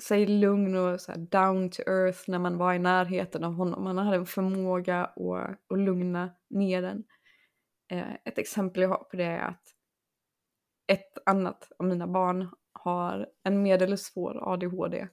sig 0.02 0.26
lugn 0.26 0.76
och 0.76 1.00
så 1.00 1.12
down 1.12 1.70
to 1.70 1.82
earth 1.82 2.30
när 2.30 2.38
man 2.38 2.58
var 2.58 2.74
i 2.74 2.78
närheten 2.78 3.44
av 3.44 3.52
honom. 3.52 3.86
Han 3.86 3.98
hade 3.98 4.16
en 4.16 4.26
förmåga 4.26 5.04
att, 5.04 5.72
att 5.72 5.78
lugna 5.78 6.30
ner 6.50 6.82
en. 6.82 7.04
Eh, 7.92 8.14
ett 8.24 8.38
exempel 8.38 8.82
jag 8.82 8.88
har 8.88 9.04
på 9.04 9.16
det 9.16 9.24
är 9.24 9.48
att 9.48 9.74
ett 10.86 11.18
annat 11.26 11.72
av 11.78 11.86
mina 11.86 12.06
barn 12.06 12.48
har 12.72 13.28
en 13.42 13.62
medelsvår 13.62 14.52
ADHD. 14.52 15.08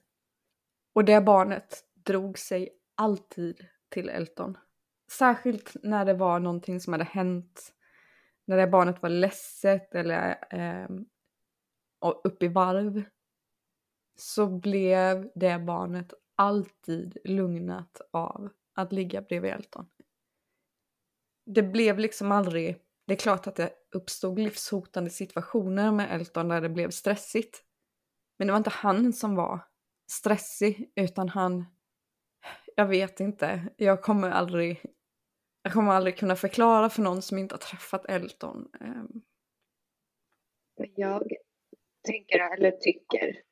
Och 0.94 1.04
det 1.04 1.20
barnet 1.20 1.84
drog 1.94 2.38
sig 2.38 2.70
alltid 2.94 3.66
till 3.88 4.08
Elton. 4.08 4.58
Särskilt 5.12 5.76
när 5.82 6.04
det 6.04 6.14
var 6.14 6.40
någonting 6.40 6.80
som 6.80 6.92
hade 6.92 7.04
hänt, 7.04 7.74
när 8.46 8.56
det 8.56 8.66
barnet 8.66 9.02
var 9.02 9.08
ledset 9.08 9.94
eller 9.94 10.38
eh, 10.50 10.88
upp 12.24 12.42
i 12.42 12.48
varv 12.48 13.04
så 14.20 14.46
blev 14.46 15.30
det 15.34 15.58
barnet 15.58 16.14
alltid 16.36 17.16
lugnat 17.24 18.00
av 18.10 18.48
att 18.74 18.92
ligga 18.92 19.22
bredvid 19.22 19.50
Elton. 19.50 19.86
Det 21.46 21.62
blev 21.62 21.98
liksom 21.98 22.32
aldrig, 22.32 22.76
det 23.06 23.12
är 23.12 23.18
klart 23.18 23.46
att 23.46 23.56
det 23.56 23.72
uppstod 23.94 24.38
livshotande 24.38 25.10
situationer 25.10 25.92
med 25.92 26.14
Elton 26.14 26.48
där 26.48 26.60
det 26.60 26.68
blev 26.68 26.90
stressigt. 26.90 27.64
Men 28.38 28.46
det 28.46 28.52
var 28.52 28.58
inte 28.58 28.70
han 28.70 29.12
som 29.12 29.34
var 29.34 29.60
stressig 30.10 30.92
utan 30.94 31.28
han, 31.28 31.64
jag 32.76 32.86
vet 32.86 33.20
inte, 33.20 33.68
jag 33.76 34.02
kommer 34.02 34.30
aldrig, 34.30 34.84
jag 35.62 35.72
kommer 35.72 35.92
aldrig 35.92 36.18
kunna 36.18 36.36
förklara 36.36 36.90
för 36.90 37.02
någon 37.02 37.22
som 37.22 37.38
inte 37.38 37.54
har 37.54 37.60
träffat 37.60 38.04
Elton. 38.04 38.68
Ehm. 38.80 39.22
Jag 40.94 41.22
tänker, 42.06 42.54
eller 42.54 42.70
tycker, 42.70 43.47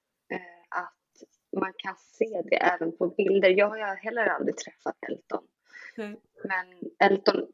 man 1.61 1.73
kan 1.77 1.95
se 1.99 2.43
det 2.51 2.57
även 2.57 2.97
på 2.97 3.09
bilder. 3.09 3.51
Jag 3.51 3.69
har 3.69 3.97
heller 3.97 4.27
aldrig 4.27 4.57
träffat 4.57 4.97
Elton. 5.09 5.45
Mm. 5.97 6.17
Men 6.45 6.91
Elton 7.11 7.47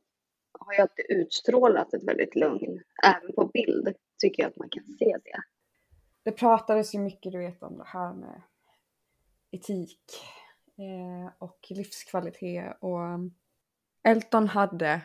har 0.53 0.73
ju 0.73 0.79
alltid 0.79 1.05
utstrålat 1.09 1.95
ett 1.95 2.03
väldigt 2.03 2.35
lugn. 2.35 2.83
Även 3.05 3.33
på 3.35 3.47
bild 3.47 3.95
tycker 4.19 4.43
jag 4.43 4.51
att 4.51 4.57
man 4.57 4.69
kan 4.71 4.85
se 4.85 5.17
det. 5.25 5.43
Det 6.23 6.33
pratades 6.33 6.95
ju 6.95 6.99
mycket 6.99 7.33
du 7.33 7.39
vet 7.39 7.63
om 7.63 7.79
det 7.79 7.87
här 7.87 8.15
med 8.15 8.43
etik 9.51 10.01
eh, 10.79 11.33
och 11.39 11.67
livskvalitet 11.71 12.77
och 12.81 13.01
Elton 14.03 14.49
hade 14.49 15.01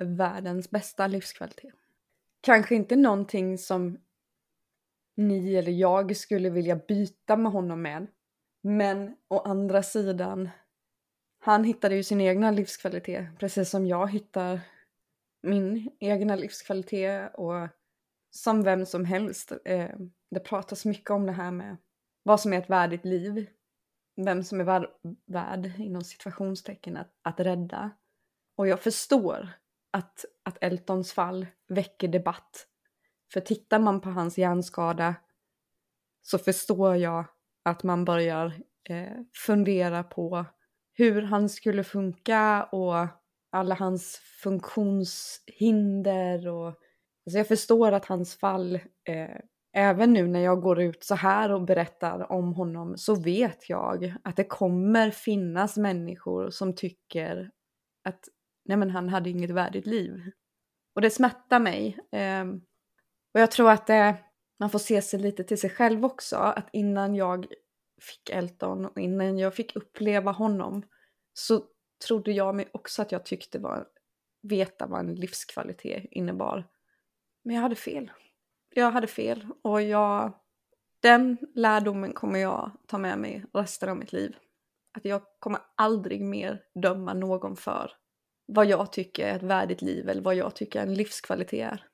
världens 0.00 0.70
bästa 0.70 1.06
livskvalitet. 1.06 1.74
Kanske 2.40 2.74
inte 2.74 2.96
någonting 2.96 3.58
som 3.58 3.98
ni 5.16 5.54
eller 5.54 5.72
jag 5.72 6.16
skulle 6.16 6.50
vilja 6.50 6.76
byta 6.76 7.36
med 7.36 7.52
honom 7.52 7.82
med. 7.82 8.06
Men 8.62 9.16
å 9.28 9.38
andra 9.38 9.82
sidan, 9.82 10.48
han 11.38 11.64
hittade 11.64 11.94
ju 11.94 12.02
sin 12.02 12.20
egna 12.20 12.50
livskvalitet 12.50 13.38
precis 13.38 13.70
som 13.70 13.86
jag 13.86 14.10
hittar 14.10 14.60
min 15.42 15.90
egna 16.00 16.36
livskvalitet 16.36 17.30
och 17.34 17.68
som 18.30 18.62
vem 18.62 18.86
som 18.86 19.04
helst. 19.04 19.52
Eh, 19.64 19.90
det 20.30 20.40
pratas 20.40 20.84
mycket 20.84 21.10
om 21.10 21.26
det 21.26 21.32
här 21.32 21.50
med 21.50 21.76
vad 22.22 22.40
som 22.40 22.52
är 22.52 22.58
ett 22.58 22.70
värdigt 22.70 23.04
liv. 23.04 23.46
Vem 24.24 24.44
som 24.44 24.60
är 24.60 24.64
värd, 24.64 24.86
värd 25.26 25.72
inom 25.78 26.04
situationstecken 26.04 26.96
att, 26.96 27.12
att 27.22 27.40
rädda. 27.40 27.90
Och 28.56 28.68
jag 28.68 28.80
förstår 28.80 29.48
att, 29.92 30.24
att 30.42 30.58
Eltons 30.60 31.12
fall 31.12 31.46
väcker 31.68 32.08
debatt 32.08 32.66
för 33.32 33.40
tittar 33.40 33.78
man 33.78 34.00
på 34.00 34.10
hans 34.10 34.38
hjärnskada 34.38 35.14
så 36.22 36.38
förstår 36.38 36.96
jag 36.96 37.24
att 37.64 37.82
man 37.82 38.04
börjar 38.04 38.46
eh, 38.88 39.18
fundera 39.46 40.04
på 40.04 40.44
hur 40.92 41.22
han 41.22 41.48
skulle 41.48 41.84
funka 41.84 42.68
och 42.72 43.06
alla 43.52 43.74
hans 43.74 44.20
funktionshinder 44.42 46.48
och 46.48 46.66
alltså 46.66 47.38
jag 47.38 47.48
förstår 47.48 47.92
att 47.92 48.04
hans 48.04 48.36
fall, 48.36 48.74
eh, 49.08 49.36
även 49.72 50.12
nu 50.12 50.28
när 50.28 50.40
jag 50.40 50.60
går 50.60 50.80
ut 50.80 51.04
så 51.04 51.14
här 51.14 51.52
och 51.52 51.62
berättar 51.62 52.32
om 52.32 52.54
honom 52.54 52.96
så 52.96 53.14
vet 53.14 53.68
jag 53.68 54.14
att 54.24 54.36
det 54.36 54.44
kommer 54.44 55.10
finnas 55.10 55.76
människor 55.76 56.50
som 56.50 56.74
tycker 56.74 57.50
att 58.04 58.28
nej 58.64 58.76
men 58.76 58.90
han 58.90 59.08
hade 59.08 59.30
inget 59.30 59.50
värdigt 59.50 59.86
liv. 59.86 60.30
Och 60.94 61.00
det 61.00 61.10
smärtar 61.10 61.60
mig. 61.60 61.98
Eh, 62.12 62.44
och 63.34 63.40
jag 63.40 63.50
tror 63.50 63.70
att 63.70 63.86
det, 63.86 64.16
man 64.58 64.70
får 64.70 64.78
se 64.78 65.02
sig 65.02 65.20
lite 65.20 65.44
till 65.44 65.60
sig 65.60 65.70
själv 65.70 66.04
också. 66.04 66.36
Att 66.36 66.68
innan 66.72 67.14
jag 67.14 67.46
fick 68.00 68.30
Elton 68.30 68.86
och 68.86 68.98
innan 68.98 69.38
jag 69.38 69.54
fick 69.54 69.76
uppleva 69.76 70.30
honom 70.30 70.82
så 71.32 71.64
trodde 72.06 72.32
jag 72.32 72.54
mig 72.54 72.68
också 72.72 73.02
att 73.02 73.12
jag 73.12 73.24
tyckte 73.24 73.58
var, 73.58 73.86
veta 74.42 74.86
vad 74.86 75.00
en 75.00 75.14
livskvalitet 75.14 76.04
innebar. 76.10 76.68
Men 77.44 77.54
jag 77.54 77.62
hade 77.62 77.76
fel. 77.76 78.10
Jag 78.74 78.90
hade 78.90 79.06
fel 79.06 79.46
och 79.62 79.82
jag, 79.82 80.32
den 81.00 81.38
lärdomen 81.54 82.12
kommer 82.12 82.38
jag 82.38 82.70
ta 82.86 82.98
med 82.98 83.18
mig 83.18 83.44
resten 83.52 83.88
av 83.88 83.96
mitt 83.96 84.12
liv. 84.12 84.36
Att 84.92 85.04
jag 85.04 85.22
kommer 85.38 85.60
aldrig 85.74 86.22
mer 86.22 86.62
döma 86.74 87.14
någon 87.14 87.56
för 87.56 87.92
vad 88.46 88.66
jag 88.66 88.92
tycker 88.92 89.26
är 89.26 89.36
ett 89.36 89.42
värdigt 89.42 89.82
liv 89.82 90.08
eller 90.08 90.22
vad 90.22 90.34
jag 90.34 90.54
tycker 90.54 90.82
en 90.82 90.94
livskvalitet 90.94 91.72
är 91.72 91.91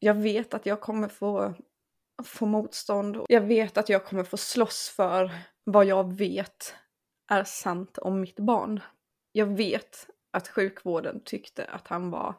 jag 0.00 0.14
vet 0.14 0.54
att 0.54 0.66
jag 0.66 0.80
kommer 0.80 1.08
få, 1.08 1.54
få 2.24 2.46
motstånd. 2.46 3.24
Jag 3.28 3.40
vet 3.40 3.78
att 3.78 3.88
jag 3.88 4.04
kommer 4.04 4.24
få 4.24 4.36
slåss 4.36 4.88
för 4.96 5.30
vad 5.64 5.84
jag 5.84 6.16
vet 6.16 6.74
är 7.28 7.44
sant 7.44 7.98
om 7.98 8.20
mitt 8.20 8.38
barn. 8.38 8.80
Jag 9.32 9.46
vet 9.46 10.06
att 10.30 10.48
sjukvården 10.48 11.20
tyckte 11.24 11.64
att 11.64 11.88
han 11.88 12.10
var 12.10 12.34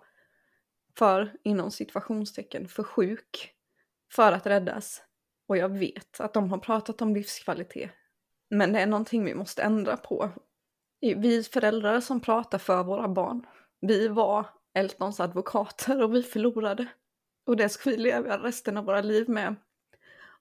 för, 0.98 1.38
inom 1.44 1.72
situationstecken, 1.72 2.68
för 2.68 2.84
sjuk 2.84 3.54
för 4.12 4.32
att 4.32 4.46
räddas. 4.46 5.04
Och 5.48 5.58
jag 5.58 5.70
vet 5.70 6.20
att 6.20 6.34
de 6.34 6.52
har 6.52 6.58
pratat 6.58 7.02
om 7.02 7.14
livskvalitet. 7.14 7.92
Men 8.50 8.74
det 8.74 8.80
är 8.80 8.88
någonting 8.88 9.26
vi 9.26 9.36
måste 9.36 9.64
ändra 9.64 9.98
på. 9.98 10.30
Vi 11.00 11.44
föräldrar 11.44 12.00
som 12.00 12.20
pratar 12.20 12.58
för 12.58 12.84
våra 12.84 13.08
barn, 13.08 13.46
vi 13.82 14.08
var 14.08 14.46
Eltons 14.74 15.20
advokater 15.20 16.04
och 16.04 16.16
vi 16.16 16.24
förlorade. 16.24 16.88
Och 17.46 17.58
det 17.58 17.70
ska 17.70 17.90
vi 17.90 17.98
leva 17.98 18.38
resten 18.38 18.78
av 18.78 18.86
våra 18.86 19.02
liv 19.02 19.30
med. 19.30 19.56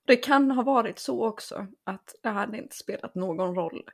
Det 0.05 0.17
kan 0.17 0.51
ha 0.51 0.63
varit 0.63 0.99
så 0.99 1.27
också 1.27 1.67
att 1.85 2.15
det 2.23 2.29
hade 2.29 2.59
inte 2.59 2.77
spelat 2.77 3.15
någon 3.15 3.55
roll 3.55 3.91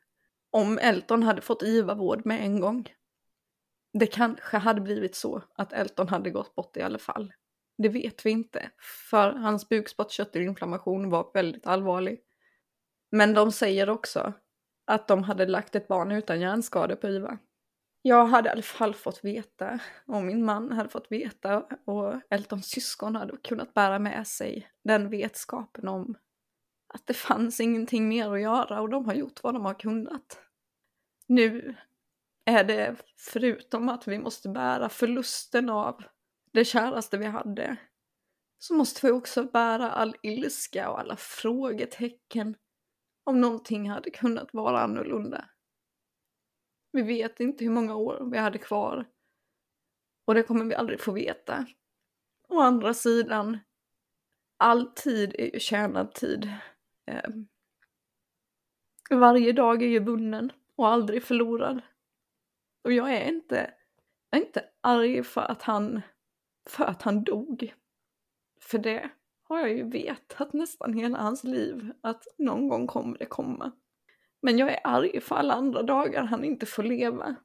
om 0.51 0.79
Elton 0.79 1.23
hade 1.23 1.41
fått 1.41 1.63
IVA-vård 1.63 2.27
med 2.27 2.41
en 2.41 2.61
gång. 2.61 2.89
Det 3.93 4.07
kanske 4.07 4.57
hade 4.57 4.81
blivit 4.81 5.15
så 5.15 5.43
att 5.55 5.73
Elton 5.73 6.09
hade 6.09 6.31
gått 6.31 6.55
bort 6.55 6.77
i 6.77 6.83
alla 6.83 6.99
fall. 6.99 7.33
Det 7.79 7.89
vet 7.89 8.27
vi 8.27 8.31
inte, 8.31 8.71
för 9.11 9.33
hans 9.33 9.69
bukspottkörtelinflammation 9.69 11.11
var 11.11 11.31
väldigt 11.35 11.67
allvarlig. 11.67 12.21
Men 13.11 13.35
de 13.35 13.53
säger 13.53 13.91
också 13.91 14.33
att 14.85 15.09
de 15.09 15.23
hade 15.23 15.47
lagt 15.47 15.75
ett 15.75 15.89
barn 15.89 16.13
utan 16.13 16.41
hjärnskador 16.41 16.97
på 16.97 17.09
IVA 17.09 17.39
jag 18.07 18.27
hade 18.27 18.49
i 18.49 18.53
alla 18.53 18.63
fall 18.63 18.95
fått 18.95 19.25
veta, 19.25 19.81
och 20.07 20.23
min 20.23 20.45
man 20.45 20.73
hade 20.73 20.89
fått 20.89 21.13
veta, 21.13 21.67
och 21.85 22.21
Eltons 22.31 22.67
syskon 22.67 23.17
hade 23.17 23.37
kunnat 23.37 23.75
bära 23.75 23.99
med 23.99 24.27
sig 24.27 24.71
den 24.85 25.11
vetskapen 25.11 25.89
om 25.89 26.15
att 26.95 27.07
det 27.07 27.15
fanns 27.15 27.61
ingenting 27.61 28.09
mer 28.09 28.33
att 28.33 28.41
göra 28.41 28.81
och 28.81 28.89
de 28.89 29.05
har 29.05 29.15
gjort 29.15 29.43
vad 29.43 29.55
de 29.55 29.65
har 29.65 29.75
kunnat. 29.75 30.39
Nu 31.27 31.77
är 32.45 32.65
det, 32.65 32.97
förutom 33.17 33.89
att 33.89 34.09
vi 34.09 34.19
måste 34.19 34.49
bära 34.49 34.89
förlusten 34.89 35.71
av 35.71 36.03
det 36.53 36.65
käraste 36.65 37.19
vi 37.19 37.27
hade, 37.27 37.77
så 38.59 38.75
måste 38.75 39.07
vi 39.07 39.13
också 39.13 39.45
bära 39.45 39.91
all 39.91 40.17
ilska 40.23 40.91
och 40.91 41.01
alla 41.01 41.17
frågetecken 41.17 42.55
om 43.25 43.41
någonting 43.41 43.91
hade 43.91 44.11
kunnat 44.11 44.55
vara 44.55 44.81
annorlunda. 44.81 45.45
Vi 46.97 47.03
vet 47.03 47.41
inte 47.41 47.65
hur 47.65 47.73
många 47.73 47.97
år 47.97 48.29
vi 48.31 48.39
hade 48.39 48.59
kvar. 48.59 49.05
Och 50.25 50.35
det 50.35 50.43
kommer 50.43 50.65
vi 50.65 50.75
aldrig 50.75 51.01
få 51.01 51.13
veta. 51.13 51.67
Å 52.49 52.61
andra 52.61 52.95
sidan, 52.95 53.59
all 54.57 54.87
tid 54.87 55.35
är 55.39 55.55
ju 55.55 55.61
tjänad 55.61 56.15
tid. 56.15 56.53
Eh, 57.07 57.31
varje 59.11 59.53
dag 59.53 59.83
är 59.83 59.87
ju 59.87 60.01
vunnen 60.01 60.53
och 60.77 60.89
aldrig 60.89 61.23
förlorad. 61.23 61.81
Och 62.85 62.93
jag 62.93 63.15
är 63.15 63.29
inte, 63.29 63.75
jag 64.31 64.41
är 64.41 64.47
inte 64.47 64.65
arg 64.81 65.25
för 65.25 65.41
att 65.41 65.63
han, 65.63 66.03
för 66.69 66.85
att 66.85 67.03
han 67.03 67.25
dog. 67.25 67.75
För 68.61 68.79
det 68.79 69.11
har 69.43 69.59
jag 69.59 69.71
ju 69.71 69.91
vetat 69.91 70.53
nästan 70.53 70.93
hela 70.93 71.19
hans 71.19 71.45
liv 71.45 71.93
att 72.01 72.27
någon 72.39 72.69
gång 72.69 72.87
kommer 72.87 73.19
det 73.19 73.27
komma. 73.27 73.73
Men 74.47 74.59
jag 74.59 74.73
är 74.73 74.81
arg 74.85 75.21
för 75.21 75.37
alla 75.37 75.55
andra 75.55 75.83
dagar 75.83 76.23
han 76.23 76.45
inte 76.45 76.67
får 76.67 76.83
leva. 76.83 77.37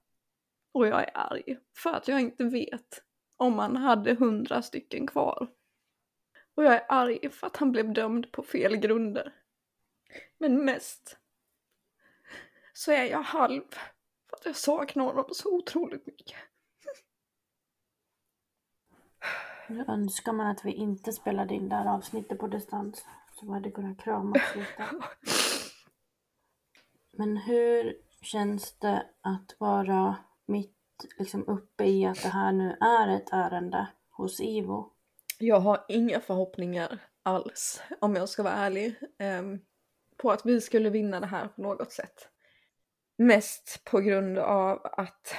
Och 0.71 0.87
jag 0.87 0.99
är 1.01 1.11
arg 1.13 1.57
för 1.77 1.89
att 1.89 2.07
jag 2.07 2.21
inte 2.21 2.43
vet 2.43 3.03
om 3.37 3.59
han 3.59 3.77
hade 3.77 4.13
hundra 4.13 4.61
stycken 4.61 5.07
kvar. 5.07 5.47
Och 6.55 6.63
jag 6.63 6.73
är 6.73 6.85
arg 6.89 7.29
för 7.29 7.47
att 7.47 7.57
han 7.57 7.71
blev 7.71 7.93
dömd 7.93 8.31
på 8.31 8.43
fel 8.43 8.75
grunder. 8.75 9.33
Men 10.37 10.65
mest 10.65 11.17
så 12.73 12.91
är 12.91 13.03
jag 13.03 13.21
halv 13.21 13.63
för 14.29 14.35
att 14.37 14.45
jag 14.45 14.55
saknar 14.55 15.05
honom 15.05 15.25
så 15.31 15.55
otroligt 15.55 16.07
mycket. 16.07 16.37
Nu 19.67 19.85
önskar 19.87 20.33
man 20.33 20.47
att 20.47 20.65
vi 20.65 20.71
inte 20.71 21.13
spelade 21.13 21.53
in 21.53 21.69
det 21.69 21.75
här 21.75 21.95
avsnittet 21.95 22.39
på 22.39 22.47
distans. 22.47 23.05
Så 23.33 23.45
vi 23.45 23.51
hade 23.51 23.71
kunnat 23.71 24.03
kramas 24.03 24.55
lite. 24.55 24.87
Men 27.21 27.37
hur 27.37 27.97
känns 28.21 28.79
det 28.79 29.05
att 29.21 29.55
vara 29.57 30.15
mitt 30.45 30.77
liksom 31.17 31.47
uppe 31.47 31.83
i 31.85 32.05
att 32.05 32.23
det 32.23 32.29
här 32.29 32.51
nu 32.51 32.77
är 32.81 33.15
ett 33.15 33.29
ärende 33.31 33.87
hos 34.09 34.41
IVO? 34.41 34.91
Jag 35.39 35.59
har 35.59 35.85
inga 35.87 36.19
förhoppningar 36.19 36.99
alls, 37.23 37.81
om 37.99 38.15
jag 38.15 38.29
ska 38.29 38.43
vara 38.43 38.53
ärlig, 38.53 38.95
ehm, 39.19 39.59
på 40.17 40.31
att 40.31 40.45
vi 40.45 40.61
skulle 40.61 40.89
vinna 40.89 41.19
det 41.19 41.25
här 41.25 41.47
på 41.47 41.61
något 41.61 41.91
sätt. 41.91 42.29
Mest 43.17 43.81
på 43.83 43.99
grund 43.99 44.37
av 44.37 44.79
att 44.83 45.35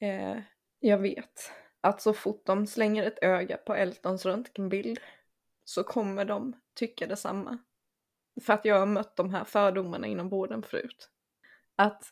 eh, 0.00 0.38
jag 0.80 0.98
vet 0.98 1.52
att 1.80 2.02
så 2.02 2.12
fort 2.12 2.46
de 2.46 2.66
slänger 2.66 3.04
ett 3.04 3.18
öga 3.22 3.56
på 3.56 3.74
Eltons 3.74 4.26
röntgenbild 4.26 4.98
så 5.64 5.84
kommer 5.84 6.24
de 6.24 6.60
tycka 6.74 7.06
detsamma. 7.06 7.58
För 8.42 8.52
att 8.52 8.64
jag 8.64 8.78
har 8.78 8.86
mött 8.86 9.16
de 9.16 9.34
här 9.34 9.44
fördomarna 9.44 10.06
inom 10.06 10.28
vården 10.28 10.62
förut. 10.62 11.10
Att 11.76 12.04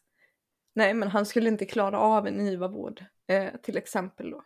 nej, 0.75 0.95
men 0.95 1.09
han 1.09 1.27
skulle 1.27 1.49
inte 1.49 1.67
klara 1.67 1.99
av 1.99 2.27
en 2.27 2.41
IVA-vård 2.41 3.05
eh, 3.27 3.57
till 3.63 3.77
exempel 3.77 4.31
då. 4.31 4.43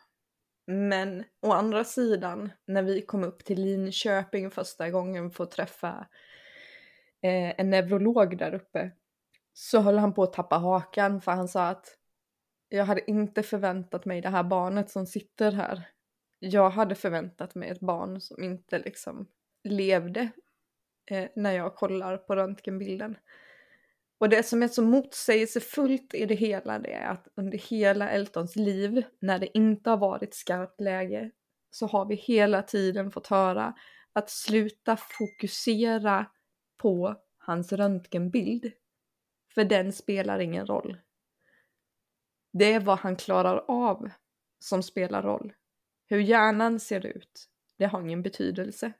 Men 0.66 1.24
å 1.42 1.52
andra 1.52 1.84
sidan, 1.84 2.52
när 2.66 2.82
vi 2.82 3.02
kom 3.02 3.24
upp 3.24 3.44
till 3.44 3.62
Linköping 3.62 4.50
första 4.50 4.90
gången 4.90 5.30
för 5.30 5.44
att 5.44 5.50
träffa 5.50 6.06
eh, 7.22 7.60
en 7.60 7.70
neurolog 7.70 8.38
där 8.38 8.54
uppe 8.54 8.90
så 9.52 9.80
höll 9.80 9.98
han 9.98 10.14
på 10.14 10.22
att 10.22 10.32
tappa 10.32 10.58
hakan 10.58 11.20
för 11.20 11.32
han 11.32 11.48
sa 11.48 11.68
att 11.68 11.98
jag 12.68 12.84
hade 12.84 13.10
inte 13.10 13.42
förväntat 13.42 14.04
mig 14.04 14.20
det 14.20 14.28
här 14.28 14.42
barnet 14.42 14.90
som 14.90 15.06
sitter 15.06 15.52
här. 15.52 15.88
Jag 16.38 16.70
hade 16.70 16.94
förväntat 16.94 17.54
mig 17.54 17.68
ett 17.68 17.80
barn 17.80 18.20
som 18.20 18.44
inte 18.44 18.78
liksom 18.78 19.26
levde 19.64 20.30
eh, 21.12 21.28
när 21.36 21.52
jag 21.52 21.74
kollar 21.74 22.16
på 22.16 22.36
röntgenbilden. 22.36 23.16
Och 24.18 24.28
det 24.28 24.42
som 24.42 24.62
är 24.62 24.68
så 24.68 24.82
motsägelsefullt 24.82 26.14
i 26.14 26.26
det 26.26 26.34
hela 26.34 26.78
det 26.78 26.92
är 26.92 27.06
att 27.06 27.28
under 27.34 27.58
hela 27.58 28.10
Eltons 28.10 28.56
liv, 28.56 29.02
när 29.20 29.38
det 29.38 29.58
inte 29.58 29.90
har 29.90 29.96
varit 29.96 30.34
skarpt 30.34 30.80
läge, 30.80 31.30
så 31.70 31.86
har 31.86 32.06
vi 32.06 32.14
hela 32.14 32.62
tiden 32.62 33.10
fått 33.10 33.26
höra 33.26 33.74
att 34.12 34.30
sluta 34.30 34.96
fokusera 34.96 36.26
på 36.76 37.16
hans 37.38 37.72
röntgenbild. 37.72 38.72
För 39.54 39.64
den 39.64 39.92
spelar 39.92 40.38
ingen 40.38 40.66
roll. 40.66 40.96
Det 42.52 42.72
är 42.72 42.80
vad 42.80 42.98
han 42.98 43.16
klarar 43.16 43.64
av 43.68 44.10
som 44.58 44.82
spelar 44.82 45.22
roll. 45.22 45.52
Hur 46.06 46.18
hjärnan 46.18 46.80
ser 46.80 47.06
ut, 47.06 47.48
det 47.78 47.84
har 47.84 48.00
ingen 48.00 48.22
betydelse. 48.22 48.92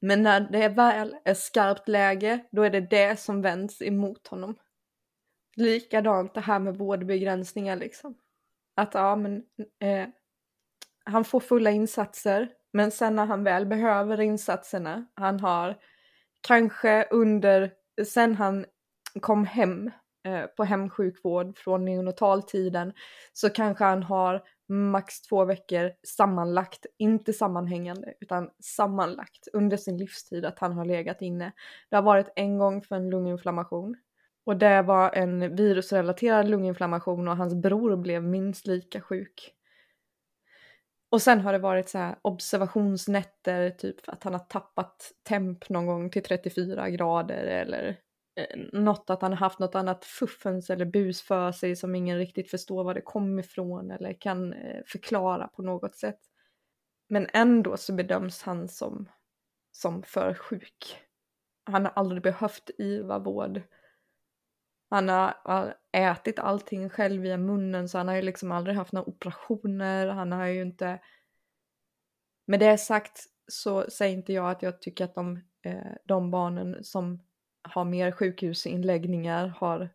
Men 0.00 0.22
när 0.22 0.40
det 0.40 0.68
väl 0.68 1.16
är 1.24 1.34
skarpt 1.34 1.88
läge, 1.88 2.44
då 2.50 2.62
är 2.62 2.70
det 2.70 2.80
det 2.80 3.20
som 3.20 3.42
vänds 3.42 3.82
emot 3.82 4.26
honom. 4.26 4.56
Likadant 5.56 6.34
det 6.34 6.40
här 6.40 6.58
med 6.58 6.76
vårdbegränsningar 6.76 7.76
liksom. 7.76 8.14
Att 8.76 8.94
ja, 8.94 9.16
men 9.16 9.42
eh, 9.80 10.08
han 11.04 11.24
får 11.24 11.40
fulla 11.40 11.70
insatser, 11.70 12.48
men 12.72 12.90
sen 12.90 13.16
när 13.16 13.26
han 13.26 13.44
väl 13.44 13.66
behöver 13.66 14.20
insatserna, 14.20 15.06
han 15.14 15.40
har 15.40 15.76
kanske 16.40 17.08
under, 17.10 17.72
sen 18.04 18.34
han 18.34 18.66
kom 19.20 19.46
hem 19.46 19.90
eh, 20.26 20.46
på 20.46 20.64
hemsjukvård 20.64 21.58
från 21.58 21.84
neonataltiden, 21.84 22.92
så 23.32 23.50
kanske 23.50 23.84
han 23.84 24.02
har 24.02 24.42
max 24.68 25.20
två 25.22 25.44
veckor 25.44 25.92
sammanlagt, 26.02 26.86
inte 26.98 27.32
sammanhängande 27.32 28.14
utan 28.20 28.50
sammanlagt 28.60 29.48
under 29.52 29.76
sin 29.76 29.98
livstid 29.98 30.44
att 30.44 30.58
han 30.58 30.72
har 30.72 30.84
legat 30.84 31.22
inne. 31.22 31.52
Det 31.90 31.96
har 31.96 32.02
varit 32.02 32.32
en 32.36 32.58
gång 32.58 32.82
för 32.82 32.96
en 32.96 33.10
lunginflammation 33.10 33.96
och 34.46 34.56
det 34.56 34.82
var 34.82 35.10
en 35.14 35.56
virusrelaterad 35.56 36.48
lunginflammation 36.48 37.28
och 37.28 37.36
hans 37.36 37.54
bror 37.54 37.96
blev 37.96 38.24
minst 38.24 38.66
lika 38.66 39.00
sjuk. 39.00 39.52
Och 41.10 41.22
sen 41.22 41.40
har 41.40 41.52
det 41.52 41.58
varit 41.58 41.88
så 41.88 41.98
här 41.98 42.16
observationsnätter, 42.22 43.70
typ 43.70 44.04
för 44.04 44.12
att 44.12 44.24
han 44.24 44.32
har 44.32 44.40
tappat 44.40 45.12
temp 45.22 45.68
någon 45.68 45.86
gång 45.86 46.10
till 46.10 46.22
34 46.22 46.90
grader 46.90 47.44
eller 47.44 48.00
Eh, 48.36 48.58
något 48.72 49.10
att 49.10 49.22
han 49.22 49.32
har 49.32 49.38
haft 49.38 49.58
något 49.58 49.74
annat 49.74 50.04
fuffens 50.04 50.70
eller 50.70 50.84
bus 50.84 51.22
för 51.22 51.52
sig 51.52 51.76
som 51.76 51.94
ingen 51.94 52.18
riktigt 52.18 52.50
förstår 52.50 52.84
var 52.84 52.94
det 52.94 53.00
kom 53.00 53.38
ifrån 53.38 53.90
eller 53.90 54.12
kan 54.12 54.52
eh, 54.52 54.82
förklara 54.86 55.48
på 55.48 55.62
något 55.62 55.96
sätt. 55.96 56.20
Men 57.08 57.26
ändå 57.32 57.76
så 57.76 57.92
bedöms 57.92 58.42
han 58.42 58.68
som, 58.68 59.08
som 59.72 60.02
för 60.02 60.34
sjuk. 60.34 61.02
Han 61.64 61.84
har 61.84 61.92
aldrig 61.96 62.22
behövt 62.22 62.70
IVA-vård. 62.78 63.62
Han 64.90 65.08
har 65.08 65.76
ätit 65.92 66.38
allting 66.38 66.90
själv 66.90 67.22
via 67.22 67.36
munnen 67.36 67.88
så 67.88 67.98
han 67.98 68.08
har 68.08 68.14
ju 68.14 68.22
liksom 68.22 68.52
aldrig 68.52 68.76
haft 68.76 68.92
några 68.92 69.08
operationer. 69.08 70.06
Han 70.06 70.32
har 70.32 70.46
ju 70.46 70.62
inte... 70.62 71.00
Med 72.46 72.60
det 72.60 72.78
sagt 72.78 73.24
så 73.48 73.90
säger 73.90 74.16
inte 74.16 74.32
jag 74.32 74.50
att 74.50 74.62
jag 74.62 74.80
tycker 74.80 75.04
att 75.04 75.14
de, 75.14 75.42
eh, 75.62 75.92
de 76.04 76.30
barnen 76.30 76.84
som 76.84 77.26
har 77.70 77.84
mer 77.84 78.12
sjukhusinläggningar, 78.12 79.46
har 79.48 79.88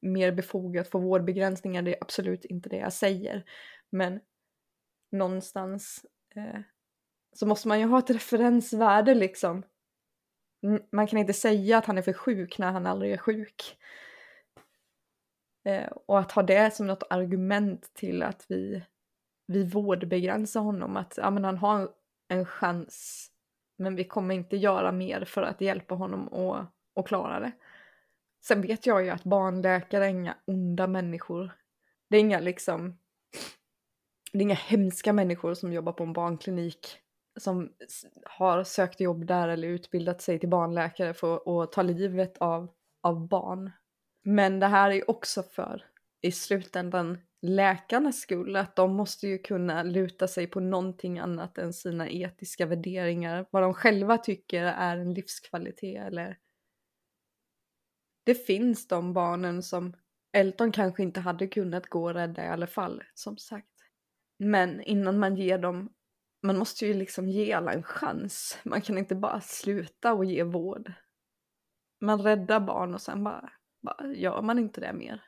mer 0.00 0.32
befogat 0.32 0.88
för 0.88 0.98
vårdbegränsningar, 0.98 1.82
det 1.82 1.94
är 1.94 2.02
absolut 2.02 2.44
inte 2.44 2.68
det 2.68 2.76
jag 2.76 2.92
säger. 2.92 3.44
Men 3.90 4.20
någonstans 5.12 6.06
eh, 6.34 6.60
så 7.32 7.46
måste 7.46 7.68
man 7.68 7.80
ju 7.80 7.86
ha 7.86 7.98
ett 7.98 8.10
referensvärde 8.10 9.14
liksom. 9.14 9.62
Man 10.92 11.06
kan 11.06 11.18
inte 11.18 11.32
säga 11.32 11.78
att 11.78 11.86
han 11.86 11.98
är 11.98 12.02
för 12.02 12.12
sjuk 12.12 12.58
när 12.58 12.72
han 12.72 12.86
aldrig 12.86 13.12
är 13.12 13.18
sjuk. 13.18 13.78
Eh, 15.64 15.88
och 16.06 16.18
att 16.18 16.32
ha 16.32 16.42
det 16.42 16.74
som 16.74 16.86
något 16.86 17.02
argument 17.10 17.94
till 17.94 18.22
att 18.22 18.44
vi, 18.48 18.82
vi 19.46 19.64
vårdbegränsar 19.64 20.60
honom, 20.60 20.96
att 20.96 21.14
ja, 21.16 21.30
men 21.30 21.44
han 21.44 21.58
har 21.58 21.88
en 22.28 22.46
chans 22.46 23.30
men 23.78 23.96
vi 23.96 24.04
kommer 24.04 24.34
inte 24.34 24.56
göra 24.56 24.92
mer 24.92 25.24
för 25.24 25.42
att 25.42 25.60
hjälpa 25.60 25.94
honom 25.94 26.28
att 26.28 26.74
och 26.98 27.06
klara 27.06 27.40
det. 27.40 27.52
Sen 28.44 28.60
vet 28.60 28.86
jag 28.86 29.04
ju 29.04 29.10
att 29.10 29.24
barnläkare 29.24 30.04
är 30.04 30.08
inga 30.08 30.36
onda 30.44 30.86
människor. 30.86 31.50
Det 32.10 32.16
är 32.16 32.20
inga 32.20 32.40
liksom, 32.40 32.98
det 34.32 34.38
är 34.38 34.42
inga 34.42 34.54
hemska 34.54 35.12
människor 35.12 35.54
som 35.54 35.72
jobbar 35.72 35.92
på 35.92 36.04
en 36.04 36.12
barnklinik 36.12 36.98
som 37.40 37.72
har 38.24 38.64
sökt 38.64 39.00
jobb 39.00 39.26
där 39.26 39.48
eller 39.48 39.68
utbildat 39.68 40.22
sig 40.22 40.38
till 40.38 40.48
barnläkare 40.48 41.14
för 41.14 41.62
att 41.62 41.72
ta 41.72 41.82
livet 41.82 42.38
av, 42.38 42.70
av 43.02 43.28
barn. 43.28 43.70
Men 44.24 44.60
det 44.60 44.66
här 44.66 44.90
är 44.90 44.94
ju 44.94 45.02
också 45.06 45.42
för, 45.42 45.84
i 46.20 46.32
slutändan, 46.32 47.18
läkarnas 47.42 48.20
skull, 48.20 48.56
att 48.56 48.76
de 48.76 48.94
måste 48.94 49.28
ju 49.28 49.38
kunna 49.38 49.82
luta 49.82 50.28
sig 50.28 50.46
på 50.46 50.60
någonting 50.60 51.18
annat 51.18 51.58
än 51.58 51.72
sina 51.72 52.08
etiska 52.08 52.66
värderingar, 52.66 53.46
vad 53.50 53.62
de 53.62 53.74
själva 53.74 54.18
tycker 54.18 54.64
är 54.64 54.96
en 54.96 55.14
livskvalitet 55.14 56.06
eller 56.06 56.38
det 58.28 58.34
finns 58.34 58.88
de 58.88 59.12
barnen 59.12 59.62
som 59.62 59.94
Elton 60.32 60.72
kanske 60.72 61.02
inte 61.02 61.20
hade 61.20 61.46
kunnat 61.46 61.86
gå 61.86 62.04
och 62.04 62.14
rädda 62.14 62.44
i 62.44 62.48
alla 62.48 62.66
fall, 62.66 63.02
som 63.14 63.36
sagt. 63.36 63.72
Men 64.38 64.80
innan 64.80 65.18
man 65.18 65.36
ger 65.36 65.58
dem, 65.58 65.92
man 66.42 66.58
måste 66.58 66.86
ju 66.86 66.94
liksom 66.94 67.28
ge 67.28 67.52
alla 67.52 67.72
en 67.72 67.82
chans. 67.82 68.58
Man 68.64 68.80
kan 68.80 68.98
inte 68.98 69.14
bara 69.14 69.40
sluta 69.40 70.12
och 70.12 70.24
ge 70.24 70.42
vård. 70.42 70.92
Man 72.00 72.22
räddar 72.22 72.60
barn 72.60 72.94
och 72.94 73.02
sen 73.02 73.24
bara, 73.24 73.52
bara 73.82 74.06
gör 74.06 74.42
man 74.42 74.58
inte 74.58 74.80
det 74.80 74.92
mer. 74.92 75.22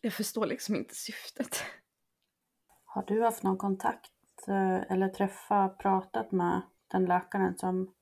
Jag 0.00 0.12
förstår 0.12 0.46
liksom 0.46 0.76
inte 0.76 0.94
syftet. 0.94 1.62
Har 2.84 3.02
du 3.06 3.22
haft 3.22 3.42
någon 3.42 3.58
kontakt 3.58 4.12
eh, 4.48 4.92
eller 4.92 5.08
träffat, 5.08 5.78
pratat 5.78 6.32
med 6.32 6.62
den 6.88 7.04
läkaren 7.04 7.58
som 7.58 7.94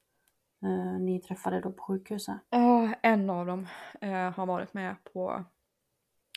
eh, 0.63 1.01
ni 1.01 1.21
träffade 1.21 1.61
då 1.61 1.73
på 1.73 1.83
sjukhuset? 1.83 2.37
Ja, 2.51 2.95
en 3.03 3.31
av 3.31 3.47
dem 3.47 3.67
eh, 4.01 4.33
har 4.33 4.47
varit 4.47 4.75
med 4.75 4.97
på 5.05 5.45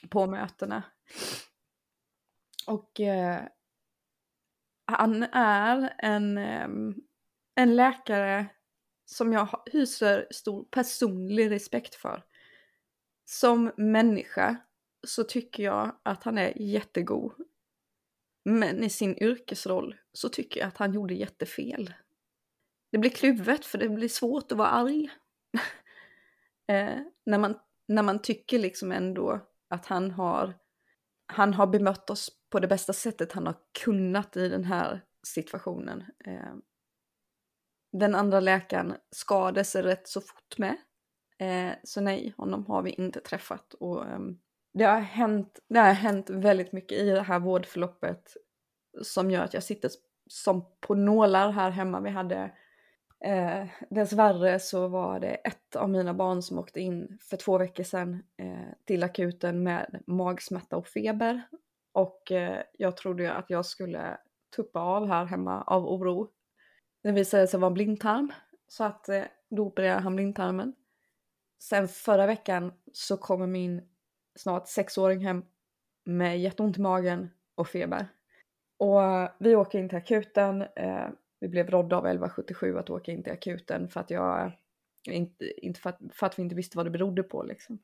på 0.09 0.28
mötena. 0.28 0.84
Och 2.67 2.99
eh, 2.99 3.43
han 4.86 5.24
är 5.34 5.93
en, 5.97 6.38
ehm, 6.38 6.95
en 7.55 7.76
läkare 7.76 8.45
som 9.05 9.34
jag 9.34 9.61
hyser 9.65 10.28
stor 10.32 10.63
personlig 10.63 11.51
respekt 11.51 11.95
för. 11.95 12.24
Som 13.26 13.72
människa 13.78 14.57
så 15.07 15.24
tycker 15.24 15.63
jag 15.63 15.95
att 16.03 16.24
han 16.24 16.38
är 16.38 16.61
jättegod. 16.61 17.34
Men 18.43 18.84
i 18.84 18.89
sin 18.89 19.24
yrkesroll 19.24 19.95
så 20.13 20.30
tycker 20.30 20.59
jag 20.59 20.67
att 20.67 20.78
han 20.78 20.93
gjorde 20.93 21.13
jättefel. 21.13 21.93
Det 22.91 22.97
blir 22.97 23.11
kluvet 23.11 23.65
för 23.65 23.77
det 23.77 23.89
blir 23.89 24.09
svårt 24.09 24.51
att 24.51 24.57
vara 24.57 24.69
arg. 24.69 25.09
eh, 26.67 26.99
när, 27.25 27.37
man, 27.37 27.59
när 27.87 28.03
man 28.03 28.19
tycker 28.19 28.59
liksom 28.59 28.91
ändå 28.91 29.39
att 29.69 29.85
han 29.85 30.11
har, 30.11 30.53
han 31.25 31.53
har 31.53 31.67
bemött 31.67 32.09
oss 32.09 32.29
på 32.49 32.59
det 32.59 32.67
bästa 32.67 32.93
sättet 32.93 33.31
han 33.31 33.45
har 33.45 33.55
kunnat 33.83 34.37
i 34.37 34.49
den 34.49 34.63
här 34.63 35.01
situationen. 35.27 36.03
Eh, 36.25 36.55
den 37.91 38.15
andra 38.15 38.39
läkaren 38.39 38.93
skadade 39.09 39.63
sig 39.63 39.81
rätt 39.81 40.07
så 40.07 40.21
fort 40.21 40.57
med. 40.57 40.77
Eh, 41.39 41.73
så 41.83 42.01
nej, 42.01 42.33
honom 42.37 42.65
har 42.65 42.81
vi 42.81 42.91
inte 42.91 43.19
träffat. 43.19 43.73
Och, 43.73 44.05
ehm, 44.05 44.37
det, 44.73 44.83
har 44.83 44.99
hänt, 44.99 45.59
det 45.67 45.79
har 45.79 45.93
hänt 45.93 46.29
väldigt 46.29 46.71
mycket 46.71 46.97
i 46.97 47.09
det 47.09 47.21
här 47.21 47.39
vårdförloppet 47.39 48.37
som 49.01 49.31
gör 49.31 49.43
att 49.43 49.53
jag 49.53 49.63
sitter 49.63 49.91
som 50.27 50.65
på 50.79 50.95
nålar 50.95 51.51
här 51.51 51.69
hemma. 51.69 51.99
Vi 51.99 52.09
hade 52.09 52.51
Eh, 53.24 53.67
dessvärre 53.89 54.59
så 54.59 54.88
var 54.88 55.19
det 55.19 55.36
ett 55.36 55.76
av 55.76 55.89
mina 55.89 56.13
barn 56.13 56.41
som 56.41 56.59
åkte 56.59 56.82
in 56.82 57.17
för 57.22 57.38
två 57.38 57.57
veckor 57.57 57.84
sedan 57.84 58.24
eh, 58.38 58.74
till 58.86 59.03
akuten 59.03 59.63
med 59.63 60.03
magsmärta 60.07 60.78
och 60.78 60.88
feber. 60.88 61.41
Och 61.91 62.32
eh, 62.32 62.63
jag 62.78 62.97
trodde 62.97 63.24
ju 63.24 63.30
att 63.30 63.49
jag 63.49 63.65
skulle 63.65 64.17
tuppa 64.55 64.80
av 64.80 65.07
här 65.07 65.26
hemma 65.26 65.61
av 65.61 65.88
oro. 65.88 66.30
Det 67.03 67.11
visade 67.11 67.47
sig 67.47 67.59
vara 67.59 67.72
blindtarm, 67.72 68.34
så 68.67 68.84
att 68.84 69.09
eh, 69.09 69.24
då 69.49 69.63
opererade 69.63 70.01
han 70.01 70.15
blindtarmen. 70.15 70.74
Sen 71.59 71.88
förra 71.88 72.28
veckan 72.28 72.74
så 72.93 73.17
kommer 73.17 73.47
min 73.47 73.82
snart 74.36 74.67
sexåring 74.67 75.26
hem 75.26 75.45
med 76.03 76.39
jätteont 76.39 76.78
i 76.78 76.82
magen 76.82 77.30
och 77.55 77.67
feber. 77.67 78.07
Och 78.78 79.03
eh, 79.03 79.32
vi 79.39 79.55
åker 79.55 79.80
in 79.80 79.89
till 79.89 79.97
akuten. 79.97 80.61
Eh, 80.61 81.07
vi 81.41 81.47
blev 81.47 81.69
rådda 81.69 81.95
av 81.95 82.05
1177 82.05 82.77
att 82.77 82.89
åka 82.89 83.11
in 83.11 83.23
till 83.23 83.33
akuten 83.33 83.89
för 83.89 83.99
att 83.99 84.09
jag 84.09 84.51
inte, 85.09 85.65
inte 85.65 85.79
för, 85.79 85.89
att, 85.89 85.99
för 86.13 86.25
att 86.25 86.39
vi 86.39 86.43
inte 86.43 86.55
visste 86.55 86.77
vad 86.77 86.85
det 86.85 86.89
berodde 86.89 87.23
på 87.23 87.43
liksom. 87.43 87.79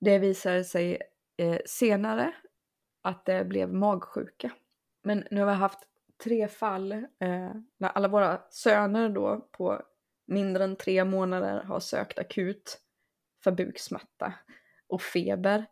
Det 0.00 0.18
visade 0.18 0.64
sig 0.64 0.98
eh, 1.36 1.58
senare 1.66 2.34
att 3.02 3.24
det 3.24 3.44
blev 3.44 3.74
magsjuka. 3.74 4.50
Men 5.04 5.24
nu 5.30 5.40
har 5.40 5.46
vi 5.46 5.52
haft 5.52 5.78
tre 6.24 6.48
fall 6.48 6.92
eh, 6.92 7.52
när 7.78 7.88
alla 7.88 8.08
våra 8.08 8.40
söner 8.50 9.08
då 9.08 9.48
på 9.52 9.82
mindre 10.26 10.64
än 10.64 10.76
tre 10.76 11.04
månader 11.04 11.62
har 11.62 11.80
sökt 11.80 12.18
akut 12.18 12.80
för 13.44 13.52
buksmärta 13.52 14.34
och 14.86 15.02
feber. 15.02 15.66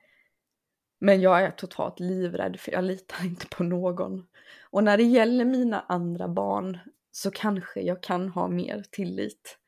Men 0.98 1.20
jag 1.20 1.42
är 1.42 1.50
totalt 1.50 2.00
livrädd 2.00 2.60
för 2.60 2.72
jag 2.72 2.84
litar 2.84 3.24
inte 3.24 3.46
på 3.46 3.64
någon. 3.64 4.26
Och 4.70 4.84
när 4.84 4.96
det 4.96 5.02
gäller 5.02 5.44
mina 5.44 5.80
andra 5.80 6.28
barn 6.28 6.78
så 7.16 7.30
kanske 7.30 7.80
jag 7.80 8.02
kan 8.02 8.28
ha 8.28 8.48
mer 8.48 8.84
tillit. 8.90 9.58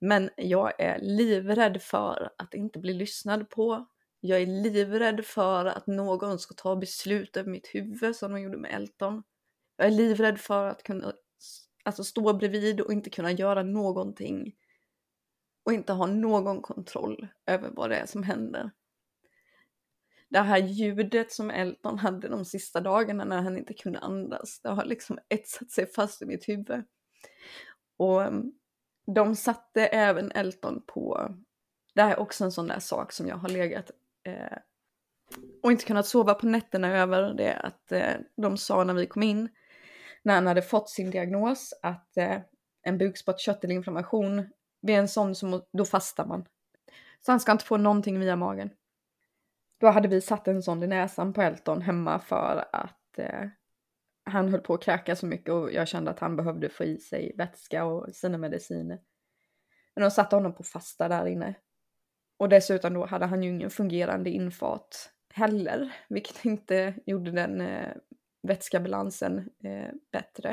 Men 0.00 0.30
jag 0.36 0.80
är 0.80 0.98
livrädd 0.98 1.82
för 1.82 2.30
att 2.38 2.54
inte 2.54 2.78
bli 2.78 2.92
lyssnad 2.92 3.50
på. 3.50 3.86
Jag 4.20 4.42
är 4.42 4.46
livrädd 4.46 5.24
för 5.24 5.64
att 5.64 5.86
någon 5.86 6.38
ska 6.38 6.54
ta 6.54 6.76
beslut 6.76 7.36
över 7.36 7.50
mitt 7.50 7.74
huvud 7.74 8.16
som 8.16 8.32
de 8.32 8.40
gjorde 8.40 8.58
med 8.58 8.74
Elton. 8.74 9.22
Jag 9.76 9.86
är 9.86 9.90
livrädd 9.90 10.40
för 10.40 10.66
att 10.66 10.82
kunna 10.82 11.12
alltså, 11.84 12.04
stå 12.04 12.32
bredvid 12.32 12.80
och 12.80 12.92
inte 12.92 13.10
kunna 13.10 13.32
göra 13.32 13.62
någonting. 13.62 14.54
Och 15.64 15.72
inte 15.72 15.92
ha 15.92 16.06
någon 16.06 16.62
kontroll 16.62 17.28
över 17.46 17.70
vad 17.72 17.90
det 17.90 17.96
är 17.96 18.06
som 18.06 18.22
händer. 18.22 18.70
Det 20.28 20.38
här 20.38 20.58
ljudet 20.58 21.32
som 21.32 21.50
Elton 21.50 21.98
hade 21.98 22.28
de 22.28 22.44
sista 22.44 22.80
dagarna 22.80 23.24
när 23.24 23.42
han 23.42 23.58
inte 23.58 23.74
kunde 23.74 23.98
andas, 23.98 24.60
det 24.60 24.68
har 24.68 24.84
liksom 24.84 25.18
etsat 25.28 25.70
sig 25.70 25.86
fast 25.86 26.22
i 26.22 26.26
mitt 26.26 26.48
huvud. 26.48 26.84
Och 27.96 28.22
mm, 28.22 28.52
de 29.14 29.36
satte 29.36 29.86
även 29.86 30.32
Elton 30.32 30.82
på, 30.86 31.34
det 31.94 32.02
här 32.02 32.10
är 32.10 32.20
också 32.20 32.44
en 32.44 32.52
sån 32.52 32.66
där 32.66 32.78
sak 32.78 33.12
som 33.12 33.28
jag 33.28 33.36
har 33.36 33.48
legat 33.48 33.90
eh, 34.24 34.58
och 35.62 35.72
inte 35.72 35.84
kunnat 35.84 36.06
sova 36.06 36.34
på 36.34 36.46
nätterna 36.46 36.98
över, 36.98 37.34
det 37.34 37.54
att 37.54 37.92
eh, 37.92 38.14
de 38.36 38.56
sa 38.56 38.84
när 38.84 38.94
vi 38.94 39.06
kom 39.06 39.22
in, 39.22 39.48
när 40.22 40.34
han 40.34 40.46
hade 40.46 40.62
fått 40.62 40.90
sin 40.90 41.10
diagnos, 41.10 41.74
att 41.82 42.16
eh, 42.16 42.38
en 42.82 42.98
bukspottkörtelinflammation, 42.98 44.48
vid 44.82 44.96
en 44.96 45.08
sån 45.08 45.34
som 45.34 45.62
då 45.72 45.84
fastar 45.84 46.26
man. 46.26 46.46
Så 47.20 47.32
han 47.32 47.40
ska 47.40 47.52
inte 47.52 47.64
få 47.64 47.76
någonting 47.76 48.20
via 48.20 48.36
magen. 48.36 48.70
Då 49.78 49.86
hade 49.86 50.08
vi 50.08 50.20
satt 50.20 50.48
en 50.48 50.62
sån 50.62 50.82
i 50.82 50.86
näsan 50.86 51.32
på 51.32 51.42
Elton 51.42 51.82
hemma 51.82 52.18
för 52.18 52.68
att 52.72 53.18
eh, 53.18 53.48
han 54.24 54.48
höll 54.48 54.60
på 54.60 54.74
att 54.74 54.82
kräka 54.82 55.16
så 55.16 55.26
mycket 55.26 55.54
och 55.54 55.72
jag 55.72 55.88
kände 55.88 56.10
att 56.10 56.18
han 56.18 56.36
behövde 56.36 56.68
få 56.68 56.84
i 56.84 56.98
sig 56.98 57.34
vätska 57.36 57.84
och 57.84 58.14
sina 58.14 58.38
mediciner. 58.38 59.00
Men 59.94 60.02
de 60.02 60.10
satte 60.10 60.36
honom 60.36 60.54
på 60.54 60.62
fasta 60.62 61.08
där 61.08 61.26
inne. 61.26 61.54
Och 62.38 62.48
dessutom 62.48 62.94
då 62.94 63.06
hade 63.06 63.26
han 63.26 63.42
ju 63.42 63.50
ingen 63.50 63.70
fungerande 63.70 64.30
infart 64.30 64.96
heller, 65.34 65.96
vilket 66.08 66.44
inte 66.44 66.94
gjorde 67.06 67.30
den 67.30 67.60
eh, 67.60 67.92
vätskebalansen 68.42 69.50
eh, 69.64 69.90
bättre. 70.12 70.50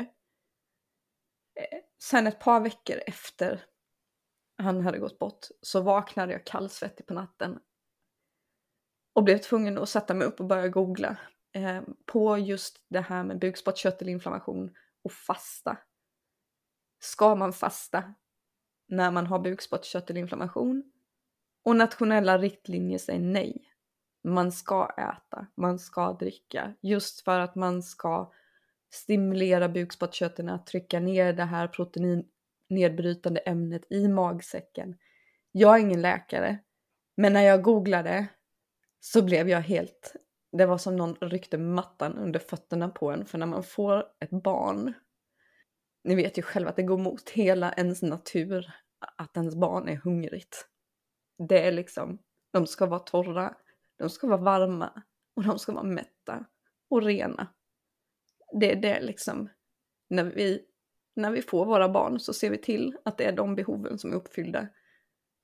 Eh, 1.60 1.78
sen 2.02 2.26
ett 2.26 2.40
par 2.40 2.60
veckor 2.60 2.96
efter 3.06 3.64
han 4.56 4.80
hade 4.80 4.98
gått 4.98 5.18
bort 5.18 5.46
så 5.60 5.80
vaknade 5.80 6.32
jag 6.32 6.46
kallsvettig 6.46 7.06
på 7.06 7.14
natten 7.14 7.58
och 9.14 9.24
blev 9.24 9.38
tvungen 9.38 9.78
att 9.78 9.88
sätta 9.88 10.14
mig 10.14 10.26
upp 10.26 10.40
och 10.40 10.46
börja 10.46 10.68
googla 10.68 11.16
eh, 11.52 11.82
på 12.06 12.38
just 12.38 12.84
det 12.88 13.00
här 13.00 13.24
med 13.24 13.38
bukspottkörtelinflammation 13.38 14.70
och 15.02 15.12
fasta. 15.12 15.76
Ska 16.98 17.34
man 17.34 17.52
fasta 17.52 18.14
när 18.88 19.10
man 19.10 19.26
har 19.26 19.38
bukspottkörtelinflammation? 19.38 20.92
Och 21.64 21.76
nationella 21.76 22.38
riktlinjer 22.38 22.98
säger 22.98 23.20
nej. 23.20 23.70
Man 24.24 24.52
ska 24.52 24.88
äta, 24.98 25.46
man 25.54 25.78
ska 25.78 26.12
dricka, 26.12 26.74
just 26.80 27.20
för 27.20 27.40
att 27.40 27.54
man 27.54 27.82
ska 27.82 28.32
stimulera 28.92 29.68
bukspottkörteln 29.68 30.48
att 30.48 30.66
trycka 30.66 31.00
ner 31.00 31.32
det 31.32 31.44
här 31.44 31.68
proteinnedbrytande 31.68 33.40
ämnet 33.40 33.82
i 33.90 34.08
magsäcken. 34.08 34.96
Jag 35.52 35.76
är 35.76 35.80
ingen 35.80 36.02
läkare, 36.02 36.58
men 37.16 37.32
när 37.32 37.42
jag 37.42 37.62
googlade 37.62 38.26
så 39.06 39.22
blev 39.22 39.48
jag 39.48 39.60
helt... 39.60 40.16
Det 40.52 40.66
var 40.66 40.78
som 40.78 40.96
någon 40.96 41.14
ryckte 41.14 41.58
mattan 41.58 42.18
under 42.18 42.40
fötterna 42.40 42.88
på 42.88 43.10
en, 43.10 43.26
för 43.26 43.38
när 43.38 43.46
man 43.46 43.62
får 43.62 44.04
ett 44.20 44.30
barn, 44.30 44.92
ni 46.04 46.14
vet 46.14 46.38
ju 46.38 46.42
själva 46.42 46.70
att 46.70 46.76
det 46.76 46.82
går 46.82 46.98
mot 46.98 47.30
hela 47.30 47.72
ens 47.72 48.02
natur 48.02 48.72
att 49.16 49.36
ens 49.36 49.54
barn 49.54 49.88
är 49.88 49.96
hungrigt. 49.96 50.68
Det 51.48 51.66
är 51.66 51.72
liksom, 51.72 52.18
de 52.52 52.66
ska 52.66 52.86
vara 52.86 53.00
torra, 53.00 53.54
de 53.98 54.10
ska 54.10 54.26
vara 54.26 54.40
varma 54.40 55.02
och 55.36 55.44
de 55.44 55.58
ska 55.58 55.72
vara 55.72 55.84
mätta 55.84 56.44
och 56.90 57.02
rena. 57.02 57.46
Det 58.60 58.72
är 58.72 58.76
det 58.76 59.00
liksom, 59.00 59.48
när 60.08 60.24
vi, 60.24 60.64
när 61.16 61.30
vi 61.30 61.42
får 61.42 61.66
våra 61.66 61.88
barn 61.88 62.20
så 62.20 62.32
ser 62.32 62.50
vi 62.50 62.58
till 62.58 62.96
att 63.04 63.18
det 63.18 63.24
är 63.24 63.32
de 63.32 63.54
behoven 63.54 63.98
som 63.98 64.12
är 64.12 64.16
uppfyllda. 64.16 64.68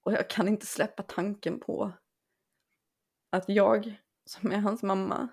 Och 0.02 0.12
jag 0.12 0.30
kan 0.30 0.48
inte 0.48 0.66
släppa 0.66 1.02
tanken 1.02 1.60
på 1.60 1.92
att 3.30 3.48
jag, 3.48 4.00
som 4.24 4.52
är 4.52 4.58
hans 4.58 4.82
mamma, 4.82 5.28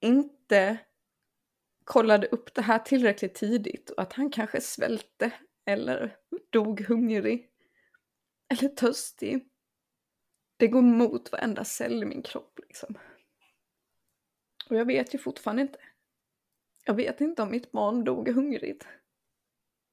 inte 0.00 0.78
kollade 1.84 2.26
upp 2.26 2.54
det 2.54 2.62
här 2.62 2.78
tillräckligt 2.78 3.34
tidigt 3.34 3.90
och 3.90 4.02
att 4.02 4.12
han 4.12 4.30
kanske 4.30 4.60
svälte 4.60 5.32
eller 5.66 6.16
dog 6.50 6.80
hungrig 6.80 7.50
eller 8.48 8.68
törstig. 8.68 9.48
Det 10.56 10.68
går 10.68 10.82
mot 10.82 11.32
varenda 11.32 11.64
cell 11.64 12.02
i 12.02 12.06
min 12.06 12.22
kropp 12.22 12.58
liksom. 12.66 12.98
Och 14.70 14.76
jag 14.76 14.84
vet 14.84 15.14
ju 15.14 15.18
fortfarande 15.18 15.62
inte. 15.62 15.78
Jag 16.84 16.94
vet 16.94 17.20
inte 17.20 17.42
om 17.42 17.50
mitt 17.50 17.72
barn 17.72 18.04
dog 18.04 18.28
hungrigt. 18.28 18.86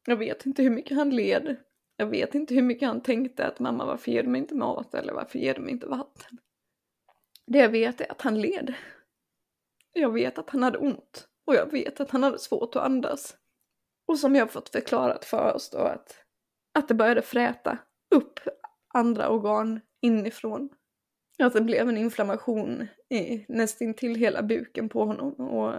Jag 0.05 0.17
vet 0.17 0.45
inte 0.45 0.63
hur 0.63 0.69
mycket 0.69 0.97
han 0.97 1.09
led. 1.09 1.55
Jag 1.97 2.07
vet 2.07 2.35
inte 2.35 2.55
hur 2.55 2.61
mycket 2.61 2.87
han 2.87 3.01
tänkte 3.01 3.47
att 3.47 3.59
mamma 3.59 3.85
varför 3.85 4.11
ger 4.11 4.23
du 4.23 4.29
mig 4.29 4.41
inte 4.41 4.55
mat 4.55 4.93
eller 4.93 5.13
varför 5.13 5.39
ger 5.39 5.53
du 5.53 5.61
mig 5.61 5.71
inte 5.71 5.87
vatten. 5.87 6.39
Det 7.47 7.57
jag 7.57 7.69
vet 7.69 8.01
är 8.01 8.11
att 8.11 8.21
han 8.21 8.41
led. 8.41 8.73
Jag 9.93 10.13
vet 10.13 10.37
att 10.37 10.49
han 10.49 10.63
hade 10.63 10.77
ont 10.77 11.27
och 11.45 11.55
jag 11.55 11.71
vet 11.71 11.99
att 11.99 12.11
han 12.11 12.23
hade 12.23 12.39
svårt 12.39 12.75
att 12.75 12.83
andas. 12.83 13.37
Och 14.07 14.19
som 14.19 14.35
jag 14.35 14.51
fått 14.51 14.69
förklarat 14.69 15.25
för 15.25 15.53
oss 15.53 15.69
då 15.69 15.77
att, 15.77 16.15
att 16.73 16.87
det 16.87 16.93
började 16.93 17.21
fräta 17.21 17.77
upp 18.15 18.39
andra 18.93 19.29
organ 19.29 19.79
inifrån. 20.01 20.69
Att 21.39 21.53
det 21.53 21.61
blev 21.61 21.89
en 21.89 21.97
inflammation 21.97 22.87
i 23.09 23.45
nästintill 23.47 24.15
hela 24.15 24.43
buken 24.43 24.89
på 24.89 25.05
honom 25.05 25.33
och 25.33 25.73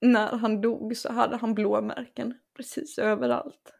när 0.00 0.36
han 0.36 0.60
dog 0.60 0.96
så 0.96 1.12
hade 1.12 1.36
han 1.36 1.54
blåmärken 1.54 2.34
precis 2.56 2.98
överallt. 2.98 3.72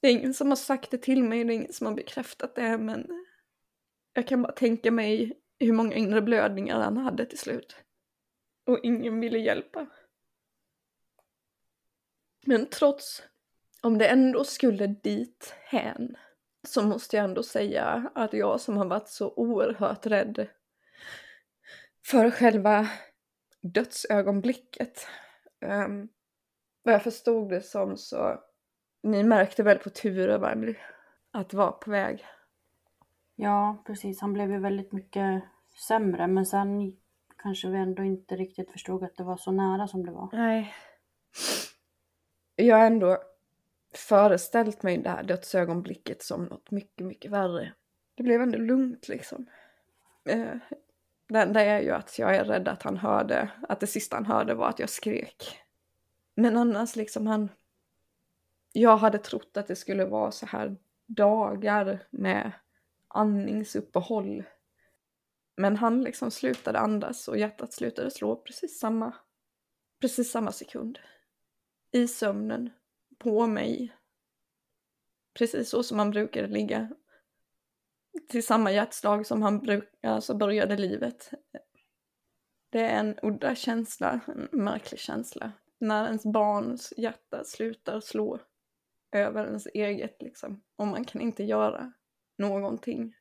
Det 0.00 0.08
är 0.08 0.12
ingen 0.12 0.34
som 0.34 0.48
har 0.48 0.56
sagt 0.56 0.90
det 0.90 0.98
till 0.98 1.24
mig, 1.24 1.44
det 1.44 1.52
är 1.52 1.54
ingen 1.54 1.72
som 1.72 1.86
har 1.86 1.94
bekräftat 1.94 2.54
det 2.54 2.78
men 2.78 3.26
jag 4.12 4.28
kan 4.28 4.42
bara 4.42 4.52
tänka 4.52 4.90
mig 4.90 5.41
hur 5.66 5.72
många 5.72 5.94
inre 5.94 6.22
blödningar 6.22 6.80
han 6.80 6.96
hade 6.96 7.26
till 7.26 7.38
slut. 7.38 7.76
Och 8.66 8.80
ingen 8.82 9.20
ville 9.20 9.38
hjälpa. 9.38 9.86
Men 12.46 12.66
trots, 12.66 13.22
om 13.80 13.98
det 13.98 14.08
ändå 14.08 14.44
skulle 14.44 14.86
dit 14.86 15.54
hän, 15.64 16.16
så 16.68 16.82
måste 16.82 17.16
jag 17.16 17.24
ändå 17.24 17.42
säga 17.42 18.10
att 18.14 18.32
jag 18.32 18.60
som 18.60 18.76
har 18.76 18.84
varit 18.84 19.08
så 19.08 19.32
oerhört 19.36 20.06
rädd 20.06 20.48
för 22.06 22.30
själva 22.30 22.88
dödsögonblicket. 23.60 25.06
Um, 25.60 26.08
vad 26.82 26.94
jag 26.94 27.02
förstod 27.02 27.50
det 27.50 27.60
som 27.60 27.96
så, 27.96 28.40
ni 29.02 29.22
märkte 29.22 29.62
väl 29.62 29.78
på 29.78 29.90
Ture 29.90 30.38
va, 30.38 30.56
att 31.30 31.54
vara 31.54 31.72
på 31.72 31.90
väg. 31.90 32.26
Ja, 33.36 33.82
precis. 33.86 34.20
Han 34.20 34.32
blev 34.32 34.50
ju 34.50 34.58
väldigt 34.58 34.92
mycket 34.92 35.42
sämre 35.74 36.26
men 36.26 36.46
sen 36.46 36.96
kanske 37.38 37.68
vi 37.68 37.78
ändå 37.78 38.02
inte 38.02 38.36
riktigt 38.36 38.70
förstod 38.70 39.04
att 39.04 39.16
det 39.16 39.24
var 39.24 39.36
så 39.36 39.50
nära 39.50 39.88
som 39.88 40.06
det 40.06 40.12
var. 40.12 40.28
Nej. 40.32 40.74
Jag 42.56 42.76
har 42.76 42.86
ändå 42.86 43.18
föreställt 43.94 44.82
mig 44.82 44.98
det 44.98 45.10
här 45.10 45.22
dödsögonblicket 45.22 46.22
som 46.22 46.44
något 46.44 46.70
mycket, 46.70 47.06
mycket 47.06 47.30
värre. 47.30 47.72
Det 48.14 48.22
blev 48.22 48.42
ändå 48.42 48.58
lugnt 48.58 49.08
liksom. 49.08 49.46
Eh, 50.24 50.54
det 51.28 51.38
enda 51.38 51.60
är 51.60 51.80
ju 51.80 51.90
att 51.90 52.18
jag 52.18 52.36
är 52.36 52.44
rädd 52.44 52.68
att 52.68 52.82
han 52.82 52.96
hörde, 52.96 53.50
att 53.68 53.80
det 53.80 53.86
sista 53.86 54.16
han 54.16 54.26
hörde 54.26 54.54
var 54.54 54.68
att 54.68 54.78
jag 54.78 54.90
skrek. 54.90 55.58
Men 56.34 56.56
annars 56.56 56.96
liksom 56.96 57.26
han... 57.26 57.48
Jag 58.72 58.96
hade 58.96 59.18
trott 59.18 59.56
att 59.56 59.66
det 59.66 59.76
skulle 59.76 60.04
vara 60.04 60.30
så 60.30 60.46
här 60.46 60.76
dagar 61.06 62.06
med 62.10 62.52
andningsuppehåll. 63.08 64.44
Men 65.56 65.76
han 65.76 66.02
liksom 66.02 66.30
slutade 66.30 66.78
andas 66.78 67.28
och 67.28 67.38
hjärtat 67.38 67.72
slutade 67.72 68.10
slå 68.10 68.36
precis 68.36 68.78
samma, 68.78 69.14
precis 70.00 70.30
samma 70.30 70.52
sekund. 70.52 70.98
I 71.92 72.08
sömnen, 72.08 72.70
på 73.18 73.46
mig. 73.46 73.96
Precis 75.34 75.70
så 75.70 75.82
som 75.82 75.98
han 75.98 76.10
brukade 76.10 76.48
ligga. 76.48 76.90
Till 78.28 78.46
samma 78.46 78.72
hjärtslag 78.72 79.26
som 79.26 79.42
han 79.42 79.58
bruk, 79.58 79.90
alltså 80.02 80.34
började 80.34 80.76
livet. 80.76 81.30
Det 82.70 82.80
är 82.80 83.00
en 83.00 83.18
udda 83.22 83.54
känsla, 83.54 84.20
en 84.26 84.48
märklig 84.52 85.00
känsla. 85.00 85.52
När 85.78 86.06
ens 86.06 86.24
barns 86.24 86.92
hjärta 86.96 87.44
slutar 87.44 88.00
slå 88.00 88.38
över 89.12 89.46
ens 89.46 89.66
eget 89.66 90.22
liksom. 90.22 90.62
Och 90.76 90.86
man 90.86 91.04
kan 91.04 91.20
inte 91.20 91.44
göra 91.44 91.92
någonting. 92.38 93.14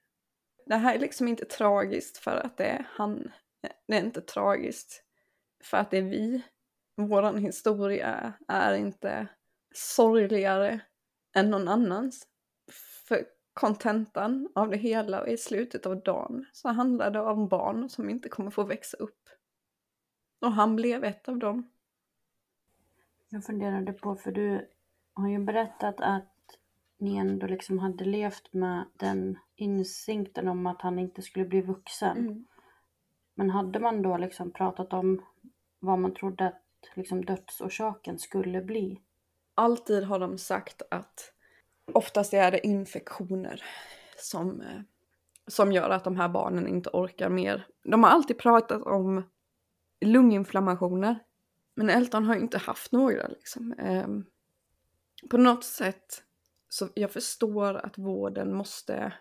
Det 0.71 0.77
här 0.77 0.95
är 0.95 0.99
liksom 0.99 1.27
inte 1.27 1.45
tragiskt 1.45 2.17
för 2.17 2.37
att 2.37 2.57
det 2.57 2.65
är 2.65 2.87
han. 2.89 3.31
Det 3.87 3.95
är 3.95 4.05
inte 4.05 4.21
tragiskt 4.21 5.03
för 5.63 5.77
att 5.77 5.91
det 5.91 5.97
är 5.97 6.01
vi. 6.03 6.41
Våran 6.95 7.37
historia 7.37 8.33
är 8.47 8.73
inte 8.73 9.27
sorgligare 9.75 10.79
än 11.35 11.49
någon 11.49 11.67
annans. 11.67 12.27
För 13.07 13.25
kontentan 13.53 14.49
av 14.55 14.69
det 14.69 14.77
hela 14.77 15.21
och 15.21 15.27
i 15.27 15.37
slutet 15.37 15.85
av 15.85 16.03
dagen 16.03 16.45
så 16.51 16.69
handlar 16.69 17.11
det 17.11 17.21
om 17.21 17.47
barn 17.47 17.89
som 17.89 18.09
inte 18.09 18.29
kommer 18.29 18.51
få 18.51 18.63
växa 18.63 18.97
upp. 18.97 19.29
Och 20.41 20.51
han 20.51 20.75
blev 20.75 21.03
ett 21.03 21.27
av 21.29 21.37
dem. 21.37 21.71
Jag 23.29 23.45
funderade 23.45 23.93
på, 23.93 24.15
för 24.15 24.31
du 24.31 24.69
har 25.13 25.29
ju 25.29 25.39
berättat 25.39 25.95
att 26.01 26.30
ni 27.01 27.17
ändå 27.17 27.47
liksom 27.47 27.79
hade 27.79 28.05
levt 28.05 28.53
med 28.53 28.85
den 28.97 29.37
insikten 29.55 30.47
om 30.47 30.67
att 30.67 30.81
han 30.81 30.99
inte 30.99 31.21
skulle 31.21 31.45
bli 31.45 31.61
vuxen. 31.61 32.17
Mm. 32.17 32.45
Men 33.35 33.49
hade 33.49 33.79
man 33.79 34.01
då 34.01 34.17
liksom 34.17 34.51
pratat 34.51 34.93
om 34.93 35.25
vad 35.79 35.99
man 35.99 36.13
trodde 36.13 36.47
att 36.47 36.61
liksom 36.93 37.25
dödsorsaken 37.25 38.19
skulle 38.19 38.61
bli? 38.61 39.01
Alltid 39.55 40.03
har 40.03 40.19
de 40.19 40.37
sagt 40.37 40.81
att 40.91 41.33
oftast 41.93 42.33
är 42.33 42.51
det 42.51 42.67
infektioner 42.67 43.63
som, 44.17 44.61
eh, 44.61 44.81
som 45.47 45.71
gör 45.71 45.89
att 45.89 46.03
de 46.03 46.17
här 46.17 46.29
barnen 46.29 46.67
inte 46.67 46.89
orkar 46.93 47.29
mer. 47.29 47.67
De 47.83 48.03
har 48.03 48.11
alltid 48.11 48.37
pratat 48.37 48.81
om 48.81 49.23
lunginflammationer. 50.05 51.19
Men 51.75 51.89
Elton 51.89 52.25
har 52.25 52.35
inte 52.35 52.57
haft 52.57 52.91
några 52.91 53.27
liksom. 53.27 53.73
Ehm, 53.77 54.25
på 55.29 55.37
något 55.37 55.63
sätt 55.63 56.23
så 56.73 56.89
jag 56.93 57.11
förstår 57.11 57.75
att 57.75 57.97
vården 57.97 58.53
måste 58.53 59.13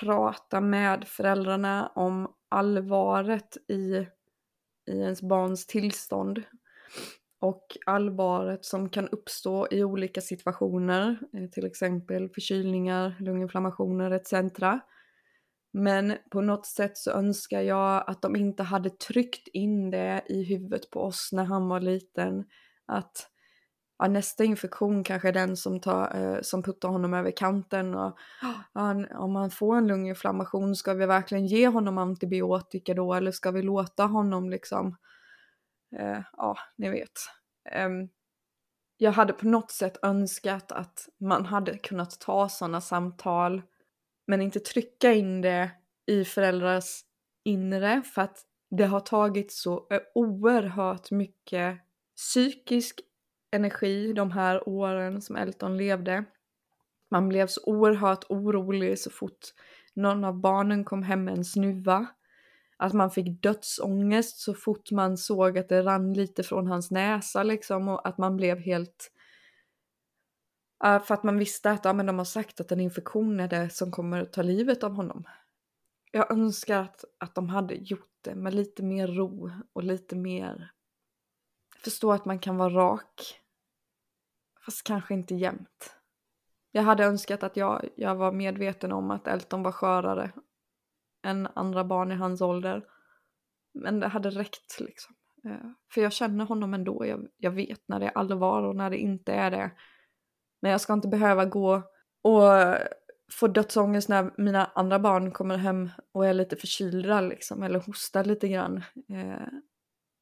prata 0.00 0.60
med 0.60 1.08
föräldrarna 1.08 1.92
om 1.94 2.34
allvaret 2.48 3.56
i, 3.68 4.06
i 4.90 5.00
ens 5.00 5.22
barns 5.22 5.66
tillstånd 5.66 6.42
och 7.40 7.66
allvaret 7.86 8.64
som 8.64 8.88
kan 8.88 9.08
uppstå 9.08 9.68
i 9.70 9.84
olika 9.84 10.20
situationer, 10.20 11.18
eh, 11.36 11.50
till 11.50 11.66
exempel 11.66 12.28
förkylningar, 12.28 13.16
lunginflammationer 13.20 14.10
etc. 14.10 14.32
Men 15.72 16.16
på 16.30 16.40
något 16.40 16.66
sätt 16.66 16.98
så 16.98 17.10
önskar 17.10 17.60
jag 17.60 18.04
att 18.06 18.22
de 18.22 18.36
inte 18.36 18.62
hade 18.62 18.90
tryckt 18.90 19.48
in 19.48 19.90
det 19.90 20.22
i 20.26 20.44
huvudet 20.44 20.90
på 20.90 21.00
oss 21.00 21.30
när 21.32 21.44
han 21.44 21.68
var 21.68 21.80
liten. 21.80 22.44
Att 22.86 23.31
ja, 24.02 24.08
nästa 24.08 24.44
infektion 24.44 25.04
kanske 25.04 25.28
är 25.28 25.32
den 25.32 25.56
som, 25.56 25.80
tar, 25.80 26.16
eh, 26.16 26.40
som 26.42 26.62
puttar 26.62 26.88
honom 26.88 27.14
över 27.14 27.30
kanten. 27.30 27.94
Och, 27.94 28.18
ja, 28.74 29.04
om 29.14 29.36
han 29.36 29.50
får 29.50 29.76
en 29.76 29.86
lunginflammation, 29.86 30.76
ska 30.76 30.94
vi 30.94 31.06
verkligen 31.06 31.46
ge 31.46 31.68
honom 31.68 31.98
antibiotika 31.98 32.94
då 32.94 33.14
eller 33.14 33.32
ska 33.32 33.50
vi 33.50 33.62
låta 33.62 34.04
honom 34.04 34.50
liksom, 34.50 34.96
eh, 35.98 36.20
ja, 36.36 36.56
ni 36.76 36.90
vet. 36.90 37.12
Ehm, 37.70 38.08
jag 38.96 39.12
hade 39.12 39.32
på 39.32 39.46
något 39.46 39.70
sätt 39.70 39.98
önskat 40.02 40.72
att 40.72 41.08
man 41.20 41.46
hade 41.46 41.78
kunnat 41.78 42.20
ta 42.20 42.48
sådana 42.48 42.80
samtal 42.80 43.62
men 44.26 44.42
inte 44.42 44.60
trycka 44.60 45.12
in 45.12 45.40
det 45.40 45.70
i 46.06 46.24
föräldrars 46.24 47.00
inre 47.44 48.02
för 48.02 48.22
att 48.22 48.38
det 48.70 48.84
har 48.84 49.00
tagit 49.00 49.52
så 49.52 49.88
oerhört 50.14 51.10
mycket 51.10 51.78
psykisk 52.16 53.00
energi 53.52 54.12
de 54.12 54.30
här 54.30 54.68
åren 54.68 55.22
som 55.22 55.36
Elton 55.36 55.76
levde. 55.76 56.24
Man 57.10 57.28
blev 57.28 57.46
så 57.46 57.60
oerhört 57.64 58.24
orolig 58.28 58.98
så 58.98 59.10
fort 59.10 59.40
någon 59.94 60.24
av 60.24 60.40
barnen 60.40 60.84
kom 60.84 61.02
hem 61.02 61.24
med 61.24 61.36
en 61.36 61.44
snuva. 61.44 62.06
Att 62.76 62.92
man 62.92 63.10
fick 63.10 63.42
dödsångest 63.42 64.40
så 64.40 64.54
fort 64.54 64.90
man 64.90 65.16
såg 65.16 65.58
att 65.58 65.68
det 65.68 65.82
rann 65.82 66.12
lite 66.12 66.42
från 66.42 66.66
hans 66.66 66.90
näsa 66.90 67.42
liksom 67.42 67.88
och 67.88 68.08
att 68.08 68.18
man 68.18 68.36
blev 68.36 68.58
helt... 68.58 69.12
Uh, 70.84 71.02
för 71.02 71.14
att 71.14 71.22
man 71.22 71.38
visste 71.38 71.70
att 71.70 71.84
ja, 71.84 71.92
men 71.92 72.06
de 72.06 72.18
har 72.18 72.24
sagt 72.24 72.60
att 72.60 72.72
en 72.72 72.80
infektion 72.80 73.40
är 73.40 73.48
det 73.48 73.70
som 73.70 73.90
kommer 73.90 74.22
att 74.22 74.32
ta 74.32 74.42
livet 74.42 74.84
av 74.84 74.92
honom. 74.92 75.24
Jag 76.10 76.30
önskar 76.30 76.80
att, 76.80 77.04
att 77.18 77.34
de 77.34 77.48
hade 77.48 77.74
gjort 77.74 78.18
det 78.20 78.34
med 78.34 78.54
lite 78.54 78.82
mer 78.82 79.08
ro 79.08 79.50
och 79.72 79.82
lite 79.82 80.16
mer... 80.16 80.70
Förstå 81.76 82.12
att 82.12 82.24
man 82.24 82.38
kan 82.38 82.56
vara 82.56 82.74
rak 82.74 83.41
Fast 84.64 84.84
kanske 84.84 85.14
inte 85.14 85.34
jämt. 85.34 85.96
Jag 86.70 86.82
hade 86.82 87.04
önskat 87.04 87.42
att 87.42 87.56
jag, 87.56 87.88
jag 87.96 88.14
var 88.14 88.32
medveten 88.32 88.92
om 88.92 89.10
att 89.10 89.26
Elton 89.26 89.62
var 89.62 89.72
skörare 89.72 90.32
än 91.26 91.48
andra 91.54 91.84
barn 91.84 92.12
i 92.12 92.14
hans 92.14 92.40
ålder. 92.40 92.84
Men 93.74 94.00
det 94.00 94.08
hade 94.08 94.30
räckt 94.30 94.80
liksom. 94.80 95.14
Eh, 95.44 95.70
för 95.94 96.00
jag 96.00 96.12
känner 96.12 96.44
honom 96.44 96.74
ändå. 96.74 97.06
Jag, 97.06 97.28
jag 97.36 97.50
vet 97.50 97.80
när 97.86 98.00
det 98.00 98.06
är 98.06 98.18
allvar 98.18 98.62
och 98.62 98.76
när 98.76 98.90
det 98.90 98.98
inte 98.98 99.32
är 99.32 99.50
det. 99.50 99.70
Men 100.62 100.70
jag 100.70 100.80
ska 100.80 100.92
inte 100.92 101.08
behöva 101.08 101.44
gå 101.44 101.82
och 102.22 102.76
få 103.32 103.48
dödsångest 103.48 104.08
när 104.08 104.30
mina 104.36 104.66
andra 104.66 104.98
barn 104.98 105.30
kommer 105.30 105.56
hem 105.56 105.90
och 106.12 106.26
är 106.26 106.34
lite 106.34 106.56
förkylda 106.56 107.20
liksom. 107.20 107.62
Eller 107.62 107.80
hostar 107.80 108.24
lite 108.24 108.48
grann. 108.48 108.76
Eh, 109.08 109.48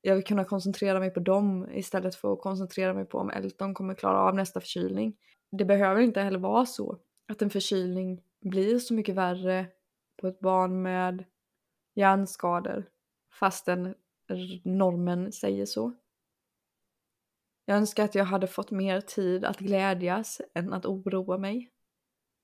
jag 0.02 0.14
vill 0.14 0.24
kunna 0.24 0.44
koncentrera 0.44 1.00
mig 1.00 1.10
på 1.10 1.20
dem 1.20 1.68
istället 1.72 2.14
för 2.14 2.32
att 2.32 2.40
koncentrera 2.40 2.94
mig 2.94 3.04
på 3.04 3.18
om 3.18 3.30
Elton 3.30 3.74
kommer 3.74 3.94
klara 3.94 4.18
av 4.18 4.34
nästa 4.34 4.60
förkylning. 4.60 5.16
Det 5.50 5.64
behöver 5.64 6.00
inte 6.00 6.20
heller 6.20 6.38
vara 6.38 6.66
så 6.66 6.98
att 7.28 7.42
en 7.42 7.50
förkylning 7.50 8.22
blir 8.40 8.78
så 8.78 8.94
mycket 8.94 9.14
värre 9.14 9.66
på 10.20 10.26
ett 10.26 10.40
barn 10.40 10.82
med 10.82 11.24
hjärnskador 11.94 12.84
fastän 13.32 13.94
normen 14.64 15.32
säger 15.32 15.66
så. 15.66 15.92
Jag 17.64 17.76
önskar 17.76 18.04
att 18.04 18.14
jag 18.14 18.24
hade 18.24 18.46
fått 18.46 18.70
mer 18.70 19.00
tid 19.00 19.44
att 19.44 19.58
glädjas 19.58 20.40
än 20.54 20.72
att 20.72 20.86
oroa 20.86 21.38
mig. 21.38 21.70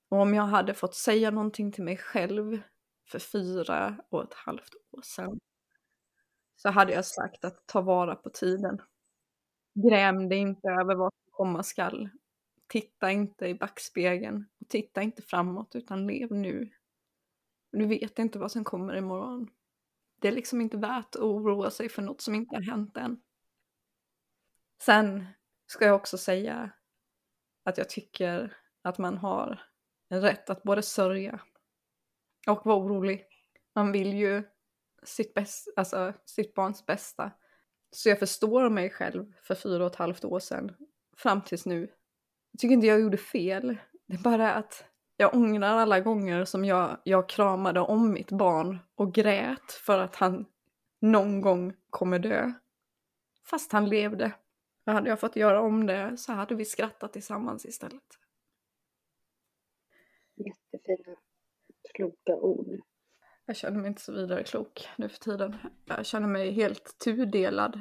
Och 0.09 0.19
om 0.19 0.33
jag 0.33 0.43
hade 0.43 0.73
fått 0.73 0.95
säga 0.95 1.31
någonting 1.31 1.71
till 1.71 1.83
mig 1.83 1.97
själv 1.97 2.59
för 3.07 3.19
fyra 3.19 3.97
och 4.09 4.23
ett 4.23 4.33
halvt 4.33 4.73
år 4.91 5.01
sedan 5.01 5.39
så 6.57 6.69
hade 6.69 6.93
jag 6.93 7.05
sagt 7.05 7.45
att 7.45 7.67
ta 7.67 7.81
vara 7.81 8.15
på 8.15 8.29
tiden. 8.29 8.81
Gräm 9.73 10.29
dig 10.29 10.37
inte 10.37 10.67
över 10.67 10.95
vad 10.95 11.13
som 11.13 11.31
komma 11.31 11.63
skall. 11.63 12.09
Titta 12.67 13.11
inte 13.11 13.47
i 13.47 13.55
backspegeln 13.55 14.45
och 14.59 14.69
titta 14.69 15.01
inte 15.01 15.21
framåt 15.21 15.75
utan 15.75 16.07
lev 16.07 16.31
nu. 16.31 16.69
Du 17.71 17.85
vet 17.85 18.19
inte 18.19 18.39
vad 18.39 18.51
som 18.51 18.63
kommer 18.63 18.95
imorgon. 18.95 19.49
Det 20.19 20.27
är 20.27 20.31
liksom 20.31 20.61
inte 20.61 20.77
värt 20.77 21.15
att 21.15 21.21
oroa 21.21 21.69
sig 21.69 21.89
för 21.89 22.01
något 22.01 22.21
som 22.21 22.35
inte 22.35 22.55
har 22.55 22.61
hänt 22.61 22.97
än. 22.97 23.21
Sen 24.81 25.25
ska 25.65 25.85
jag 25.85 25.95
också 25.95 26.17
säga 26.17 26.71
att 27.63 27.77
jag 27.77 27.89
tycker 27.89 28.57
att 28.81 28.97
man 28.97 29.17
har 29.17 29.61
en 30.09 30.21
rätt 30.21 30.49
att 30.49 30.63
både 30.63 30.81
sörja 30.81 31.39
och 32.47 32.65
vara 32.65 32.77
orolig. 32.77 33.25
Man 33.75 33.91
vill 33.91 34.13
ju 34.13 34.43
sitt, 35.03 35.33
bäst, 35.33 35.67
alltså, 35.75 36.13
sitt 36.25 36.53
barns 36.53 36.85
bästa. 36.85 37.31
Så 37.91 38.09
jag 38.09 38.19
förstår 38.19 38.69
mig 38.69 38.89
själv 38.89 39.33
för 39.43 39.55
fyra 39.55 39.85
och 39.85 39.91
ett 39.91 39.95
halvt 39.95 40.25
år 40.25 40.39
sedan 40.39 40.75
fram 41.17 41.41
tills 41.41 41.65
nu. 41.65 41.81
Jag 42.51 42.59
tycker 42.59 42.73
inte 42.73 42.87
jag 42.87 43.01
gjorde 43.01 43.17
fel. 43.17 43.77
Det 44.07 44.13
är 44.13 44.17
bara 44.17 44.53
att 44.53 44.85
jag 45.17 45.35
ångrar 45.35 45.77
alla 45.77 45.99
gånger 45.99 46.45
som 46.45 46.65
jag, 46.65 46.97
jag 47.03 47.29
kramade 47.29 47.79
om 47.79 48.13
mitt 48.13 48.31
barn 48.31 48.79
och 48.95 49.13
grät 49.13 49.71
för 49.71 49.99
att 49.99 50.15
han 50.15 50.45
någon 51.01 51.41
gång 51.41 51.73
kommer 51.89 52.19
dö. 52.19 52.53
Fast 53.43 53.71
han 53.71 53.89
levde. 53.89 54.31
Och 54.85 54.93
hade 54.93 55.09
jag 55.09 55.19
fått 55.19 55.35
göra 55.35 55.61
om 55.61 55.85
det 55.85 56.17
så 56.17 56.31
hade 56.31 56.55
vi 56.55 56.65
skrattat 56.65 57.13
tillsammans 57.13 57.65
istället. 57.65 58.03
Jättefina, 60.35 61.17
kloka 61.93 62.35
ord. 62.35 62.81
Jag 63.49 63.55
känner 63.55 63.79
mig 63.79 63.87
inte 63.87 64.01
så 64.01 64.11
vidare 64.11 64.43
klok 64.43 64.87
nu 64.95 65.09
för 65.09 65.19
tiden. 65.19 65.57
Jag 65.85 66.05
känner 66.05 66.27
mig 66.27 66.51
helt 66.51 66.97
tudelad. 66.97 67.79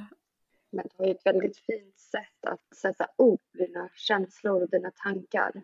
Men 0.71 0.85
du 0.85 0.97
har 0.97 1.07
ju 1.07 1.13
ett 1.13 1.27
väldigt 1.27 1.59
fint 1.59 1.99
sätt 1.99 2.47
att 2.47 2.77
sätta 2.77 3.09
ord 3.17 3.41
på 3.53 3.59
dina 3.59 3.89
känslor 3.95 4.63
och 4.63 4.71
dina 4.71 4.91
tankar. 4.91 5.63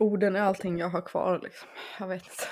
Orden 0.00 0.36
är 0.36 0.40
allting 0.40 0.78
jag 0.78 0.88
har 0.88 1.00
kvar 1.00 1.40
liksom. 1.42 1.68
Jag 1.98 2.08
vet 2.08 2.22
inte. 2.22 2.44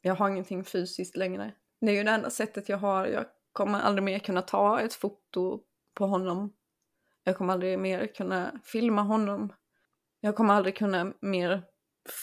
Jag 0.00 0.14
har 0.14 0.28
ingenting 0.28 0.64
fysiskt 0.64 1.16
längre. 1.16 1.52
Det 1.80 1.86
är 1.86 1.94
ju 1.94 2.04
det 2.04 2.10
enda 2.10 2.30
sättet 2.30 2.68
jag 2.68 2.78
har. 2.78 3.06
Jag 3.06 3.26
kommer 3.52 3.80
aldrig 3.80 4.02
mer 4.02 4.18
kunna 4.18 4.42
ta 4.42 4.80
ett 4.80 4.94
foto 4.94 5.62
på 5.94 6.06
honom. 6.06 6.52
Jag 7.24 7.36
kommer 7.36 7.52
aldrig 7.52 7.78
mer 7.78 8.06
kunna 8.06 8.60
filma 8.64 9.02
honom. 9.02 9.52
Jag 10.20 10.36
kommer 10.36 10.54
aldrig 10.54 10.76
kunna 10.76 11.12
mer 11.20 11.62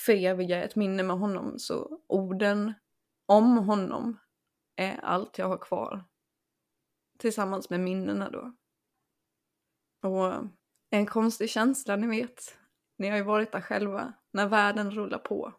föreviga 0.05 0.63
ett 0.63 0.75
minne 0.75 1.03
med 1.03 1.17
honom. 1.17 1.59
Så 1.59 1.99
orden 2.07 2.73
om 3.25 3.57
honom 3.57 4.19
är 4.75 4.99
allt 5.03 5.37
jag 5.37 5.47
har 5.47 5.57
kvar. 5.57 6.03
Tillsammans 7.19 7.69
med 7.69 7.79
minnena 7.79 8.29
då. 8.29 8.55
Och 10.09 10.33
en 10.89 11.05
konstig 11.05 11.49
känsla, 11.49 11.95
ni 11.95 12.07
vet. 12.07 12.57
Ni 12.97 13.09
har 13.09 13.17
ju 13.17 13.23
varit 13.23 13.51
där 13.51 13.61
själva, 13.61 14.13
när 14.31 14.47
världen 14.47 14.91
rullar 14.91 15.19
på. 15.19 15.53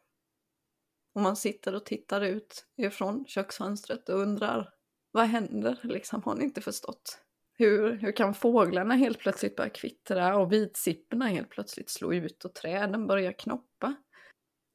Och 1.14 1.20
man 1.20 1.36
sitter 1.36 1.74
och 1.74 1.84
tittar 1.84 2.20
ut 2.20 2.66
ifrån 2.76 3.24
köksfönstret 3.26 4.08
och 4.08 4.18
undrar, 4.18 4.72
vad 5.10 5.26
händer 5.26 5.80
liksom? 5.82 6.22
Har 6.22 6.34
ni 6.34 6.44
inte 6.44 6.60
förstått? 6.60 7.22
Hur, 7.58 7.92
hur 7.92 8.12
kan 8.12 8.34
fåglarna 8.34 8.94
helt 8.94 9.18
plötsligt 9.18 9.56
börja 9.56 9.70
kvittra 9.70 10.36
och 10.36 10.52
vitsipporna 10.52 11.26
helt 11.26 11.50
plötsligt 11.50 11.90
slå 11.90 12.12
ut 12.12 12.44
och 12.44 12.54
träden 12.54 13.06
börja 13.06 13.32
knoppa? 13.32 13.94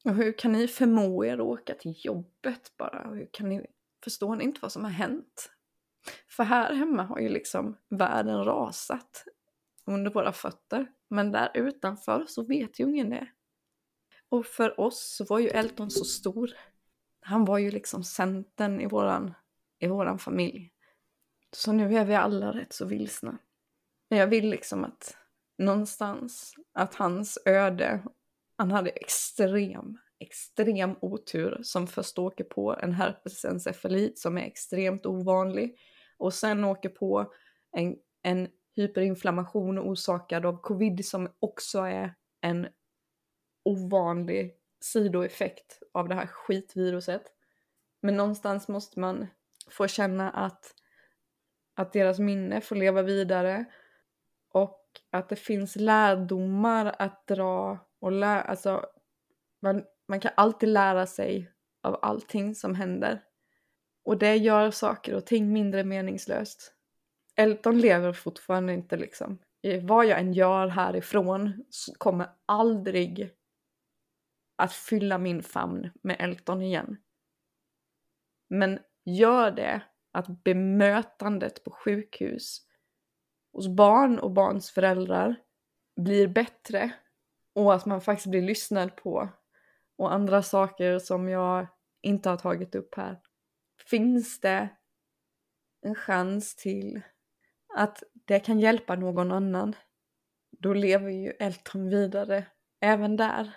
Och 0.04 0.14
hur 0.14 0.38
kan 0.38 0.52
ni 0.52 0.68
förmå 0.68 1.24
er 1.24 1.34
att 1.34 1.40
åka 1.40 1.74
till 1.74 1.94
jobbet 1.96 2.72
bara? 2.76 3.10
Hur 3.14 3.28
kan 3.32 3.48
ni, 3.48 3.66
förstår 4.04 4.36
ni 4.36 4.44
inte 4.44 4.58
vad 4.62 4.72
som 4.72 4.84
har 4.84 4.90
hänt? 4.90 5.50
För 6.28 6.44
här 6.44 6.74
hemma 6.74 7.02
har 7.02 7.18
ju 7.18 7.28
liksom 7.28 7.76
världen 7.88 8.44
rasat 8.44 9.24
under 9.86 10.10
våra 10.10 10.32
fötter. 10.32 10.86
Men 11.08 11.32
där 11.32 11.50
utanför 11.54 12.24
så 12.28 12.42
vet 12.44 12.80
ju 12.80 12.84
ingen 12.84 13.10
det. 13.10 13.28
Och 14.28 14.46
för 14.46 14.80
oss 14.80 15.16
så 15.16 15.24
var 15.24 15.38
ju 15.38 15.48
Elton 15.48 15.90
så 15.90 16.04
stor. 16.04 16.50
Han 17.20 17.44
var 17.44 17.58
ju 17.58 17.70
liksom 17.70 18.04
centern 18.04 18.80
i 18.80 18.86
våran, 18.86 19.34
i 19.78 19.86
våran 19.86 20.18
familj. 20.18 20.72
Så 21.52 21.72
nu 21.72 21.96
är 21.96 22.04
vi 22.04 22.14
alla 22.14 22.52
rätt 22.52 22.72
så 22.72 22.84
vilsna. 22.84 23.38
Men 24.10 24.18
jag 24.18 24.26
vill 24.26 24.50
liksom 24.50 24.84
att 24.84 25.16
någonstans 25.58 26.54
att 26.72 26.94
hans 26.94 27.38
öde 27.44 28.02
han 28.56 28.70
hade 28.70 28.90
extrem, 28.90 29.98
extrem 30.18 30.96
otur 31.00 31.60
som 31.62 31.86
först 31.86 32.18
åker 32.18 32.44
på 32.44 32.76
en 32.82 32.92
herpesencefalit 32.92 34.18
som 34.18 34.38
är 34.38 34.42
extremt 34.42 35.06
ovanlig 35.06 35.76
och 36.18 36.34
sen 36.34 36.64
åker 36.64 36.88
på 36.88 37.32
en, 37.76 37.96
en 38.22 38.48
hyperinflammation 38.76 39.78
orsakad 39.78 40.46
av 40.46 40.60
covid 40.60 41.06
som 41.06 41.28
också 41.38 41.78
är 41.78 42.14
en 42.40 42.68
ovanlig 43.64 44.56
sidoeffekt 44.80 45.82
av 45.92 46.08
det 46.08 46.14
här 46.14 46.26
skitviruset. 46.26 47.22
Men 48.00 48.16
någonstans 48.16 48.68
måste 48.68 49.00
man 49.00 49.26
få 49.70 49.86
känna 49.86 50.30
att, 50.30 50.74
att 51.74 51.92
deras 51.92 52.18
minne 52.18 52.60
får 52.60 52.76
leva 52.76 53.02
vidare 53.02 53.64
och 54.48 54.82
att 55.10 55.28
det 55.28 55.36
finns 55.36 55.76
lärdomar 55.76 56.94
att 56.98 57.26
dra 57.26 57.78
och 58.02 58.12
lä 58.12 58.42
alltså, 58.42 58.86
man, 59.62 59.84
man 60.08 60.20
kan 60.20 60.32
alltid 60.36 60.68
lära 60.68 61.06
sig 61.06 61.52
av 61.82 61.98
allting 62.02 62.54
som 62.54 62.74
händer. 62.74 63.22
Och 64.04 64.18
det 64.18 64.36
gör 64.36 64.70
saker 64.70 65.14
och 65.14 65.26
ting 65.26 65.52
mindre 65.52 65.84
meningslöst. 65.84 66.74
Elton 67.36 67.78
lever 67.78 68.12
fortfarande 68.12 68.72
inte 68.72 68.96
liksom. 68.96 69.38
Vad 69.82 70.06
jag 70.06 70.20
än 70.20 70.32
gör 70.32 70.66
härifrån 70.66 71.64
så 71.70 71.94
kommer 71.94 72.30
aldrig 72.46 73.30
att 74.56 74.72
fylla 74.72 75.18
min 75.18 75.42
famn 75.42 75.90
med 76.02 76.16
Elton 76.18 76.62
igen. 76.62 76.96
Men 78.48 78.78
gör 79.04 79.50
det 79.50 79.82
att 80.12 80.44
bemötandet 80.44 81.64
på 81.64 81.70
sjukhus 81.70 82.66
hos 83.52 83.68
barn 83.68 84.18
och 84.18 84.30
barns 84.30 84.70
föräldrar 84.70 85.36
blir 85.96 86.28
bättre 86.28 86.92
och 87.54 87.74
att 87.74 87.86
man 87.86 88.00
faktiskt 88.00 88.30
blir 88.30 88.42
lyssnad 88.42 88.96
på 88.96 89.28
och 89.96 90.12
andra 90.12 90.42
saker 90.42 90.98
som 90.98 91.28
jag 91.28 91.66
inte 92.02 92.28
har 92.28 92.36
tagit 92.36 92.74
upp 92.74 92.94
här. 92.94 93.20
Finns 93.90 94.40
det 94.40 94.68
en 95.82 95.94
chans 95.94 96.56
till 96.56 97.02
att 97.74 98.02
det 98.12 98.40
kan 98.40 98.60
hjälpa 98.60 98.94
någon 98.94 99.32
annan, 99.32 99.76
då 100.50 100.74
lever 100.74 101.10
ju 101.10 101.30
Elton 101.30 101.88
vidare 101.88 102.46
även 102.80 103.16
där. 103.16 103.56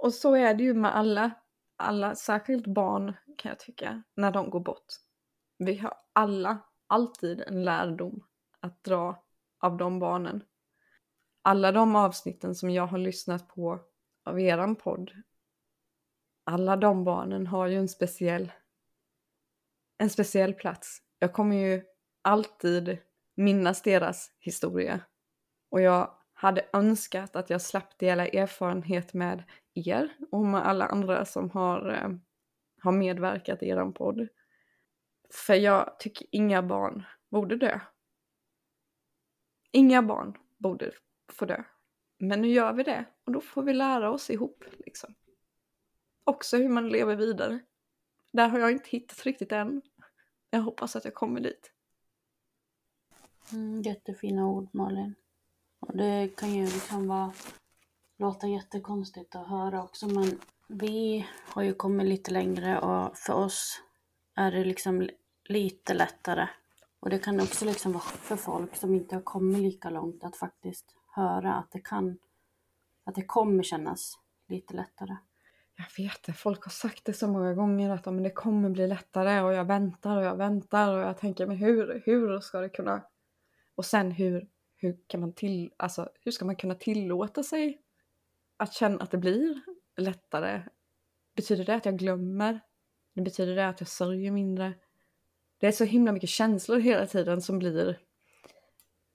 Och 0.00 0.14
så 0.14 0.34
är 0.34 0.54
det 0.54 0.62
ju 0.62 0.74
med 0.74 0.96
alla, 0.96 1.30
alla, 1.76 2.14
särskilt 2.14 2.66
barn 2.66 3.16
kan 3.38 3.48
jag 3.48 3.58
tycka, 3.58 4.02
när 4.14 4.30
de 4.30 4.50
går 4.50 4.60
bort. 4.60 4.86
Vi 5.58 5.76
har 5.76 5.94
alla 6.12 6.58
alltid 6.86 7.40
en 7.40 7.64
lärdom 7.64 8.26
att 8.60 8.84
dra 8.84 9.24
av 9.58 9.76
de 9.76 9.98
barnen 9.98 10.44
alla 11.42 11.72
de 11.72 11.96
avsnitten 11.96 12.54
som 12.54 12.70
jag 12.70 12.86
har 12.86 12.98
lyssnat 12.98 13.48
på 13.48 13.80
av 14.24 14.40
eran 14.40 14.76
podd, 14.76 15.12
alla 16.44 16.76
de 16.76 17.04
barnen 17.04 17.46
har 17.46 17.66
ju 17.66 17.76
en 17.76 17.88
speciell, 17.88 18.52
en 19.98 20.10
speciell 20.10 20.54
plats. 20.54 21.02
Jag 21.18 21.32
kommer 21.32 21.56
ju 21.56 21.82
alltid 22.22 22.98
minnas 23.34 23.82
deras 23.82 24.32
historia. 24.38 25.00
Och 25.70 25.80
jag 25.80 26.14
hade 26.32 26.68
önskat 26.72 27.36
att 27.36 27.50
jag 27.50 27.62
slapp 27.62 27.98
dela 27.98 28.26
erfarenhet 28.26 29.14
med 29.14 29.44
er 29.74 30.16
och 30.30 30.44
med 30.44 30.66
alla 30.66 30.86
andra 30.86 31.24
som 31.24 31.50
har, 31.50 31.90
eh, 31.90 32.10
har 32.80 32.92
medverkat 32.92 33.62
i 33.62 33.68
eran 33.68 33.92
podd. 33.92 34.28
För 35.30 35.54
jag 35.54 35.98
tycker 35.98 36.26
inga 36.30 36.62
barn 36.62 37.04
borde 37.30 37.56
dö. 37.56 37.80
Inga 39.72 40.02
barn 40.02 40.36
borde 40.58 40.92
får 41.28 41.46
dö. 41.46 41.62
Men 42.18 42.42
nu 42.42 42.48
gör 42.48 42.72
vi 42.72 42.82
det 42.82 43.04
och 43.24 43.32
då 43.32 43.40
får 43.40 43.62
vi 43.62 43.72
lära 43.72 44.10
oss 44.10 44.30
ihop 44.30 44.64
liksom. 44.78 45.14
Också 46.24 46.56
hur 46.56 46.68
man 46.68 46.88
lever 46.88 47.16
vidare. 47.16 47.58
Där 48.32 48.48
har 48.48 48.58
jag 48.58 48.72
inte 48.72 48.88
hittat 48.90 49.22
riktigt 49.22 49.52
än. 49.52 49.82
Jag 50.50 50.60
hoppas 50.60 50.96
att 50.96 51.04
jag 51.04 51.14
kommer 51.14 51.40
dit. 51.40 51.72
Mm, 53.52 53.82
jättefina 53.82 54.46
ord 54.46 54.68
Malin. 54.72 55.14
Och 55.80 55.96
det 55.96 56.36
kan 56.36 56.54
ju 56.54 56.64
liksom 56.64 57.08
vara, 57.08 57.32
låta 58.16 58.46
jättekonstigt 58.46 59.34
att 59.34 59.48
höra 59.48 59.82
också 59.82 60.06
men 60.06 60.40
vi 60.68 61.26
har 61.44 61.62
ju 61.62 61.74
kommit 61.74 62.06
lite 62.06 62.30
längre 62.30 62.80
och 62.80 63.16
för 63.16 63.32
oss 63.32 63.82
är 64.34 64.52
det 64.52 64.64
liksom 64.64 65.08
lite 65.44 65.94
lättare. 65.94 66.48
Och 67.00 67.10
det 67.10 67.18
kan 67.18 67.40
också 67.40 67.64
liksom 67.64 67.92
vara 67.92 68.02
för 68.02 68.36
folk 68.36 68.76
som 68.76 68.94
inte 68.94 69.14
har 69.14 69.22
kommit 69.22 69.62
lika 69.62 69.90
långt 69.90 70.24
att 70.24 70.36
faktiskt 70.36 70.96
höra 71.14 71.54
att 71.54 71.70
det 71.70 71.80
kan, 71.80 72.18
att 73.04 73.14
det 73.14 73.24
kommer 73.24 73.62
kännas 73.62 74.18
lite 74.48 74.74
lättare. 74.74 75.16
jag 75.76 76.04
vet 76.04 76.22
det, 76.22 76.32
folk 76.32 76.64
har 76.64 76.70
sagt 76.70 77.04
det 77.04 77.12
så 77.12 77.28
många 77.28 77.54
gånger 77.54 77.90
att 77.90 78.04
men 78.04 78.22
det 78.22 78.30
kommer 78.30 78.70
bli 78.70 78.86
lättare 78.86 79.40
och 79.40 79.52
jag 79.52 79.64
väntar 79.64 80.16
och 80.16 80.24
jag 80.24 80.36
väntar 80.36 80.94
och 80.94 81.02
jag 81.02 81.18
tänker 81.18 81.46
men 81.46 81.56
hur, 81.56 82.02
hur 82.04 82.40
ska 82.40 82.60
det 82.60 82.68
kunna... 82.68 83.02
Och 83.74 83.84
sen 83.84 84.10
hur, 84.10 84.48
hur 84.76 84.98
kan 85.06 85.20
man 85.20 85.32
till, 85.32 85.72
alltså 85.76 86.08
hur 86.20 86.32
ska 86.32 86.44
man 86.44 86.56
kunna 86.56 86.74
tillåta 86.74 87.42
sig 87.42 87.82
att 88.56 88.72
känna 88.72 89.02
att 89.02 89.10
det 89.10 89.18
blir 89.18 89.60
lättare? 89.96 90.62
Betyder 91.36 91.64
det 91.64 91.74
att 91.74 91.86
jag 91.86 91.98
glömmer? 91.98 92.60
Det 93.14 93.22
betyder 93.22 93.56
det 93.56 93.68
att 93.68 93.80
jag 93.80 93.88
sörjer 93.88 94.30
mindre? 94.30 94.74
Det 95.58 95.66
är 95.66 95.72
så 95.72 95.84
himla 95.84 96.12
mycket 96.12 96.30
känslor 96.30 96.78
hela 96.78 97.06
tiden 97.06 97.42
som 97.42 97.58
blir 97.58 97.98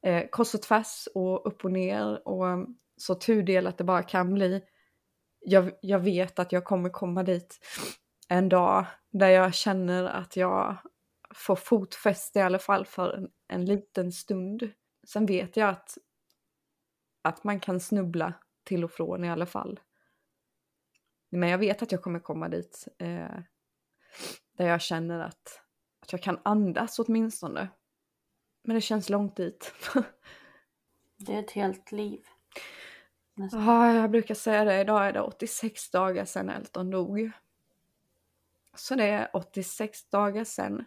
eh, 0.05 0.25
kors 0.31 0.53
och 0.55 0.61
tvärs 0.61 1.07
och 1.13 1.47
upp 1.47 1.65
och 1.65 1.71
ner 1.71 2.27
och 2.27 2.47
mm, 2.47 2.65
så 2.97 3.15
tudelat 3.15 3.77
det 3.77 3.83
bara 3.83 4.03
kan 4.03 4.33
bli 4.33 4.61
jag, 5.39 5.71
jag 5.81 5.99
vet 5.99 6.39
att 6.39 6.51
jag 6.51 6.63
kommer 6.63 6.89
komma 6.89 7.23
dit 7.23 7.59
en 8.29 8.49
dag 8.49 8.85
där 9.11 9.29
jag 9.29 9.53
känner 9.53 10.03
att 10.03 10.35
jag 10.35 10.77
får 11.35 11.55
fotfäste 11.55 12.39
i 12.39 12.41
alla 12.41 12.59
fall 12.59 12.85
för 12.85 13.13
en, 13.13 13.29
en 13.47 13.65
liten 13.65 14.11
stund. 14.11 14.71
Sen 15.07 15.25
vet 15.25 15.57
jag 15.57 15.69
att, 15.69 15.97
att 17.21 17.43
man 17.43 17.59
kan 17.59 17.79
snubbla 17.79 18.33
till 18.63 18.83
och 18.83 18.91
från 18.91 19.23
i 19.23 19.29
alla 19.29 19.45
fall. 19.45 19.79
Men 21.29 21.49
jag 21.49 21.57
vet 21.57 21.81
att 21.81 21.91
jag 21.91 22.01
kommer 22.01 22.19
komma 22.19 22.49
dit 22.49 22.87
eh, 22.99 23.39
där 24.57 24.67
jag 24.67 24.81
känner 24.81 25.19
att, 25.19 25.61
att 26.01 26.11
jag 26.11 26.21
kan 26.21 26.39
andas 26.43 26.99
åtminstone. 26.99 27.69
Men 28.67 28.75
det 28.75 28.81
känns 28.81 29.09
långt 29.09 29.35
dit. 29.35 29.73
det 31.17 31.33
är 31.33 31.39
ett 31.39 31.51
helt 31.51 31.91
liv. 31.91 32.25
Ja, 33.51 33.93
jag 33.93 34.11
brukar 34.11 34.35
säga 34.35 34.63
det. 34.63 34.81
Idag 34.81 35.07
är 35.07 35.13
det 35.13 35.21
86 35.21 35.89
dagar 35.91 36.25
sedan 36.25 36.49
Elton 36.49 36.89
dog. 36.89 37.31
Så 38.75 38.95
det 38.95 39.03
är 39.03 39.29
86 39.33 40.09
dagar 40.09 40.43
sedan 40.43 40.85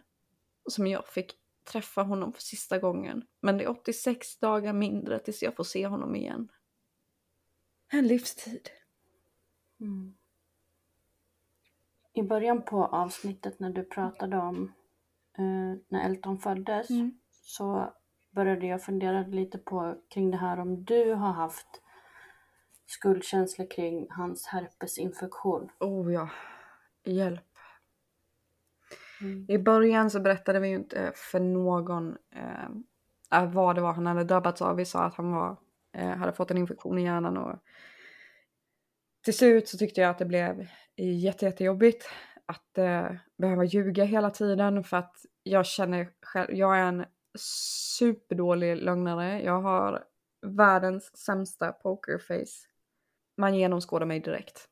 som 0.65 0.87
jag 0.87 1.07
fick 1.07 1.33
träffa 1.63 2.03
honom 2.03 2.33
för 2.33 2.41
sista 2.41 2.79
gången. 2.79 3.25
Men 3.39 3.57
det 3.57 3.63
är 3.63 3.69
86 3.69 4.37
dagar 4.37 4.73
mindre 4.73 5.19
tills 5.19 5.43
jag 5.43 5.55
får 5.55 5.63
se 5.63 5.87
honom 5.87 6.15
igen. 6.15 6.51
En 7.91 8.07
livstid. 8.07 8.69
Mm. 9.79 10.13
I 12.13 12.23
början 12.23 12.61
på 12.61 12.85
avsnittet 12.85 13.59
när 13.59 13.69
du 13.69 13.83
pratade 13.83 14.37
om 14.37 14.73
eh, 15.37 15.79
när 15.87 16.05
Elton 16.05 16.39
föddes 16.39 16.89
mm. 16.89 17.20
Så 17.41 17.93
började 18.31 18.67
jag 18.67 18.83
fundera 18.83 19.21
lite 19.21 19.57
på 19.57 19.95
kring 20.09 20.31
det 20.31 20.37
här 20.37 20.59
om 20.59 20.83
du 20.83 21.13
har 21.13 21.31
haft 21.31 21.81
skuldkänsla 22.85 23.65
kring 23.65 24.07
hans 24.09 24.47
herpesinfektion. 24.47 25.69
Oh 25.79 26.13
ja, 26.13 26.29
hjälp. 27.03 27.41
Mm. 29.21 29.45
I 29.49 29.57
början 29.57 30.09
så 30.09 30.19
berättade 30.19 30.59
vi 30.59 30.67
ju 30.67 30.75
inte 30.75 31.11
för 31.15 31.39
någon 31.39 32.17
eh, 32.35 33.45
vad 33.45 33.75
det 33.75 33.81
var 33.81 33.93
han 33.93 34.05
hade 34.05 34.23
drabbats 34.23 34.61
av. 34.61 34.75
Vi 34.75 34.85
sa 34.85 35.03
att 35.03 35.15
han 35.15 35.31
var, 35.31 35.57
eh, 35.93 36.09
hade 36.09 36.33
fått 36.33 36.51
en 36.51 36.57
infektion 36.57 36.97
i 36.97 37.03
hjärnan 37.03 37.37
och 37.37 37.59
till 39.23 39.37
slut 39.37 39.67
så 39.67 39.77
tyckte 39.77 40.01
jag 40.01 40.09
att 40.09 40.17
det 40.17 40.25
blev 40.25 40.67
jätte, 40.97 41.45
jättejobbigt 41.45 42.09
att 42.45 42.77
eh, 42.77 43.11
behöva 43.37 43.63
ljuga 43.63 44.03
hela 44.03 44.29
tiden 44.29 44.83
för 44.83 44.97
att 44.97 45.15
jag 45.43 45.65
känner 45.65 46.09
själv, 46.21 46.51
jag 46.51 46.77
är 46.77 46.83
en 46.83 47.05
superdålig 47.35 48.77
lögnare. 48.77 49.41
Jag 49.41 49.61
har 49.61 50.03
världens 50.41 51.17
sämsta 51.17 51.71
pokerface 51.71 52.71
man 53.37 53.55
genomskådar 53.55 54.05
mig 54.05 54.19
direkt. 54.19 54.67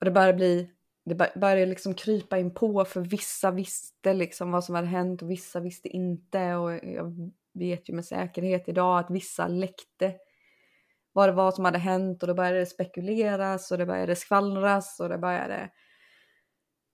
Och 0.00 0.04
det 0.04 0.10
började 0.10 0.32
bli, 0.32 0.70
det 1.04 1.14
började 1.14 1.66
liksom 1.66 1.94
krypa 1.94 2.38
in 2.38 2.54
på 2.54 2.84
för 2.84 3.00
vissa 3.00 3.50
visste 3.50 4.14
liksom 4.14 4.52
vad 4.52 4.64
som 4.64 4.74
hade 4.74 4.86
hänt 4.86 5.22
och 5.22 5.30
vissa 5.30 5.60
visste 5.60 5.88
inte 5.88 6.54
och 6.54 6.72
jag 6.72 7.32
vet 7.54 7.88
ju 7.88 7.94
med 7.94 8.04
säkerhet 8.04 8.68
idag 8.68 8.98
att 8.98 9.10
vissa 9.10 9.48
läckte 9.48 10.14
vad 11.12 11.28
det 11.28 11.32
var 11.32 11.52
som 11.52 11.64
hade 11.64 11.78
hänt 11.78 12.22
och 12.22 12.26
då 12.26 12.34
började 12.34 12.58
det 12.58 12.66
spekuleras 12.66 13.70
och 13.70 13.78
det 13.78 13.86
började 13.86 14.16
skvallras 14.16 15.00
och 15.00 15.08
det 15.08 15.18
började 15.18 15.70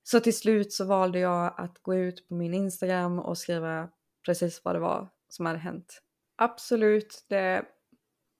så 0.02 0.20
till 0.20 0.36
slut 0.36 0.72
så 0.72 0.84
valde 0.84 1.18
jag 1.18 1.54
att 1.56 1.78
gå 1.82 1.94
ut 1.94 2.28
på 2.28 2.34
min 2.34 2.54
Instagram 2.54 3.18
och 3.18 3.38
skriva 3.38 3.88
precis 4.26 4.64
vad 4.64 4.74
det 4.74 4.80
var 4.80 5.08
som 5.28 5.46
hade 5.46 5.58
hänt. 5.58 6.02
Absolut 6.36 7.24
det 7.28 7.64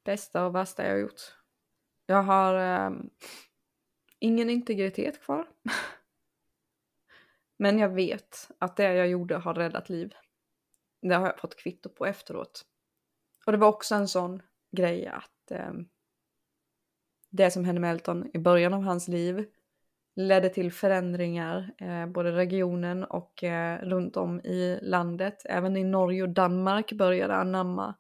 bästa 0.04 0.46
och 0.46 0.54
värsta 0.54 0.84
jag 0.84 0.90
har 0.90 0.98
gjort. 0.98 1.36
Jag 2.06 2.22
har 2.22 2.86
um, 2.86 3.10
ingen 4.18 4.50
integritet 4.50 5.22
kvar. 5.22 5.48
Men 7.56 7.78
jag 7.78 7.88
vet 7.88 8.50
att 8.59 8.76
det 8.76 8.94
jag 8.94 9.09
gjorde 9.09 9.36
har 9.36 9.54
räddat 9.54 9.88
liv. 9.88 10.14
Det 11.02 11.14
har 11.14 11.26
jag 11.26 11.38
fått 11.38 11.56
kvitto 11.56 11.88
på 11.88 12.06
efteråt. 12.06 12.64
Och 13.46 13.52
det 13.52 13.59
var 13.59 13.68
också 13.68 13.94
en 13.94 14.09
sån 14.09 14.42
grej 14.76 15.06
att 15.06 15.50
um, 15.50 15.88
det 17.30 17.50
som 17.50 17.64
hände 17.64 17.80
med 17.80 17.90
Elton 17.90 18.30
i 18.34 18.38
början 18.38 18.74
av 18.74 18.82
hans 18.82 19.09
liv 19.09 19.46
ledde 20.16 20.48
till 20.48 20.72
förändringar, 20.72 21.74
eh, 21.78 22.06
både 22.06 22.32
regionen 22.32 23.05
och 23.05 23.44
eh, 23.44 23.78
runt 23.78 24.16
om 24.16 24.40
i 24.40 24.78
landet. 24.82 25.43
Även 25.44 25.76
i 25.76 25.84
Norge 25.84 26.22
och 26.22 26.28
Danmark 26.28 26.93
började 26.93 27.34
anamma 27.34 27.94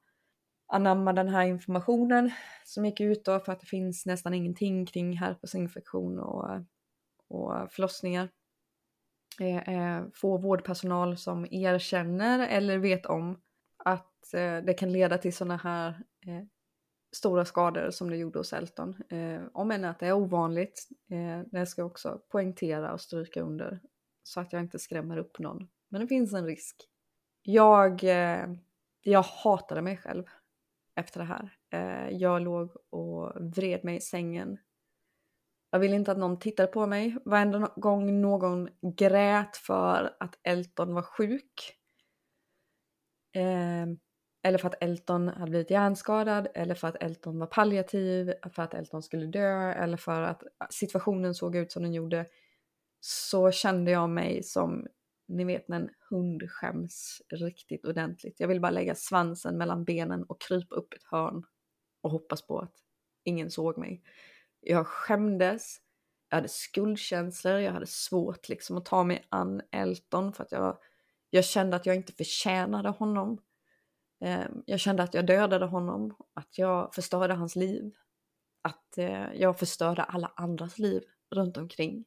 anamma 0.72 1.12
den 1.12 1.28
här 1.28 1.46
informationen 1.46 2.30
som 2.64 2.84
gick 2.84 3.00
ut 3.00 3.24
då 3.24 3.40
för 3.40 3.52
att 3.52 3.60
det 3.60 3.66
finns 3.66 4.06
nästan 4.06 4.34
ingenting 4.34 4.86
kring 4.86 5.16
herpesinfektion 5.16 6.18
och, 6.18 6.50
och 7.28 7.72
förlossningar. 7.72 8.28
Eh, 9.40 9.68
eh 9.68 10.04
få 10.14 10.38
vårdpersonal 10.38 11.16
som 11.16 11.46
erkänner 11.50 12.48
eller 12.48 12.78
vet 12.78 13.06
om 13.06 13.40
att 13.76 14.34
eh, 14.34 14.56
det 14.56 14.74
kan 14.78 14.92
leda 14.92 15.18
till 15.18 15.36
sådana 15.36 15.56
här 15.56 15.88
eh, 16.26 16.44
stora 17.16 17.44
skador 17.44 17.90
som 17.90 18.10
det 18.10 18.16
gjorde 18.16 18.38
hos 18.38 18.52
Elton. 18.52 19.02
Eh, 19.08 19.42
om 19.52 19.70
än 19.70 19.84
att 19.84 19.98
det 19.98 20.06
är 20.06 20.12
ovanligt, 20.12 20.88
eh, 21.10 21.40
det 21.46 21.66
ska 21.66 21.80
jag 21.80 21.86
också 21.86 22.20
poängtera 22.28 22.92
och 22.92 23.00
stryka 23.00 23.42
under 23.42 23.80
så 24.22 24.40
att 24.40 24.52
jag 24.52 24.62
inte 24.62 24.78
skrämmer 24.78 25.16
upp 25.16 25.38
någon. 25.38 25.68
Men 25.88 26.00
det 26.00 26.06
finns 26.06 26.32
en 26.32 26.46
risk. 26.46 26.76
Jag, 27.42 28.04
eh, 28.04 28.46
jag 29.02 29.22
hatade 29.22 29.82
mig 29.82 29.96
själv 29.96 30.24
efter 30.94 31.20
det 31.20 31.26
här. 31.26 31.56
Eh, 31.70 32.16
jag 32.16 32.42
låg 32.42 32.76
och 32.90 33.32
vred 33.40 33.84
mig 33.84 33.96
i 33.96 34.00
sängen. 34.00 34.58
Jag 35.70 35.78
ville 35.78 35.96
inte 35.96 36.12
att 36.12 36.18
någon 36.18 36.38
tittade 36.38 36.68
på 36.68 36.86
mig. 36.86 37.16
Varenda 37.24 37.72
gång 37.76 38.20
någon 38.20 38.68
grät 38.96 39.56
för 39.56 40.16
att 40.20 40.38
Elton 40.42 40.94
var 40.94 41.02
sjuk. 41.02 41.78
Eh, 43.34 43.86
eller 44.42 44.58
för 44.58 44.68
att 44.68 44.82
Elton 44.82 45.28
hade 45.28 45.50
blivit 45.50 45.70
hjärnskadad, 45.70 46.48
eller 46.54 46.74
för 46.74 46.88
att 46.88 47.02
Elton 47.02 47.38
var 47.38 47.46
palliativ, 47.46 48.32
för 48.52 48.62
att 48.62 48.74
Elton 48.74 49.02
skulle 49.02 49.26
dö, 49.26 49.72
eller 49.72 49.96
för 49.96 50.22
att 50.22 50.42
situationen 50.70 51.34
såg 51.34 51.56
ut 51.56 51.72
som 51.72 51.82
den 51.82 51.94
gjorde. 51.94 52.26
Så 53.00 53.50
kände 53.50 53.90
jag 53.90 54.10
mig 54.10 54.42
som 54.42 54.86
ni 55.28 55.44
vet 55.44 55.68
när 55.68 55.80
en 55.80 55.90
hund 56.10 56.50
skäms 56.50 57.22
riktigt 57.30 57.86
ordentligt. 57.86 58.40
Jag 58.40 58.48
vill 58.48 58.60
bara 58.60 58.70
lägga 58.70 58.94
svansen 58.94 59.58
mellan 59.58 59.84
benen 59.84 60.24
och 60.24 60.40
krypa 60.40 60.74
upp 60.74 60.92
ett 60.94 61.04
hörn 61.04 61.44
och 62.00 62.10
hoppas 62.10 62.46
på 62.46 62.58
att 62.58 62.74
ingen 63.24 63.50
såg 63.50 63.78
mig. 63.78 64.02
Jag 64.60 64.86
skämdes, 64.86 65.76
jag 66.28 66.36
hade 66.36 66.48
skuldkänslor, 66.48 67.58
jag 67.58 67.72
hade 67.72 67.86
svårt 67.86 68.48
liksom 68.48 68.76
att 68.76 68.84
ta 68.84 69.04
mig 69.04 69.26
an 69.28 69.62
Elton 69.70 70.32
för 70.32 70.44
att 70.44 70.52
jag, 70.52 70.78
jag 71.30 71.44
kände 71.44 71.76
att 71.76 71.86
jag 71.86 71.96
inte 71.96 72.12
förtjänade 72.12 72.88
honom. 72.88 73.38
Eh, 74.22 74.46
jag 74.66 74.80
kände 74.80 75.02
att 75.02 75.14
jag 75.14 75.26
dödade 75.26 75.66
honom, 75.66 76.16
att 76.34 76.58
jag 76.58 76.94
förstörde 76.94 77.34
hans 77.34 77.56
liv. 77.56 77.94
Att 78.62 78.98
eh, 78.98 79.32
jag 79.34 79.58
förstörde 79.58 80.02
alla 80.02 80.32
andras 80.36 80.78
liv 80.78 81.02
runt 81.30 81.56
omkring. 81.56 82.04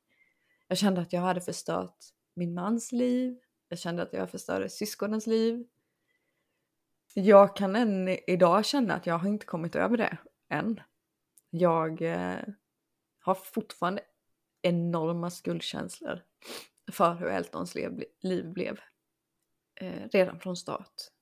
Jag 0.67 0.77
kände 0.77 1.01
att 1.01 1.13
jag 1.13 1.21
hade 1.21 1.41
förstört 1.41 1.97
min 2.35 2.53
mans 2.53 2.91
liv. 2.91 3.39
Jag 3.69 3.79
kände 3.79 4.03
att 4.03 4.13
jag 4.13 4.31
förstörde 4.31 4.69
syskonens 4.69 5.27
liv. 5.27 5.67
Jag 7.13 7.55
kan 7.55 7.75
än 7.75 8.09
idag 8.27 8.65
känna 8.65 8.93
att 8.93 9.05
jag 9.05 9.17
har 9.17 9.29
inte 9.29 9.45
kommit 9.45 9.75
över 9.75 9.97
det 9.97 10.17
än. 10.49 10.81
Jag 11.49 12.01
eh, 12.01 12.41
har 13.19 13.35
fortfarande 13.35 14.01
enorma 14.61 15.29
skuldkänslor 15.29 16.21
för 16.91 17.13
hur 17.13 17.27
Eltons 17.27 17.75
liv, 18.21 18.53
blev 18.53 18.79
redan 20.11 20.39
från 20.39 20.57
start. 20.57 21.14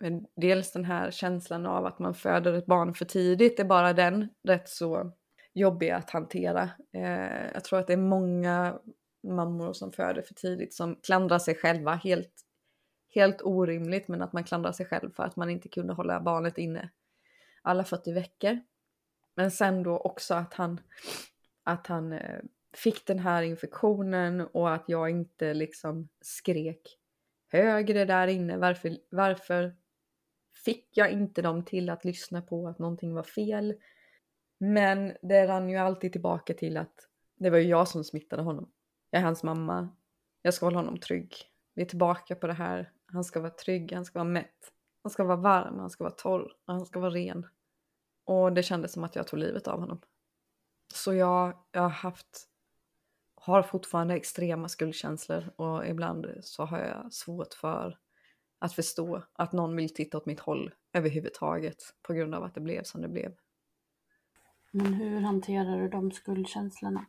Men 0.00 0.26
dels 0.36 0.72
den 0.72 0.84
här 0.84 1.10
känslan 1.10 1.66
av 1.66 1.86
att 1.86 1.98
man 1.98 2.14
föder 2.14 2.52
ett 2.52 2.66
barn 2.66 2.94
för 2.94 3.04
tidigt 3.04 3.60
är 3.60 3.64
bara 3.64 3.92
den 3.92 4.28
rätt 4.42 4.68
så 4.68 5.12
jobbig 5.52 5.90
att 5.90 6.10
hantera. 6.10 6.70
Eh, 6.92 7.52
jag 7.54 7.64
tror 7.64 7.78
att 7.78 7.86
det 7.86 7.92
är 7.92 7.96
många 7.96 8.78
mammor 9.22 9.72
som 9.72 9.92
föder 9.92 10.22
för 10.22 10.34
tidigt 10.34 10.74
som 10.74 10.96
klandrar 11.02 11.38
sig 11.38 11.54
själva 11.54 11.94
helt, 11.94 12.32
helt 13.14 13.42
orimligt 13.42 14.08
men 14.08 14.22
att 14.22 14.32
man 14.32 14.44
klandrar 14.44 14.72
sig 14.72 14.86
själv 14.86 15.10
för 15.10 15.22
att 15.22 15.36
man 15.36 15.50
inte 15.50 15.68
kunde 15.68 15.92
hålla 15.92 16.20
barnet 16.20 16.58
inne 16.58 16.90
alla 17.62 17.84
40 17.84 18.12
veckor. 18.12 18.60
Men 19.34 19.50
sen 19.50 19.82
då 19.82 19.98
också 19.98 20.34
att 20.34 20.54
han, 20.54 20.80
att 21.64 21.86
han 21.86 22.12
eh, 22.12 22.40
fick 22.72 23.06
den 23.06 23.18
här 23.18 23.42
infektionen 23.42 24.40
och 24.40 24.74
att 24.74 24.84
jag 24.86 25.10
inte 25.10 25.54
liksom 25.54 26.08
skrek 26.20 26.98
högre 27.48 28.04
där 28.04 28.26
inne. 28.26 28.56
Varför, 28.56 28.96
varför 29.10 29.76
fick 30.64 30.88
jag 30.96 31.12
inte 31.12 31.42
dem 31.42 31.64
till 31.64 31.90
att 31.90 32.04
lyssna 32.04 32.42
på 32.42 32.68
att 32.68 32.78
någonting 32.78 33.14
var 33.14 33.22
fel? 33.22 33.74
Men 34.58 35.16
det 35.22 35.46
rann 35.46 35.68
ju 35.68 35.76
alltid 35.76 36.12
tillbaka 36.12 36.54
till 36.54 36.76
att 36.76 36.94
det 37.36 37.50
var 37.50 37.58
ju 37.58 37.68
jag 37.68 37.88
som 37.88 38.04
smittade 38.04 38.42
honom. 38.42 38.70
Jag 39.10 39.20
är 39.20 39.24
hans 39.24 39.42
mamma. 39.42 39.88
Jag 40.42 40.54
ska 40.54 40.66
hålla 40.66 40.78
honom 40.78 40.98
trygg. 40.98 41.34
Vi 41.74 41.82
är 41.82 41.86
tillbaka 41.86 42.34
på 42.34 42.46
det 42.46 42.52
här. 42.52 42.92
Han 43.06 43.24
ska 43.24 43.40
vara 43.40 43.50
trygg, 43.50 43.92
han 43.92 44.04
ska 44.04 44.18
vara 44.18 44.28
mätt. 44.28 44.72
Han 45.02 45.10
ska 45.10 45.24
vara 45.24 45.36
varm, 45.36 45.78
han 45.78 45.90
ska 45.90 46.04
vara 46.04 46.14
torr 46.14 46.42
och 46.66 46.74
han 46.74 46.86
ska 46.86 47.00
vara 47.00 47.10
ren. 47.10 47.46
Och 48.24 48.52
det 48.52 48.62
kändes 48.62 48.92
som 48.92 49.04
att 49.04 49.16
jag 49.16 49.26
tog 49.26 49.38
livet 49.38 49.68
av 49.68 49.80
honom. 49.80 50.00
Så 50.94 51.14
jag, 51.14 51.64
jag 51.72 51.82
har 51.82 51.88
haft, 51.88 52.48
har 53.34 53.62
fortfarande 53.62 54.14
extrema 54.14 54.68
skuldkänslor 54.68 55.52
och 55.56 55.86
ibland 55.86 56.26
så 56.40 56.64
har 56.64 56.78
jag 56.78 57.12
svårt 57.12 57.54
för 57.54 57.98
att 58.60 58.72
förstå 58.72 59.22
att 59.32 59.52
någon 59.52 59.76
vill 59.76 59.94
titta 59.94 60.16
åt 60.18 60.26
mitt 60.26 60.40
håll 60.40 60.74
överhuvudtaget 60.92 61.94
på 62.02 62.12
grund 62.12 62.34
av 62.34 62.44
att 62.44 62.54
det 62.54 62.60
blev 62.60 62.82
som 62.82 63.02
det 63.02 63.08
blev. 63.08 63.34
Men 64.70 64.94
hur 64.94 65.20
hanterar 65.20 65.80
du 65.82 65.88
de 65.88 66.12
skuldkänslorna? 66.12 67.06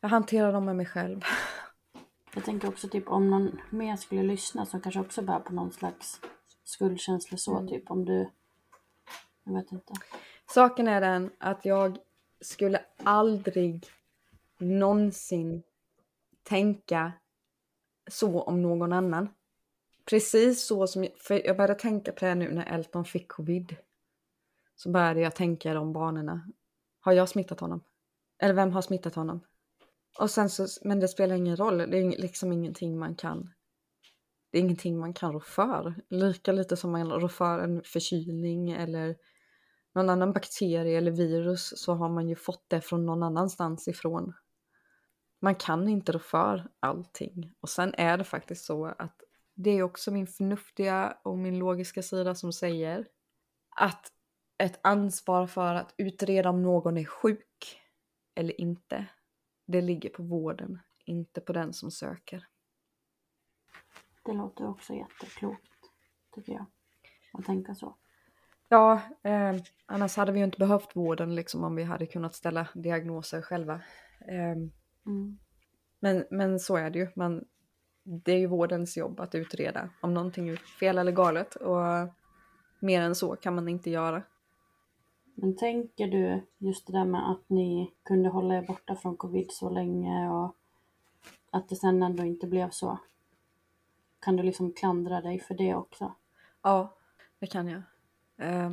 Jag 0.00 0.08
hanterar 0.08 0.52
dem 0.52 0.64
med 0.64 0.76
mig 0.76 0.86
själv. 0.86 1.20
Jag 2.34 2.44
tänker 2.44 2.68
också 2.68 2.88
typ 2.88 3.08
om 3.08 3.30
någon 3.30 3.60
mer 3.70 3.96
skulle 3.96 4.22
lyssna 4.22 4.66
som 4.66 4.80
kanske 4.80 5.00
också 5.00 5.22
bär 5.22 5.40
på 5.40 5.52
någon 5.52 5.72
slags 5.72 6.20
skuldkänsla 6.64 7.38
så 7.38 7.56
Mm. 7.56 7.68
typ 7.68 7.90
om 7.90 8.04
du... 8.04 8.30
Jag 9.44 9.54
vet 9.54 9.72
inte. 9.72 9.92
Saken 10.50 10.88
är 10.88 11.00
den 11.00 11.30
att 11.38 11.64
jag 11.64 11.98
skulle 12.40 12.80
aldrig 13.02 13.86
någonsin 14.58 15.62
tänka 16.42 17.12
så 18.10 18.42
om 18.42 18.62
någon 18.62 18.92
annan. 18.92 19.28
Precis 20.04 20.66
så 20.66 20.86
som 20.86 21.04
jag, 21.04 21.12
för 21.18 21.46
jag 21.46 21.56
började 21.56 21.74
tänka 21.74 22.12
på 22.12 22.24
det 22.24 22.34
nu 22.34 22.52
när 22.52 22.74
Elton 22.74 23.04
fick 23.04 23.28
covid. 23.28 23.76
Så 24.76 24.90
började 24.90 25.20
jag 25.20 25.34
tänka 25.34 25.70
i 25.70 25.74
de 25.74 25.92
banorna. 25.92 26.48
Har 27.00 27.12
jag 27.12 27.28
smittat 27.28 27.60
honom? 27.60 27.84
Eller 28.38 28.54
vem 28.54 28.72
har 28.72 28.82
smittat 28.82 29.14
honom? 29.14 29.40
Och 30.18 30.30
sen 30.30 30.50
så, 30.50 30.66
men 30.82 31.00
det 31.00 31.08
spelar 31.08 31.36
ingen 31.36 31.56
roll. 31.56 31.78
Det 31.78 31.98
är 31.98 32.20
liksom 32.20 32.52
ingenting 32.52 32.98
man 32.98 33.14
kan. 33.14 33.50
Det 34.50 34.58
är 34.58 34.62
ingenting 34.62 34.98
man 34.98 35.14
kan 35.14 35.32
rå 35.32 35.40
för. 35.40 35.94
Lika 36.08 36.52
lite 36.52 36.76
som 36.76 36.92
man 36.92 37.10
rår 37.10 37.28
för 37.28 37.58
en 37.58 37.82
förkylning 37.84 38.70
eller 38.70 39.16
någon 39.94 40.10
annan 40.10 40.32
bakterie 40.32 40.98
eller 40.98 41.10
virus 41.10 41.72
så 41.76 41.94
har 41.94 42.08
man 42.08 42.28
ju 42.28 42.36
fått 42.36 42.64
det 42.68 42.80
från 42.80 43.06
någon 43.06 43.22
annanstans 43.22 43.88
ifrån. 43.88 44.32
Man 45.40 45.54
kan 45.54 45.88
inte 45.88 46.12
rå 46.12 46.18
för 46.18 46.68
allting. 46.80 47.54
Och 47.60 47.68
sen 47.68 47.94
är 47.94 48.18
det 48.18 48.24
faktiskt 48.24 48.64
så 48.64 48.86
att 48.86 49.22
det 49.54 49.70
är 49.70 49.82
också 49.82 50.10
min 50.10 50.26
förnuftiga 50.26 51.18
och 51.22 51.38
min 51.38 51.58
logiska 51.58 52.02
sida 52.02 52.34
som 52.34 52.52
säger 52.52 53.08
att 53.76 54.12
ett 54.58 54.80
ansvar 54.82 55.46
för 55.46 55.74
att 55.74 55.94
utreda 55.98 56.50
om 56.50 56.62
någon 56.62 56.96
är 56.98 57.04
sjuk 57.04 57.80
eller 58.34 58.60
inte, 58.60 59.06
det 59.66 59.80
ligger 59.80 60.10
på 60.10 60.22
vården, 60.22 60.80
inte 61.04 61.40
på 61.40 61.52
den 61.52 61.72
som 61.72 61.90
söker. 61.90 62.46
Det 64.24 64.32
låter 64.32 64.68
också 64.68 64.94
jätteklokt, 64.94 65.70
tycker 66.34 66.52
jag. 66.52 66.66
Att 67.32 67.44
tänka 67.44 67.74
så. 67.74 67.96
Ja, 68.68 69.00
eh, 69.22 69.56
annars 69.86 70.16
hade 70.16 70.32
vi 70.32 70.38
ju 70.38 70.44
inte 70.44 70.58
behövt 70.58 70.96
vården 70.96 71.34
liksom 71.34 71.64
om 71.64 71.74
vi 71.76 71.82
hade 71.82 72.06
kunnat 72.06 72.34
ställa 72.34 72.68
diagnoser 72.74 73.42
själva. 73.42 73.74
Eh, 74.28 74.56
Mm. 75.06 75.38
men, 76.00 76.24
men 76.30 76.58
så 76.58 76.76
är 76.76 76.90
det 76.90 76.98
ju. 76.98 77.08
Man, 77.16 77.44
det 78.02 78.32
är 78.32 78.38
ju 78.38 78.46
vårdens 78.46 78.96
jobb 78.96 79.20
att 79.20 79.34
utreda 79.34 79.90
om 80.00 80.14
någonting 80.14 80.48
är 80.48 80.56
fel 80.56 80.98
eller 80.98 81.12
galet 81.12 81.54
och 81.54 81.80
mer 82.80 83.00
än 83.02 83.14
så 83.14 83.36
kan 83.36 83.54
man 83.54 83.68
inte 83.68 83.90
göra. 83.90 84.22
Men 85.34 85.56
tänker 85.56 86.08
du 86.08 86.46
just 86.58 86.86
det 86.86 86.92
där 86.92 87.04
med 87.04 87.30
att 87.30 87.48
ni 87.48 87.92
kunde 88.02 88.28
hålla 88.28 88.54
er 88.54 88.62
borta 88.62 88.96
från 88.96 89.16
covid 89.16 89.46
så 89.50 89.70
länge 89.70 90.30
och 90.30 90.56
att 91.50 91.68
det 91.68 91.76
sen 91.76 92.02
ändå 92.02 92.24
inte 92.24 92.46
blev 92.46 92.70
så? 92.70 92.98
Kan 94.20 94.36
du 94.36 94.42
liksom 94.42 94.72
klandra 94.72 95.20
dig 95.20 95.40
för 95.40 95.54
det 95.54 95.74
också? 95.74 96.14
Ja, 96.62 96.96
det 97.38 97.46
kan 97.46 97.68
jag. 97.68 97.82
Eh, 98.36 98.70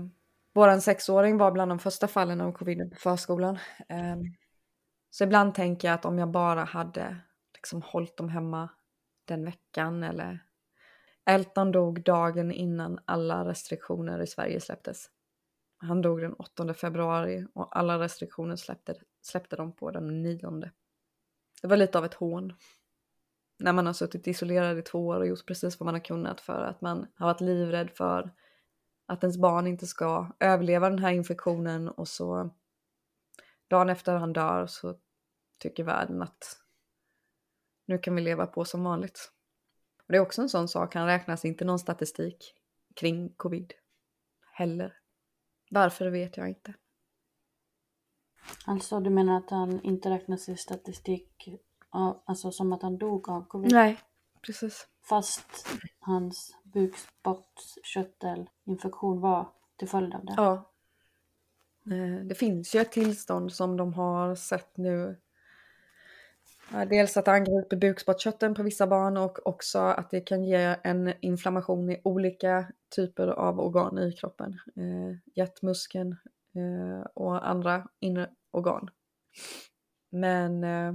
våran 0.53 0.81
sexåring 0.81 1.37
var 1.37 1.51
bland 1.51 1.71
de 1.71 1.79
första 1.79 2.07
fallen 2.07 2.41
av 2.41 2.51
covid 2.51 2.91
på 2.91 2.97
förskolan. 2.97 3.59
Eh, 3.87 4.17
så 5.09 5.23
ibland 5.23 5.55
tänker 5.55 5.87
jag 5.87 5.95
att 5.95 6.05
om 6.05 6.19
jag 6.19 6.31
bara 6.31 6.63
hade 6.63 7.17
liksom 7.53 7.81
hållit 7.81 8.17
dem 8.17 8.29
hemma 8.29 8.69
den 9.29 9.45
veckan 9.45 10.03
eller 10.03 10.39
Elton 11.25 11.71
dog 11.71 12.03
dagen 12.03 12.51
innan 12.51 12.99
alla 13.05 13.45
restriktioner 13.45 14.21
i 14.21 14.27
Sverige 14.27 14.61
släpptes. 14.61 15.09
Han 15.77 16.01
dog 16.01 16.21
den 16.21 16.33
8 16.33 16.73
februari 16.73 17.45
och 17.53 17.77
alla 17.77 17.99
restriktioner 17.99 18.55
släppte, 18.55 18.95
släppte 19.21 19.55
de 19.55 19.75
på 19.75 19.91
den 19.91 20.21
9. 20.21 20.71
Det 21.61 21.67
var 21.67 21.77
lite 21.77 21.97
av 21.97 22.05
ett 22.05 22.13
hån. 22.13 22.53
När 23.59 23.73
man 23.73 23.85
har 23.85 23.93
suttit 23.93 24.27
isolerad 24.27 24.77
i 24.77 24.81
två 24.81 25.07
år 25.07 25.19
och 25.19 25.27
gjort 25.27 25.45
precis 25.45 25.79
vad 25.79 25.85
man 25.85 25.95
har 25.95 26.05
kunnat 26.05 26.41
för 26.41 26.61
att 26.61 26.81
man 26.81 27.07
har 27.15 27.27
varit 27.27 27.41
livrädd 27.41 27.89
för 27.89 28.31
att 29.05 29.23
ens 29.23 29.37
barn 29.37 29.67
inte 29.67 29.87
ska 29.87 30.31
överleva 30.39 30.89
den 30.89 30.99
här 30.99 31.11
infektionen 31.11 31.89
och 31.89 32.07
så 32.07 32.55
dagen 33.67 33.89
efter 33.89 34.15
han 34.15 34.33
dör 34.33 34.67
så 34.67 34.95
tycker 35.59 35.83
världen 35.83 36.21
att 36.21 36.57
nu 37.89 37.97
kan 37.97 38.15
vi 38.15 38.21
leva 38.21 38.47
på 38.47 38.65
som 38.65 38.83
vanligt. 38.83 39.31
Och 39.97 40.05
det 40.07 40.17
är 40.17 40.21
också 40.21 40.41
en 40.41 40.49
sån 40.49 40.67
sak, 40.67 40.95
han 40.95 41.05
räknas 41.05 41.45
inte 41.45 41.65
någon 41.65 41.79
statistik 41.79 42.53
kring 42.95 43.33
covid 43.37 43.73
heller. 44.51 44.97
Varför 45.71 46.07
vet 46.07 46.37
jag 46.37 46.49
inte. 46.49 46.73
Alltså 48.65 48.99
du 48.99 49.09
menar 49.09 49.37
att 49.37 49.49
han 49.49 49.81
inte 49.81 50.09
räknas 50.09 50.49
i 50.49 50.57
statistik, 50.57 51.49
av, 51.89 52.21
alltså 52.25 52.51
som 52.51 52.73
att 52.73 52.81
han 52.81 52.97
dog 52.97 53.29
av 53.29 53.47
covid? 53.47 53.71
Nej, 53.71 53.99
precis. 54.41 54.87
Fast 55.01 55.67
hans 55.99 56.57
bukspottkörtelinfektion 56.63 59.21
var 59.21 59.49
till 59.77 59.89
följd 59.89 60.15
av 60.15 60.25
det? 60.25 60.33
Ja. 60.37 60.71
Eh, 61.85 62.15
Det 62.25 62.35
finns 62.35 62.75
ju 62.75 62.79
ett 62.79 62.91
tillstånd 62.91 63.53
som 63.53 63.77
de 63.77 63.93
har 63.93 64.35
sett 64.35 64.77
nu. 64.77 65.21
Dels 66.71 67.17
att 67.17 67.25
det 67.25 67.31
angriper 67.31 67.77
bukspottkörteln 67.77 68.55
på 68.55 68.63
vissa 68.63 68.87
barn 68.87 69.17
och 69.17 69.47
också 69.47 69.79
att 69.79 70.11
det 70.11 70.21
kan 70.21 70.43
ge 70.43 70.75
en 70.83 71.13
inflammation 71.21 71.89
i 71.89 72.01
olika 72.03 72.71
typer 72.95 73.27
av 73.27 73.59
organ 73.59 73.99
i 73.99 74.11
kroppen. 74.11 74.59
Eh, 74.75 75.17
hjärtmuskeln 75.35 76.11
eh, 76.55 77.07
och 77.13 77.49
andra 77.49 77.87
inre 77.99 78.29
organ. 78.51 78.89
Men 80.11 80.63
eh, 80.63 80.93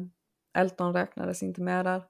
Elton 0.59 0.93
räknades 0.93 1.43
inte 1.43 1.63
med 1.63 1.85
där. 1.85 2.03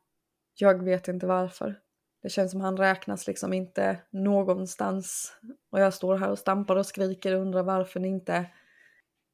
Jag 0.55 0.85
vet 0.85 1.09
inte 1.09 1.27
varför. 1.27 1.81
Det 2.23 2.29
känns 2.29 2.51
som 2.51 2.61
han 2.61 2.77
räknas 2.77 3.27
liksom 3.27 3.53
inte 3.53 3.99
någonstans. 4.11 5.37
Och 5.71 5.81
jag 5.81 5.95
står 5.95 6.17
här 6.17 6.31
och 6.31 6.39
stampar 6.39 6.77
och 6.77 6.87
skriker 6.87 7.35
och 7.35 7.41
undrar 7.41 7.63
varför 7.63 8.01
ni 8.01 8.09
inte... 8.09 8.47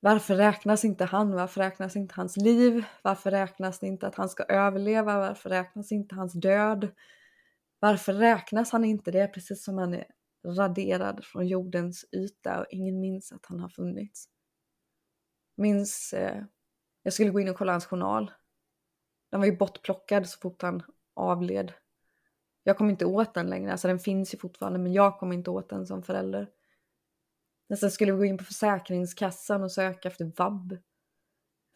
Varför 0.00 0.36
räknas 0.36 0.84
inte 0.84 1.04
han? 1.04 1.32
Varför 1.32 1.60
räknas 1.60 1.96
inte 1.96 2.14
hans 2.14 2.36
liv? 2.36 2.84
Varför 3.02 3.30
räknas 3.30 3.78
det 3.78 3.86
inte 3.86 4.06
att 4.06 4.14
han 4.14 4.28
ska 4.28 4.42
överleva? 4.42 5.18
Varför 5.18 5.50
räknas 5.50 5.92
inte 5.92 6.14
hans 6.14 6.32
död? 6.32 6.88
Varför 7.78 8.12
räknas 8.12 8.72
han 8.72 8.84
inte? 8.84 9.10
Det 9.10 9.20
är 9.20 9.28
precis 9.28 9.64
som 9.64 9.78
han 9.78 9.94
är 9.94 10.06
raderad 10.46 11.24
från 11.24 11.46
jordens 11.46 12.04
yta 12.12 12.60
och 12.60 12.66
ingen 12.70 13.00
minns 13.00 13.32
att 13.32 13.46
han 13.46 13.60
har 13.60 13.68
funnits. 13.68 14.28
Minns... 15.56 16.12
Eh, 16.12 16.44
jag 17.02 17.12
skulle 17.12 17.30
gå 17.30 17.40
in 17.40 17.48
och 17.48 17.56
kolla 17.56 17.72
hans 17.72 17.86
journal. 17.86 18.30
Den 19.30 19.40
var 19.40 19.46
ju 19.46 19.56
bortplockad 19.56 20.28
så 20.28 20.38
fort 20.40 20.62
han 20.62 20.82
avled. 21.14 21.72
Jag 22.62 22.78
kom 22.78 22.90
inte 22.90 23.04
åt 23.04 23.34
den 23.34 23.50
längre, 23.50 23.72
alltså 23.72 23.88
den 23.88 23.98
finns 23.98 24.34
ju 24.34 24.38
fortfarande 24.38 24.78
men 24.78 24.92
jag 24.92 25.18
kom 25.18 25.32
inte 25.32 25.50
åt 25.50 25.68
den 25.68 25.86
som 25.86 26.02
förälder. 26.02 26.48
Sen 27.78 27.90
skulle 27.90 28.12
vi 28.12 28.18
gå 28.18 28.24
in 28.24 28.38
på 28.38 28.44
Försäkringskassan 28.44 29.62
och 29.62 29.72
söka 29.72 30.08
efter 30.08 30.32
vab. 30.36 30.78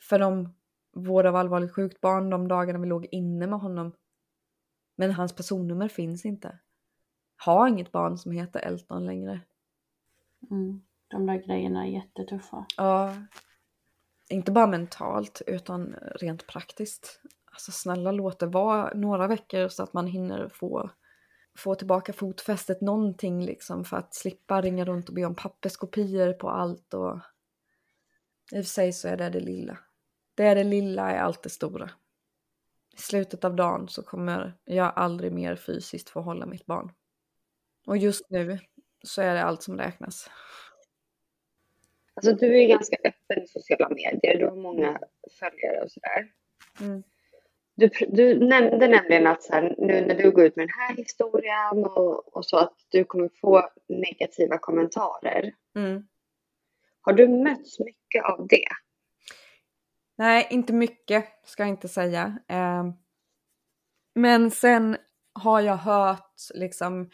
För 0.02 0.18
de 0.18 0.54
vård 0.92 1.26
av 1.26 1.36
allvarligt 1.36 1.74
sjukt 1.74 2.00
barn 2.00 2.30
de 2.30 2.48
dagarna 2.48 2.78
vi 2.78 2.86
låg 2.86 3.06
inne 3.10 3.46
med 3.46 3.60
honom. 3.60 3.92
Men 4.96 5.12
hans 5.12 5.32
personnummer 5.32 5.88
finns 5.88 6.24
inte. 6.24 6.58
Har 7.36 7.68
inget 7.68 7.92
barn 7.92 8.18
som 8.18 8.32
heter 8.32 8.60
Elton 8.60 9.06
längre. 9.06 9.40
Mm. 10.50 10.82
De 11.08 11.26
där 11.26 11.46
grejerna 11.46 11.86
är 11.86 11.90
jättetuffa. 11.90 12.66
Ja, 12.76 13.14
inte 14.28 14.52
bara 14.52 14.66
mentalt 14.66 15.42
utan 15.46 15.94
rent 16.20 16.46
praktiskt. 16.46 17.20
Alltså 17.44 17.72
snälla 17.72 18.12
låt 18.12 18.38
det 18.38 18.46
vara 18.46 18.92
några 18.94 19.26
veckor 19.26 19.68
så 19.68 19.82
att 19.82 19.92
man 19.92 20.06
hinner 20.06 20.48
få, 20.48 20.90
få 21.56 21.74
tillbaka 21.74 22.12
fotfästet 22.12 22.81
någonting 22.81 23.44
liksom 23.44 23.85
för 23.85 23.97
att 23.97 24.14
slippa 24.14 24.62
ringa 24.62 24.85
runt 24.85 25.09
och 25.09 25.14
be 25.14 25.24
om 25.24 25.35
papperskopior 25.35 26.32
på 26.32 26.51
allt 26.51 26.94
och 26.94 27.18
i 28.52 28.60
och 28.60 28.64
för 28.64 28.70
sig 28.70 28.93
så 28.93 29.09
är 29.09 29.16
det 29.16 29.31
det 29.31 29.40
lilla. 29.40 29.78
det 30.35 30.44
är 30.44 30.55
det 30.55 30.64
lilla 30.64 31.10
är 31.10 31.18
allt 31.18 31.43
det 31.43 31.51
stora. 31.51 31.90
I 32.97 33.01
slutet 33.01 33.44
av 33.44 33.56
dagen 33.56 33.89
så 33.89 34.02
kommer 34.02 34.59
jag 34.64 34.93
aldrig 34.97 35.32
mer 35.32 35.56
fysiskt 35.56 36.10
få 36.10 36.20
hålla 36.20 36.47
mitt 36.47 36.66
barn. 36.66 36.93
Och 37.86 37.97
just 37.97 38.31
nu 38.31 38.59
så 39.02 39.22
är 39.22 39.35
det 39.35 39.43
allt 39.43 39.62
som 39.62 39.78
räknas. 39.78 40.31
Alltså 42.14 42.32
du 42.32 42.62
är 42.62 42.68
ganska 42.68 42.97
öppen 43.05 43.44
i 43.44 43.47
sociala 43.48 43.89
medier, 43.89 44.39
du 44.39 44.47
har 44.47 44.56
många 44.56 45.01
följare 45.39 45.85
och 45.85 45.90
sådär. 45.90 46.32
Mm. 46.81 47.02
Du, 47.76 47.90
du 48.09 48.46
nämnde 48.46 48.88
nämligen 48.88 49.26
att 49.26 49.42
så 49.42 49.52
här, 49.52 49.74
nu 49.78 50.06
när 50.06 50.14
du 50.14 50.30
går 50.30 50.44
ut 50.44 50.56
med 50.56 50.62
den 50.62 50.74
här 50.88 50.96
historien 50.96 51.84
och, 51.84 52.36
och 52.36 52.46
så 52.46 52.56
att 52.56 52.74
du 52.88 53.05
kommer 53.05 53.30
få 53.40 53.68
negativa 53.88 54.59
kommentarer. 54.59 55.55
Mm. 55.76 56.06
Har 57.01 57.12
du 57.12 57.28
mötts 57.28 57.80
mycket 57.80 58.24
av 58.24 58.46
det? 58.48 58.68
Nej, 60.16 60.46
inte 60.51 60.72
mycket 60.72 61.24
ska 61.44 61.62
jag 61.62 61.70
inte 61.70 61.88
säga. 61.88 62.38
Eh, 62.48 62.84
men 64.14 64.51
sen 64.51 64.96
har 65.32 65.60
jag 65.60 65.76
hört 65.76 66.34
liksom, 66.55 67.10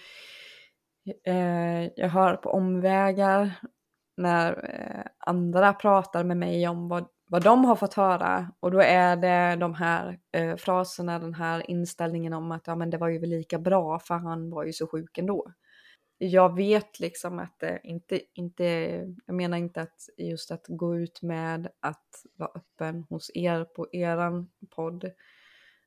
eh, 1.26 1.84
jag 1.96 2.08
hör 2.08 2.36
på 2.36 2.50
omvägar 2.50 3.50
när 4.16 4.70
eh, 4.74 5.10
andra 5.18 5.72
pratar 5.72 6.24
med 6.24 6.36
mig 6.36 6.68
om 6.68 6.88
vad, 6.88 7.08
vad 7.30 7.42
de 7.44 7.64
har 7.64 7.76
fått 7.76 7.94
höra 7.94 8.52
och 8.60 8.70
då 8.70 8.80
är 8.80 9.16
det 9.16 9.56
de 9.56 9.74
här 9.74 10.18
eh, 10.32 10.56
fraserna, 10.56 11.18
den 11.18 11.34
här 11.34 11.70
inställningen 11.70 12.32
om 12.32 12.52
att 12.52 12.66
ja 12.66 12.76
men 12.76 12.90
det 12.90 12.98
var 12.98 13.08
ju 13.08 13.18
väl 13.18 13.30
lika 13.30 13.58
bra 13.58 13.98
för 13.98 14.14
han 14.14 14.50
var 14.50 14.64
ju 14.64 14.72
så 14.72 14.86
sjuk 14.86 15.18
ändå. 15.18 15.52
Jag 16.18 16.56
vet 16.56 17.00
liksom 17.00 17.38
att 17.38 17.58
det 17.58 17.80
inte, 17.84 18.20
inte, 18.34 18.64
jag 19.26 19.34
menar 19.34 19.58
inte 19.58 19.82
att 19.82 20.08
just 20.16 20.50
att 20.50 20.64
gå 20.68 20.96
ut 20.96 21.22
med 21.22 21.68
att 21.80 22.24
vara 22.36 22.50
öppen 22.54 23.02
hos 23.08 23.30
er 23.34 23.64
på 23.64 23.86
eran 23.92 24.50
podd. 24.70 25.10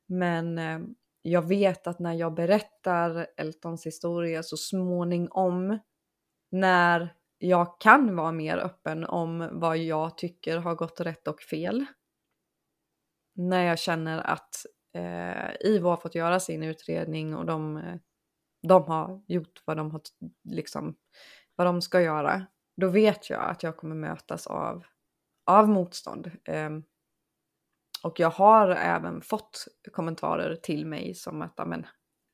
Men 0.06 0.57
eh, 0.57 0.80
jag 1.22 1.48
vet 1.48 1.88
att 1.88 1.99
när 1.99 2.14
jag 2.14 2.34
berättar 2.34 3.28
Eltons 3.38 3.86
historia 3.86 4.44
så 4.44 4.57
småningom 4.57 5.80
när 6.52 7.14
jag 7.48 7.80
kan 7.80 8.15
vara 8.15 8.32
mer 8.32 8.57
öppen 8.57 9.06
om 9.06 9.49
vad 9.52 9.78
jag 9.78 10.18
tycker 10.18 10.57
har 10.57 10.76
gått 10.76 10.99
rätt 10.99 11.28
och 11.28 11.41
fel. 11.41 11.86
När 13.36 13.64
jag 13.64 13.80
känner 13.80 14.18
att 14.18 14.65
eh, 14.94 15.70
IVO 15.72 15.90
har 15.90 15.98
fått 15.98 16.15
göra 16.15 16.40
sin 16.40 16.64
utredning 16.64 17.36
och 17.36 17.45
de, 17.45 17.78
eh, 17.78 17.95
de 18.68 18.84
har 18.84 19.24
gjort 19.28 19.61
vad 19.65 19.78
de, 19.78 19.91
har, 19.91 20.02
liksom, 20.44 20.95
vad 21.56 21.68
de 21.68 21.82
ska 21.82 22.02
göra. 22.02 22.45
Då 22.78 22.88
vet 22.88 23.30
jag 23.30 23.49
att 23.49 23.64
jag 23.64 23.78
kommer 23.78 23.95
mötas 23.95 24.48
av, 24.48 24.84
av 25.45 25.70
motstånd. 25.70 26.32
Eh, 26.44 26.70
och 28.03 28.20
jag 28.20 28.30
har 28.30 28.70
även 28.70 29.22
fått 29.22 29.65
kommentarer 29.91 30.56
till 30.56 30.86
mig 30.86 31.15
som 31.15 31.41
att 31.41 31.60
amen, 31.60 31.86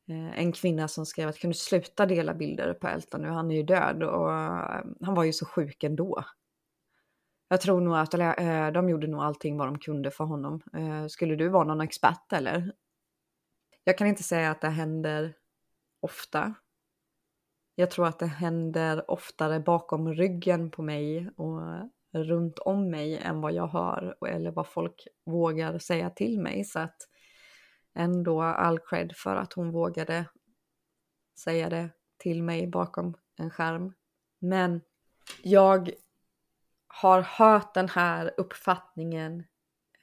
Eh, 0.10 0.40
en 0.40 0.52
kvinna 0.52 0.88
som 0.88 1.06
skrev 1.06 1.30
att 1.30 1.40
kan 1.40 1.49
du 1.49 1.53
sluta 1.53 2.06
dela 2.06 2.34
bilder 2.34 2.73
på 2.73 2.88
Elton 2.88 3.22
nu, 3.22 3.27
han 3.27 3.52
är 3.52 3.56
ju 3.56 3.64
död 3.64 4.03
och 4.03 4.31
eh, 4.31 4.84
han 5.02 5.15
var 5.15 5.23
ju 5.23 5.34
så 5.34 5.45
sjuk 5.45 5.84
ändå. 5.84 6.23
Jag 7.48 7.61
tror 7.61 7.81
nog 7.81 7.95
att 7.95 8.14
eller, 8.14 8.65
eh, 8.68 8.72
de 8.72 8.90
gjorde 8.90 9.07
nog 9.07 9.22
allting 9.22 9.57
vad 9.57 9.68
de 9.68 9.80
kunde 9.80 10.11
för 10.11 10.23
honom. 10.23 10.61
Skulle 11.10 11.36
du 11.36 11.49
vara 11.49 11.64
någon 11.64 11.81
expert 11.81 12.34
eller? 12.34 12.73
Jag 13.84 13.98
kan 13.98 14.07
inte 14.07 14.23
säga 14.23 14.52
att 14.52 14.61
det 14.61 14.69
händer 14.69 15.34
ofta. 15.99 16.53
Jag 17.76 17.91
tror 17.91 18.07
att 18.07 18.19
det 18.19 18.26
händer 18.26 19.11
oftare 19.11 19.60
bakom 19.60 20.14
ryggen 20.14 20.72
på 20.72 20.81
mig 20.81 21.30
och 21.36 21.61
runt 22.14 22.60
om 22.60 22.90
mig 22.90 23.18
än 23.18 23.41
vad 23.41 23.53
jag 23.53 23.68
hör 23.68 24.18
eller 24.27 24.52
vad 24.52 24.68
folk 24.68 25.07
vågar 25.26 25.80
säga 25.80 26.10
till 26.10 26.40
mig. 26.40 26.64
Så 26.64 26.80
att 26.80 26.98
ändå 28.00 28.42
all 28.42 28.80
cred 28.80 29.14
för 29.16 29.36
att 29.36 29.54
hon 29.54 29.72
vågade 29.72 30.26
säga 31.40 31.70
det 31.70 31.90
till 32.18 32.44
mig 32.44 32.68
bakom 32.68 33.18
en 33.38 33.50
skärm. 33.50 33.94
Men 34.40 34.82
jag 35.44 35.92
har 36.88 37.22
hört 37.22 37.74
den 37.74 37.90
här 37.90 38.34
uppfattningen, 38.38 39.44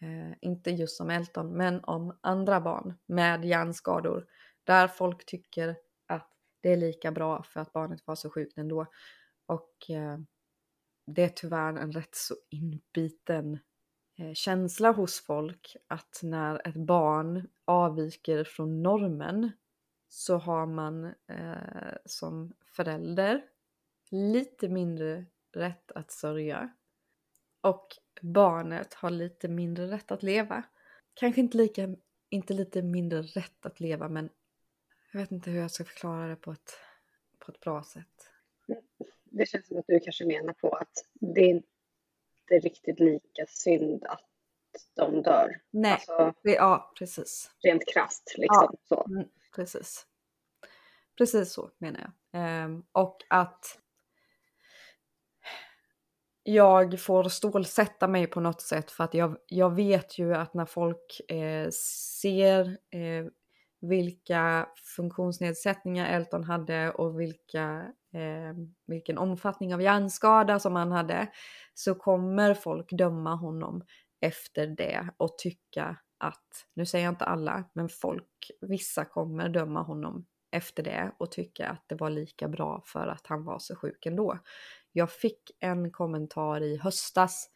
eh, 0.01 0.33
inte 0.41 0.71
just 0.71 1.01
om 1.01 1.11
Elton, 1.11 1.57
men 1.57 1.85
om 1.85 2.19
andra 2.21 2.61
barn 2.61 2.95
med 3.07 3.45
hjärnskador, 3.45 4.27
där 4.65 4.89
folk 4.89 5.27
tycker 5.27 5.77
att 6.07 6.31
det 6.61 6.73
är 6.73 6.77
lika 6.77 7.13
bra 7.13 7.43
för 7.43 7.61
att 7.61 7.73
barnet 7.73 8.07
var 8.07 8.15
så 8.15 8.31
sjukt 8.31 8.59
ändå. 8.59 8.87
Och 9.47 9.91
eh, 9.91 10.19
det 11.07 11.23
är 11.23 11.29
tyvärr 11.29 11.77
en 11.77 11.93
rätt 11.93 12.15
så 12.15 12.35
inbiten 12.51 13.59
Eh, 14.19 14.33
känsla 14.35 14.93
hos 14.93 15.21
folk 15.21 15.77
att 15.87 16.21
när 16.23 16.69
ett 16.69 16.75
barn 16.77 17.49
avviker 17.65 18.45
från 18.45 18.83
normen 18.83 19.53
så 20.09 20.37
har 20.37 20.67
man 20.67 21.05
eh, 21.05 21.97
som 22.05 22.53
förälder 22.65 23.45
lite 24.11 24.69
mindre 24.69 25.25
rätt 25.53 25.93
att 25.93 26.11
sörja 26.11 26.73
och 27.61 27.97
barnet 28.23 28.95
har 28.95 29.11
lite 29.11 29.49
mindre 29.49 29.91
rätt 29.91 30.11
att 30.11 30.23
leva. 30.23 30.63
Kanske 31.15 31.41
inte 31.41 31.57
lika, 31.57 31.97
inte 32.29 32.55
lite 32.55 32.83
mindre 32.83 33.23
rätt 33.23 33.67
att 33.67 33.81
leva 33.81 34.09
men 34.09 34.31
jag 35.13 35.21
vet 35.21 35.33
inte 35.33 35.51
hur 35.51 35.61
jag 35.61 35.71
ska 35.71 35.85
förklara 35.85 36.29
det 36.29 36.37
på 36.37 36.53
ett, 36.53 36.73
på 37.39 37.53
ett 37.53 37.61
bra 37.61 37.83
sätt. 37.83 38.31
Det 39.25 39.47
känns 39.47 39.67
som 39.67 39.79
att 39.79 39.87
du 39.87 40.01
kanske 40.01 40.27
menar 40.27 40.53
på 40.53 40.75
att 40.75 41.05
det 41.13 41.63
inte 42.53 42.69
riktigt 42.69 43.01
lika 43.01 43.47
synd 43.49 44.05
att 44.05 44.21
de 44.95 45.23
dör. 45.23 45.61
Nej, 45.71 45.93
alltså, 45.93 46.35
ja 46.43 46.93
precis. 46.99 47.51
Rent 47.63 47.83
krasst 47.95 48.35
liksom. 48.37 48.69
Ja, 48.73 48.79
så. 48.89 49.07
Mm, 49.11 49.29
precis. 49.57 50.07
Precis 51.19 51.53
så 51.53 51.71
menar 51.79 52.01
jag. 52.01 52.41
Ehm, 52.43 52.85
och 52.93 53.17
att 53.29 53.79
jag 56.43 57.01
får 57.01 57.25
stålsätta 57.25 58.09
mig 58.09 58.27
på 58.27 58.41
något 58.41 58.61
sätt 58.61 58.91
för 58.91 59.05
att 59.05 59.15
jag, 59.15 59.37
jag 59.47 59.75
vet 59.75 60.19
ju 60.19 60.35
att 60.35 60.55
när 60.55 60.67
folk 60.67 61.31
eh, 61.31 61.71
ser 62.21 62.67
eh, 62.91 63.27
vilka 63.81 64.69
funktionsnedsättningar 64.97 66.07
Elton 66.07 66.45
hade 66.45 66.91
och 66.91 67.21
vilka 67.21 67.93
eh, 68.15 68.57
vilken 68.87 69.19
omfattning 69.19 69.75
av 69.75 69.83
hjärnskada 69.83 70.59
som 70.59 70.77
han 70.77 70.93
hade 70.93 71.27
så 71.75 71.95
kommer 71.95 72.55
folk 72.55 72.91
döma 72.93 73.35
honom 73.35 73.85
efter 74.21 74.67
det 74.67 75.09
och 75.17 75.39
tycka 75.39 75.97
att, 76.19 76.67
nu 76.75 76.87
säger 76.87 77.05
jag 77.05 77.13
inte 77.13 77.25
alla, 77.25 77.65
men 77.73 77.89
folk, 77.89 78.51
vissa 78.61 79.05
kommer 79.05 79.49
döma 79.49 79.83
honom 79.83 80.27
efter 80.51 80.83
det 80.83 81.13
och 81.19 81.31
tycka 81.31 81.69
att 81.69 81.85
det 81.87 81.95
var 81.95 82.11
lika 82.11 82.49
bra 82.49 82.83
för 82.87 83.07
att 83.07 83.27
han 83.27 83.45
var 83.45 83.59
så 83.59 83.77
sjuk 83.77 84.07
ändå. 84.07 84.39
Jag 84.93 85.11
fick 85.11 85.51
en 85.61 85.91
kommentar 85.91 86.61
i 86.61 86.77
höstas 86.77 87.51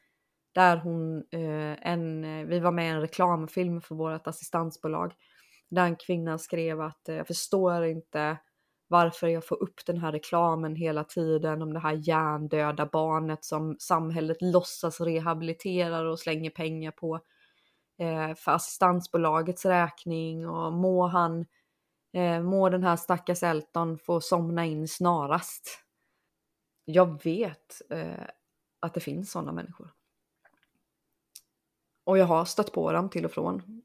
där 0.52 0.76
hon, 0.76 1.16
eh, 1.30 1.88
en, 1.88 2.22
vi 2.48 2.60
var 2.60 2.72
med 2.72 2.86
i 2.86 2.88
en 2.88 3.00
reklamfilm 3.00 3.80
för 3.80 3.94
vårt 3.94 4.26
assistansbolag, 4.26 5.12
den 5.70 5.96
kvinnan 5.96 6.38
skrev 6.38 6.80
att 6.80 7.08
eh, 7.08 7.14
jag 7.14 7.26
förstår 7.26 7.84
inte 7.84 8.38
varför 8.90 9.28
jag 9.28 9.46
får 9.46 9.62
upp 9.62 9.86
den 9.86 9.98
här 9.98 10.12
reklamen 10.12 10.76
hela 10.76 11.04
tiden 11.04 11.62
om 11.62 11.72
det 11.72 11.80
här 11.80 12.08
hjärndöda 12.08 12.86
barnet 12.86 13.44
som 13.44 13.76
samhället 13.78 14.36
låtsas 14.40 15.00
rehabiliterar 15.00 16.04
och 16.04 16.18
slänger 16.18 16.50
pengar 16.50 16.90
på 16.90 17.20
eh, 17.98 18.34
för 18.34 18.52
assistansbolagets 18.52 19.64
räkning 19.64 20.48
och 20.48 20.72
må 20.72 21.06
han, 21.06 21.46
eh, 22.12 22.42
må 22.42 22.68
den 22.68 22.82
här 22.82 22.96
stackars 22.96 23.42
Elton 23.42 23.98
få 23.98 24.20
somna 24.20 24.66
in 24.66 24.88
snarast. 24.88 25.84
Jag 26.84 27.24
vet 27.24 27.82
eh, 27.90 28.26
att 28.80 28.94
det 28.94 29.00
finns 29.00 29.30
sådana 29.30 29.52
människor. 29.52 29.92
Och 32.04 32.18
jag 32.18 32.26
har 32.26 32.44
stött 32.44 32.72
på 32.72 32.92
dem 32.92 33.10
till 33.10 33.24
och 33.24 33.32
från. 33.32 33.82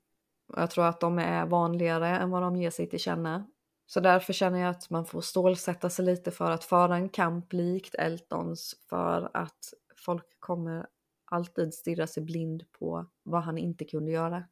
Jag 0.48 0.72
tror 0.72 0.86
att 0.86 1.00
de 1.00 1.20
är 1.20 1.46
vanligare 1.46 2.08
än 2.08 2.30
vad 2.30 2.42
de 2.42 2.56
ger 2.56 2.70
sig 2.70 2.90
till 2.90 3.00
känna. 3.00 3.48
Så 3.86 4.00
därför 4.00 4.34
känner 4.34 4.60
jag 4.60 4.70
att 4.70 4.90
man 4.90 5.06
får 5.06 5.22
stålsätta 5.22 5.90
sig 5.90 6.06
lite 6.06 6.32
för 6.32 6.52
att 6.52 6.64
föra 6.64 6.96
en 6.96 7.10
kamp 7.10 7.54
likt 7.54 7.96
Eltons 7.96 8.76
för 8.90 9.32
att 9.34 9.74
folk 10.06 10.40
kommer 10.40 10.88
alltid 11.26 11.74
stirra 11.74 12.08
sig 12.08 12.24
blind 12.24 12.72
på 12.72 13.06
vad 13.24 13.42
han 13.42 13.58
inte 13.58 13.86
kunde 13.86 14.12
göra 14.12 14.44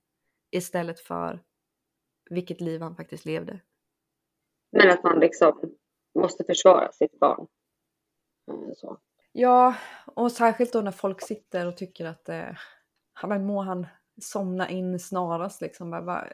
istället 0.51 0.99
för 0.99 1.43
vilket 2.29 2.61
liv 2.61 2.81
han 2.81 2.95
faktiskt 2.95 3.25
levde. 3.25 3.59
Men 4.71 4.89
att 4.89 5.03
man 5.03 5.19
liksom 5.19 5.75
måste 6.19 6.43
försvara 6.43 6.91
sitt 6.91 7.19
barn. 7.19 7.47
Mm, 8.51 8.75
så. 8.75 8.97
Ja, 9.31 9.75
och 10.05 10.31
särskilt 10.31 10.73
då 10.73 10.81
när 10.81 10.91
folk 10.91 11.21
sitter 11.21 11.67
och 11.67 11.77
tycker 11.77 12.05
att 12.05 12.29
eh, 12.29 12.49
men 13.23 13.45
må 13.45 13.61
han 13.61 13.87
somna 14.21 14.69
in 14.69 14.99
snarast 14.99 15.61
liksom. 15.61 15.91
Bara, 15.91 16.27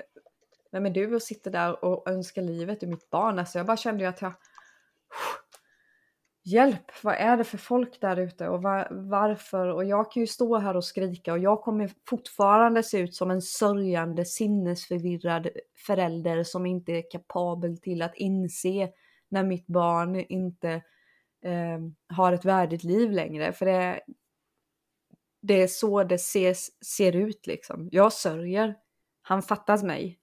vem 0.72 0.86
är 0.86 0.90
du 0.90 1.16
och 1.16 1.22
sitter 1.22 1.52
där 1.52 1.86
och 1.86 2.10
önskar 2.10 2.42
livet 2.42 2.84
ur 2.84 2.88
mitt 2.88 3.10
barn? 3.10 3.40
Alltså 3.40 3.60
jag 3.60 3.66
bara 3.68 3.78
kände 3.78 4.04
ju 4.04 4.10
att 4.10 4.22
jag... 4.22 4.34
hjälp, 6.44 6.92
vad 7.04 7.16
är 7.16 7.38
det 7.38 7.44
för 7.44 7.58
folk 7.58 8.02
där 8.02 8.18
ute 8.18 8.48
och 8.48 8.64
var, 8.64 8.88
varför? 8.92 9.68
Och 9.68 9.86
jag 9.86 10.12
kan 10.12 10.22
ju 10.22 10.28
stå 10.28 10.58
här 10.58 10.78
och 10.78 10.86
skrika 10.86 11.34
och 11.34 11.40
jag 11.40 11.62
kommer 11.62 11.92
fortfarande 12.10 12.84
se 12.84 13.00
ut 13.00 13.16
som 13.16 13.32
en 13.32 13.42
sörjande, 13.42 14.26
sinnesförvirrad 14.26 15.50
förälder 15.86 16.44
som 16.44 16.66
inte 16.66 16.92
är 16.92 17.12
kapabel 17.12 17.78
till 17.78 18.02
att 18.02 18.16
inse 18.16 18.90
när 19.30 19.44
mitt 19.44 19.68
barn 19.68 20.16
inte 20.16 20.70
eh, 21.44 21.80
har 22.16 22.34
ett 22.34 22.46
värdigt 22.46 22.84
liv 22.84 23.12
längre. 23.12 23.54
För 23.54 23.66
det, 23.66 24.02
det 25.42 25.62
är 25.62 25.68
så 25.68 26.04
det 26.04 26.16
ses, 26.16 26.86
ser 26.86 27.16
ut 27.16 27.48
liksom. 27.48 27.90
Jag 27.92 28.14
sörjer. 28.14 28.76
Han 29.22 29.42
fattas 29.42 29.84
mig. 29.84 30.20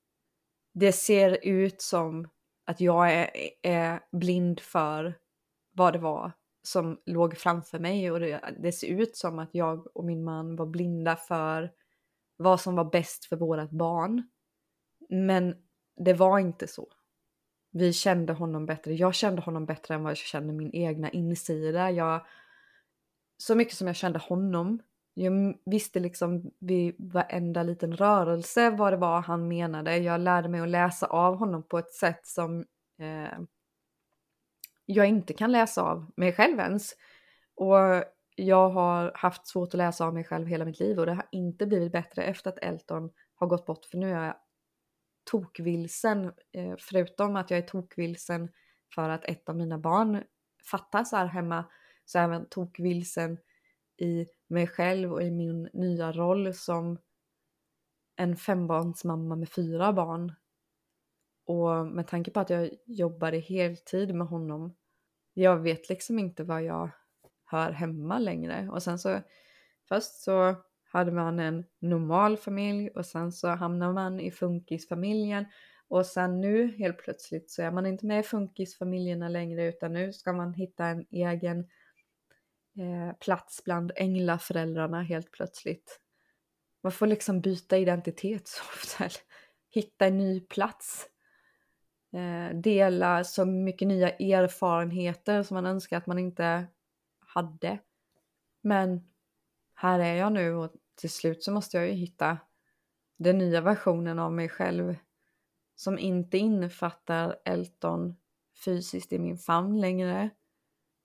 Det 0.75 0.93
ser 0.93 1.39
ut 1.43 1.83
som 1.83 2.29
att 2.65 2.81
jag 2.81 3.13
är, 3.13 3.31
är 3.63 4.01
blind 4.13 4.61
för 4.61 5.19
vad 5.73 5.93
det 5.93 5.99
var 5.99 6.33
som 6.63 7.01
låg 7.07 7.37
framför 7.37 7.79
mig 7.79 8.11
och 8.11 8.21
det, 8.21 8.41
det 8.59 8.73
ser 8.73 8.87
ut 8.87 9.17
som 9.17 9.39
att 9.39 9.51
jag 9.53 9.97
och 9.97 10.05
min 10.05 10.25
man 10.25 10.57
var 10.57 10.67
blinda 10.67 11.17
för 11.17 11.73
vad 12.37 12.61
som 12.61 12.77
var 12.77 12.85
bäst 12.85 13.25
för 13.25 13.37
vårt 13.37 13.71
barn. 13.71 14.29
Men 15.09 15.55
det 15.97 16.15
var 16.15 16.39
inte 16.39 16.67
så. 16.67 16.89
Vi 17.71 17.93
kände 17.93 18.33
honom 18.33 18.67
bättre. 18.67 18.95
Jag 18.95 19.15
kände 19.15 19.43
honom 19.43 19.67
bättre 19.67 19.95
än 19.95 20.03
vad 20.03 20.11
jag 20.11 20.17
kände 20.17 20.53
min 20.53 20.75
egna 20.75 21.11
insida. 21.11 21.91
Jag, 21.91 22.27
så 23.37 23.55
mycket 23.55 23.75
som 23.75 23.87
jag 23.87 23.97
kände 23.97 24.19
honom. 24.19 24.83
Jag 25.19 25.59
visste 25.65 26.01
liksom 26.01 26.51
vid 26.59 26.95
varenda 26.99 27.63
liten 27.63 27.97
rörelse 27.97 28.71
vad 28.71 28.93
det 28.93 28.97
var 28.97 29.21
han 29.21 29.49
menade. 29.49 29.97
Jag 29.97 30.21
lärde 30.21 30.49
mig 30.49 30.61
att 30.61 30.69
läsa 30.69 31.07
av 31.07 31.37
honom 31.37 31.63
på 31.63 31.79
ett 31.79 31.93
sätt 31.93 32.27
som 32.27 32.61
eh, 32.99 33.39
jag 34.87 35.07
inte 35.07 35.33
kan 35.33 35.53
läsa 35.53 35.83
av 35.83 36.11
mig 36.17 36.33
själv 36.33 36.59
ens. 36.59 36.93
Och 37.55 37.77
jag 38.37 38.71
har 38.71 39.13
haft 39.15 39.47
svårt 39.47 39.69
att 39.69 39.79
läsa 39.79 40.07
av 40.07 40.15
mig 40.15 40.25
själv 40.25 40.47
hela 40.47 40.65
mitt 40.65 40.81
liv 40.81 40.99
och 40.99 41.07
det 41.07 41.15
har 41.15 41.29
inte 41.33 41.67
blivit 41.67 41.93
bättre 41.93 42.23
efter 42.23 42.51
att 42.51 42.59
Elton 42.59 43.11
har 43.35 43.47
gått 43.47 43.67
bort 43.67 43.85
för 43.85 43.99
nu 43.99 44.13
är 44.13 44.25
jag 44.25 44.37
tokvilsen. 45.31 46.33
Eh, 46.53 46.75
förutom 46.79 47.37
att 47.37 47.51
jag 47.51 47.59
är 47.59 47.67
tokvilsen 47.67 48.49
för 48.95 49.09
att 49.09 49.25
ett 49.25 49.49
av 49.49 49.57
mina 49.57 49.79
barn 49.79 50.23
fattas 50.71 51.13
här 51.13 51.27
hemma 51.27 51.65
så 52.05 52.19
är 52.19 52.23
jag 52.23 52.35
även 52.35 52.49
tokvilsen 52.49 53.39
i 53.97 54.27
mig 54.47 54.67
själv 54.67 55.13
och 55.13 55.23
i 55.23 55.31
min 55.31 55.69
nya 55.73 56.13
roll 56.13 56.55
som 56.55 56.99
en 58.17 58.37
fembarnsmamma 58.37 59.37
med 59.37 59.49
fyra 59.49 59.93
barn. 59.93 60.33
Och 61.45 61.87
med 61.87 62.07
tanke 62.07 62.31
på 62.31 62.41
att 62.41 62.51
jag 62.51 62.71
jobbade 62.87 63.39
heltid 63.39 64.15
med 64.15 64.27
honom, 64.27 64.77
jag 65.35 65.57
vet 65.57 65.89
liksom 65.89 66.19
inte 66.19 66.45
vad 66.45 66.63
jag 66.63 66.91
hör 67.45 67.71
hemma 67.71 68.19
längre. 68.19 68.69
Och 68.73 68.83
sen 68.83 68.99
så, 68.99 69.21
först 69.89 70.15
så 70.23 70.55
hade 70.85 71.13
man 71.13 71.39
en 71.39 71.65
normal 71.79 72.37
familj 72.37 72.91
och 72.91 73.07
sen 73.07 73.33
så 73.33 73.49
hamnar 73.49 73.93
man 73.93 74.21
i 74.21 74.31
funkisfamiljen 74.31 75.47
och 75.89 76.07
sen 76.07 76.41
nu 76.41 76.77
helt 76.77 76.99
plötsligt 76.99 77.51
så 77.51 77.63
är 77.63 77.71
man 77.71 77.87
inte 77.87 78.07
med 78.07 78.21
i 78.21 78.23
funkisfamiljerna 78.23 79.29
längre 79.29 79.67
utan 79.67 79.93
nu 79.93 80.13
ska 80.13 80.33
man 80.33 80.55
hitta 80.55 80.87
en 80.87 81.07
egen 81.11 81.67
eh, 82.79 83.17
plats 83.21 83.65
bland 83.65 83.93
änglaföräldrarna 83.97 85.03
helt 85.03 85.31
plötsligt. 85.31 86.01
Man 86.83 86.93
får 86.93 87.07
liksom 87.07 87.41
byta 87.41 87.79
identitet 87.79 88.49
så 88.49 88.63
ofta, 88.63 89.09
hitta 89.71 90.07
en 90.07 90.19
ny 90.19 90.41
plats. 90.41 91.09
Eh, 92.13 92.57
dela 92.57 93.25
så 93.25 93.45
mycket 93.45 93.89
nya 93.89 94.11
erfarenheter 94.11 95.43
som 95.43 95.55
man 95.55 95.67
önskar 95.67 95.97
att 95.97 96.07
man 96.07 96.19
inte 96.19 96.67
hade. 97.19 97.79
Men 98.63 99.11
här 99.75 100.01
är 100.01 100.15
jag 100.15 100.33
nu 100.33 100.55
och 100.55 100.73
till 100.95 101.11
slut 101.11 101.45
så 101.45 101.53
måste 101.53 101.77
jag 101.77 101.87
ju 101.87 101.93
hitta 101.93 102.39
den 103.17 103.39
nya 103.39 103.61
versionen 103.61 104.19
av 104.19 104.33
mig 104.33 104.49
själv 104.49 104.97
som 105.75 105.99
inte 105.99 106.39
innefattar 106.39 107.37
Elton 107.45 108.17
fysiskt 108.65 109.13
i 109.13 109.19
min 109.19 109.39
famn 109.39 109.81
längre 109.81 110.31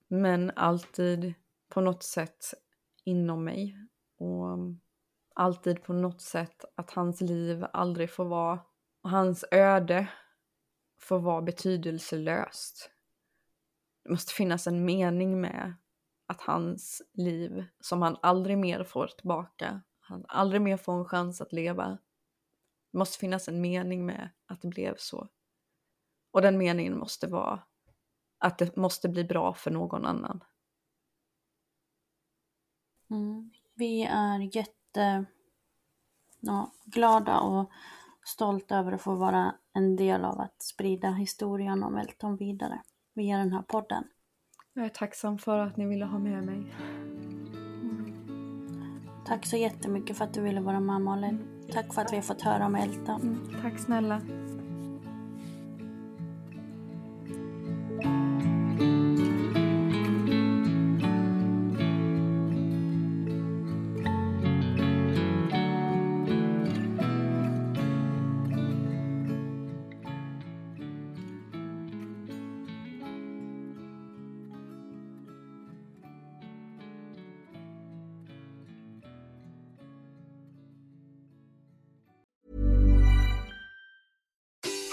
men 0.08 0.52
alltid 0.56 1.34
på 1.72 1.82
något 1.82 2.04
sätt 2.04 2.54
inom 3.04 3.44
mig 3.44 3.76
och 4.18 4.58
alltid 5.36 5.84
på 5.84 5.94
något 5.94 6.22
sätt 6.22 6.66
att 6.76 6.92
hans 6.92 7.22
liv 7.22 7.66
aldrig 7.74 8.12
får 8.12 8.26
vara 8.26 8.60
och 9.04 9.10
hans 9.10 9.46
öde 9.52 10.08
får 11.00 11.20
vara 11.20 11.42
betydelselöst. 11.42 12.92
Det 14.04 14.10
måste 14.10 14.34
finnas 14.34 14.68
en 14.68 14.86
mening 14.86 15.42
med 15.42 15.74
att 16.28 16.42
hans 16.42 17.02
liv, 17.14 17.66
som 17.80 18.02
han 18.02 18.18
aldrig 18.22 18.58
mer 18.58 18.84
får 18.84 19.08
tillbaka, 19.08 19.82
han 20.00 20.26
aldrig 20.28 20.62
mer 20.62 20.78
får 20.78 20.94
en 20.94 21.06
chans 21.06 21.42
att 21.42 21.54
leva. 21.54 21.98
Det 22.92 22.98
måste 22.98 23.18
finnas 23.18 23.48
en 23.48 23.62
mening 23.62 24.06
med 24.06 24.30
att 24.46 24.62
det 24.62 24.68
blev 24.68 24.96
så. 24.98 25.28
Och 26.32 26.42
den 26.42 26.58
meningen 26.58 26.98
måste 26.98 27.28
vara 27.28 27.64
att 28.38 28.58
det 28.58 28.76
måste 28.76 29.10
bli 29.10 29.24
bra 29.24 29.54
för 29.54 29.72
någon 29.72 30.06
annan. 30.06 30.44
Mm. 33.12 33.52
Vi 33.76 34.04
är 34.04 34.56
jätte 34.58 35.26
ja, 36.40 36.72
glada 36.86 37.40
och 37.40 37.72
stolta 38.26 38.78
över 38.78 38.92
att 38.92 39.02
få 39.02 39.16
vara 39.16 39.56
en 39.74 39.96
del 39.96 40.26
av 40.26 40.40
att 40.40 40.62
sprida 40.62 41.12
historien 41.12 41.84
om 41.84 41.98
Elton 41.98 42.36
vidare 42.36 42.82
via 43.14 43.38
den 43.38 43.54
här 43.54 43.62
podden. 43.62 44.04
Jag 44.74 44.86
är 44.86 44.90
tacksam 44.90 45.38
för 45.38 45.58
att 45.58 45.78
ni 45.78 45.86
ville 45.86 46.06
ha 46.06 46.20
med 46.20 46.44
mig. 46.44 46.74
Mm. 47.82 48.22
Tack 49.26 49.46
så 49.46 49.58
jättemycket 49.58 50.18
för 50.18 50.26
att 50.26 50.34
du 50.34 50.42
ville 50.42 50.62
vara 50.62 50.80
med 50.80 51.02
Malin. 51.02 51.66
Tack 51.72 51.94
för 51.94 52.02
att 52.02 52.12
vi 52.12 52.16
har 52.16 52.24
fått 52.24 52.42
höra 52.42 52.66
om 52.66 52.76
Elton. 52.76 53.22
Mm, 53.22 53.62
tack 53.62 53.80
snälla. 53.80 54.22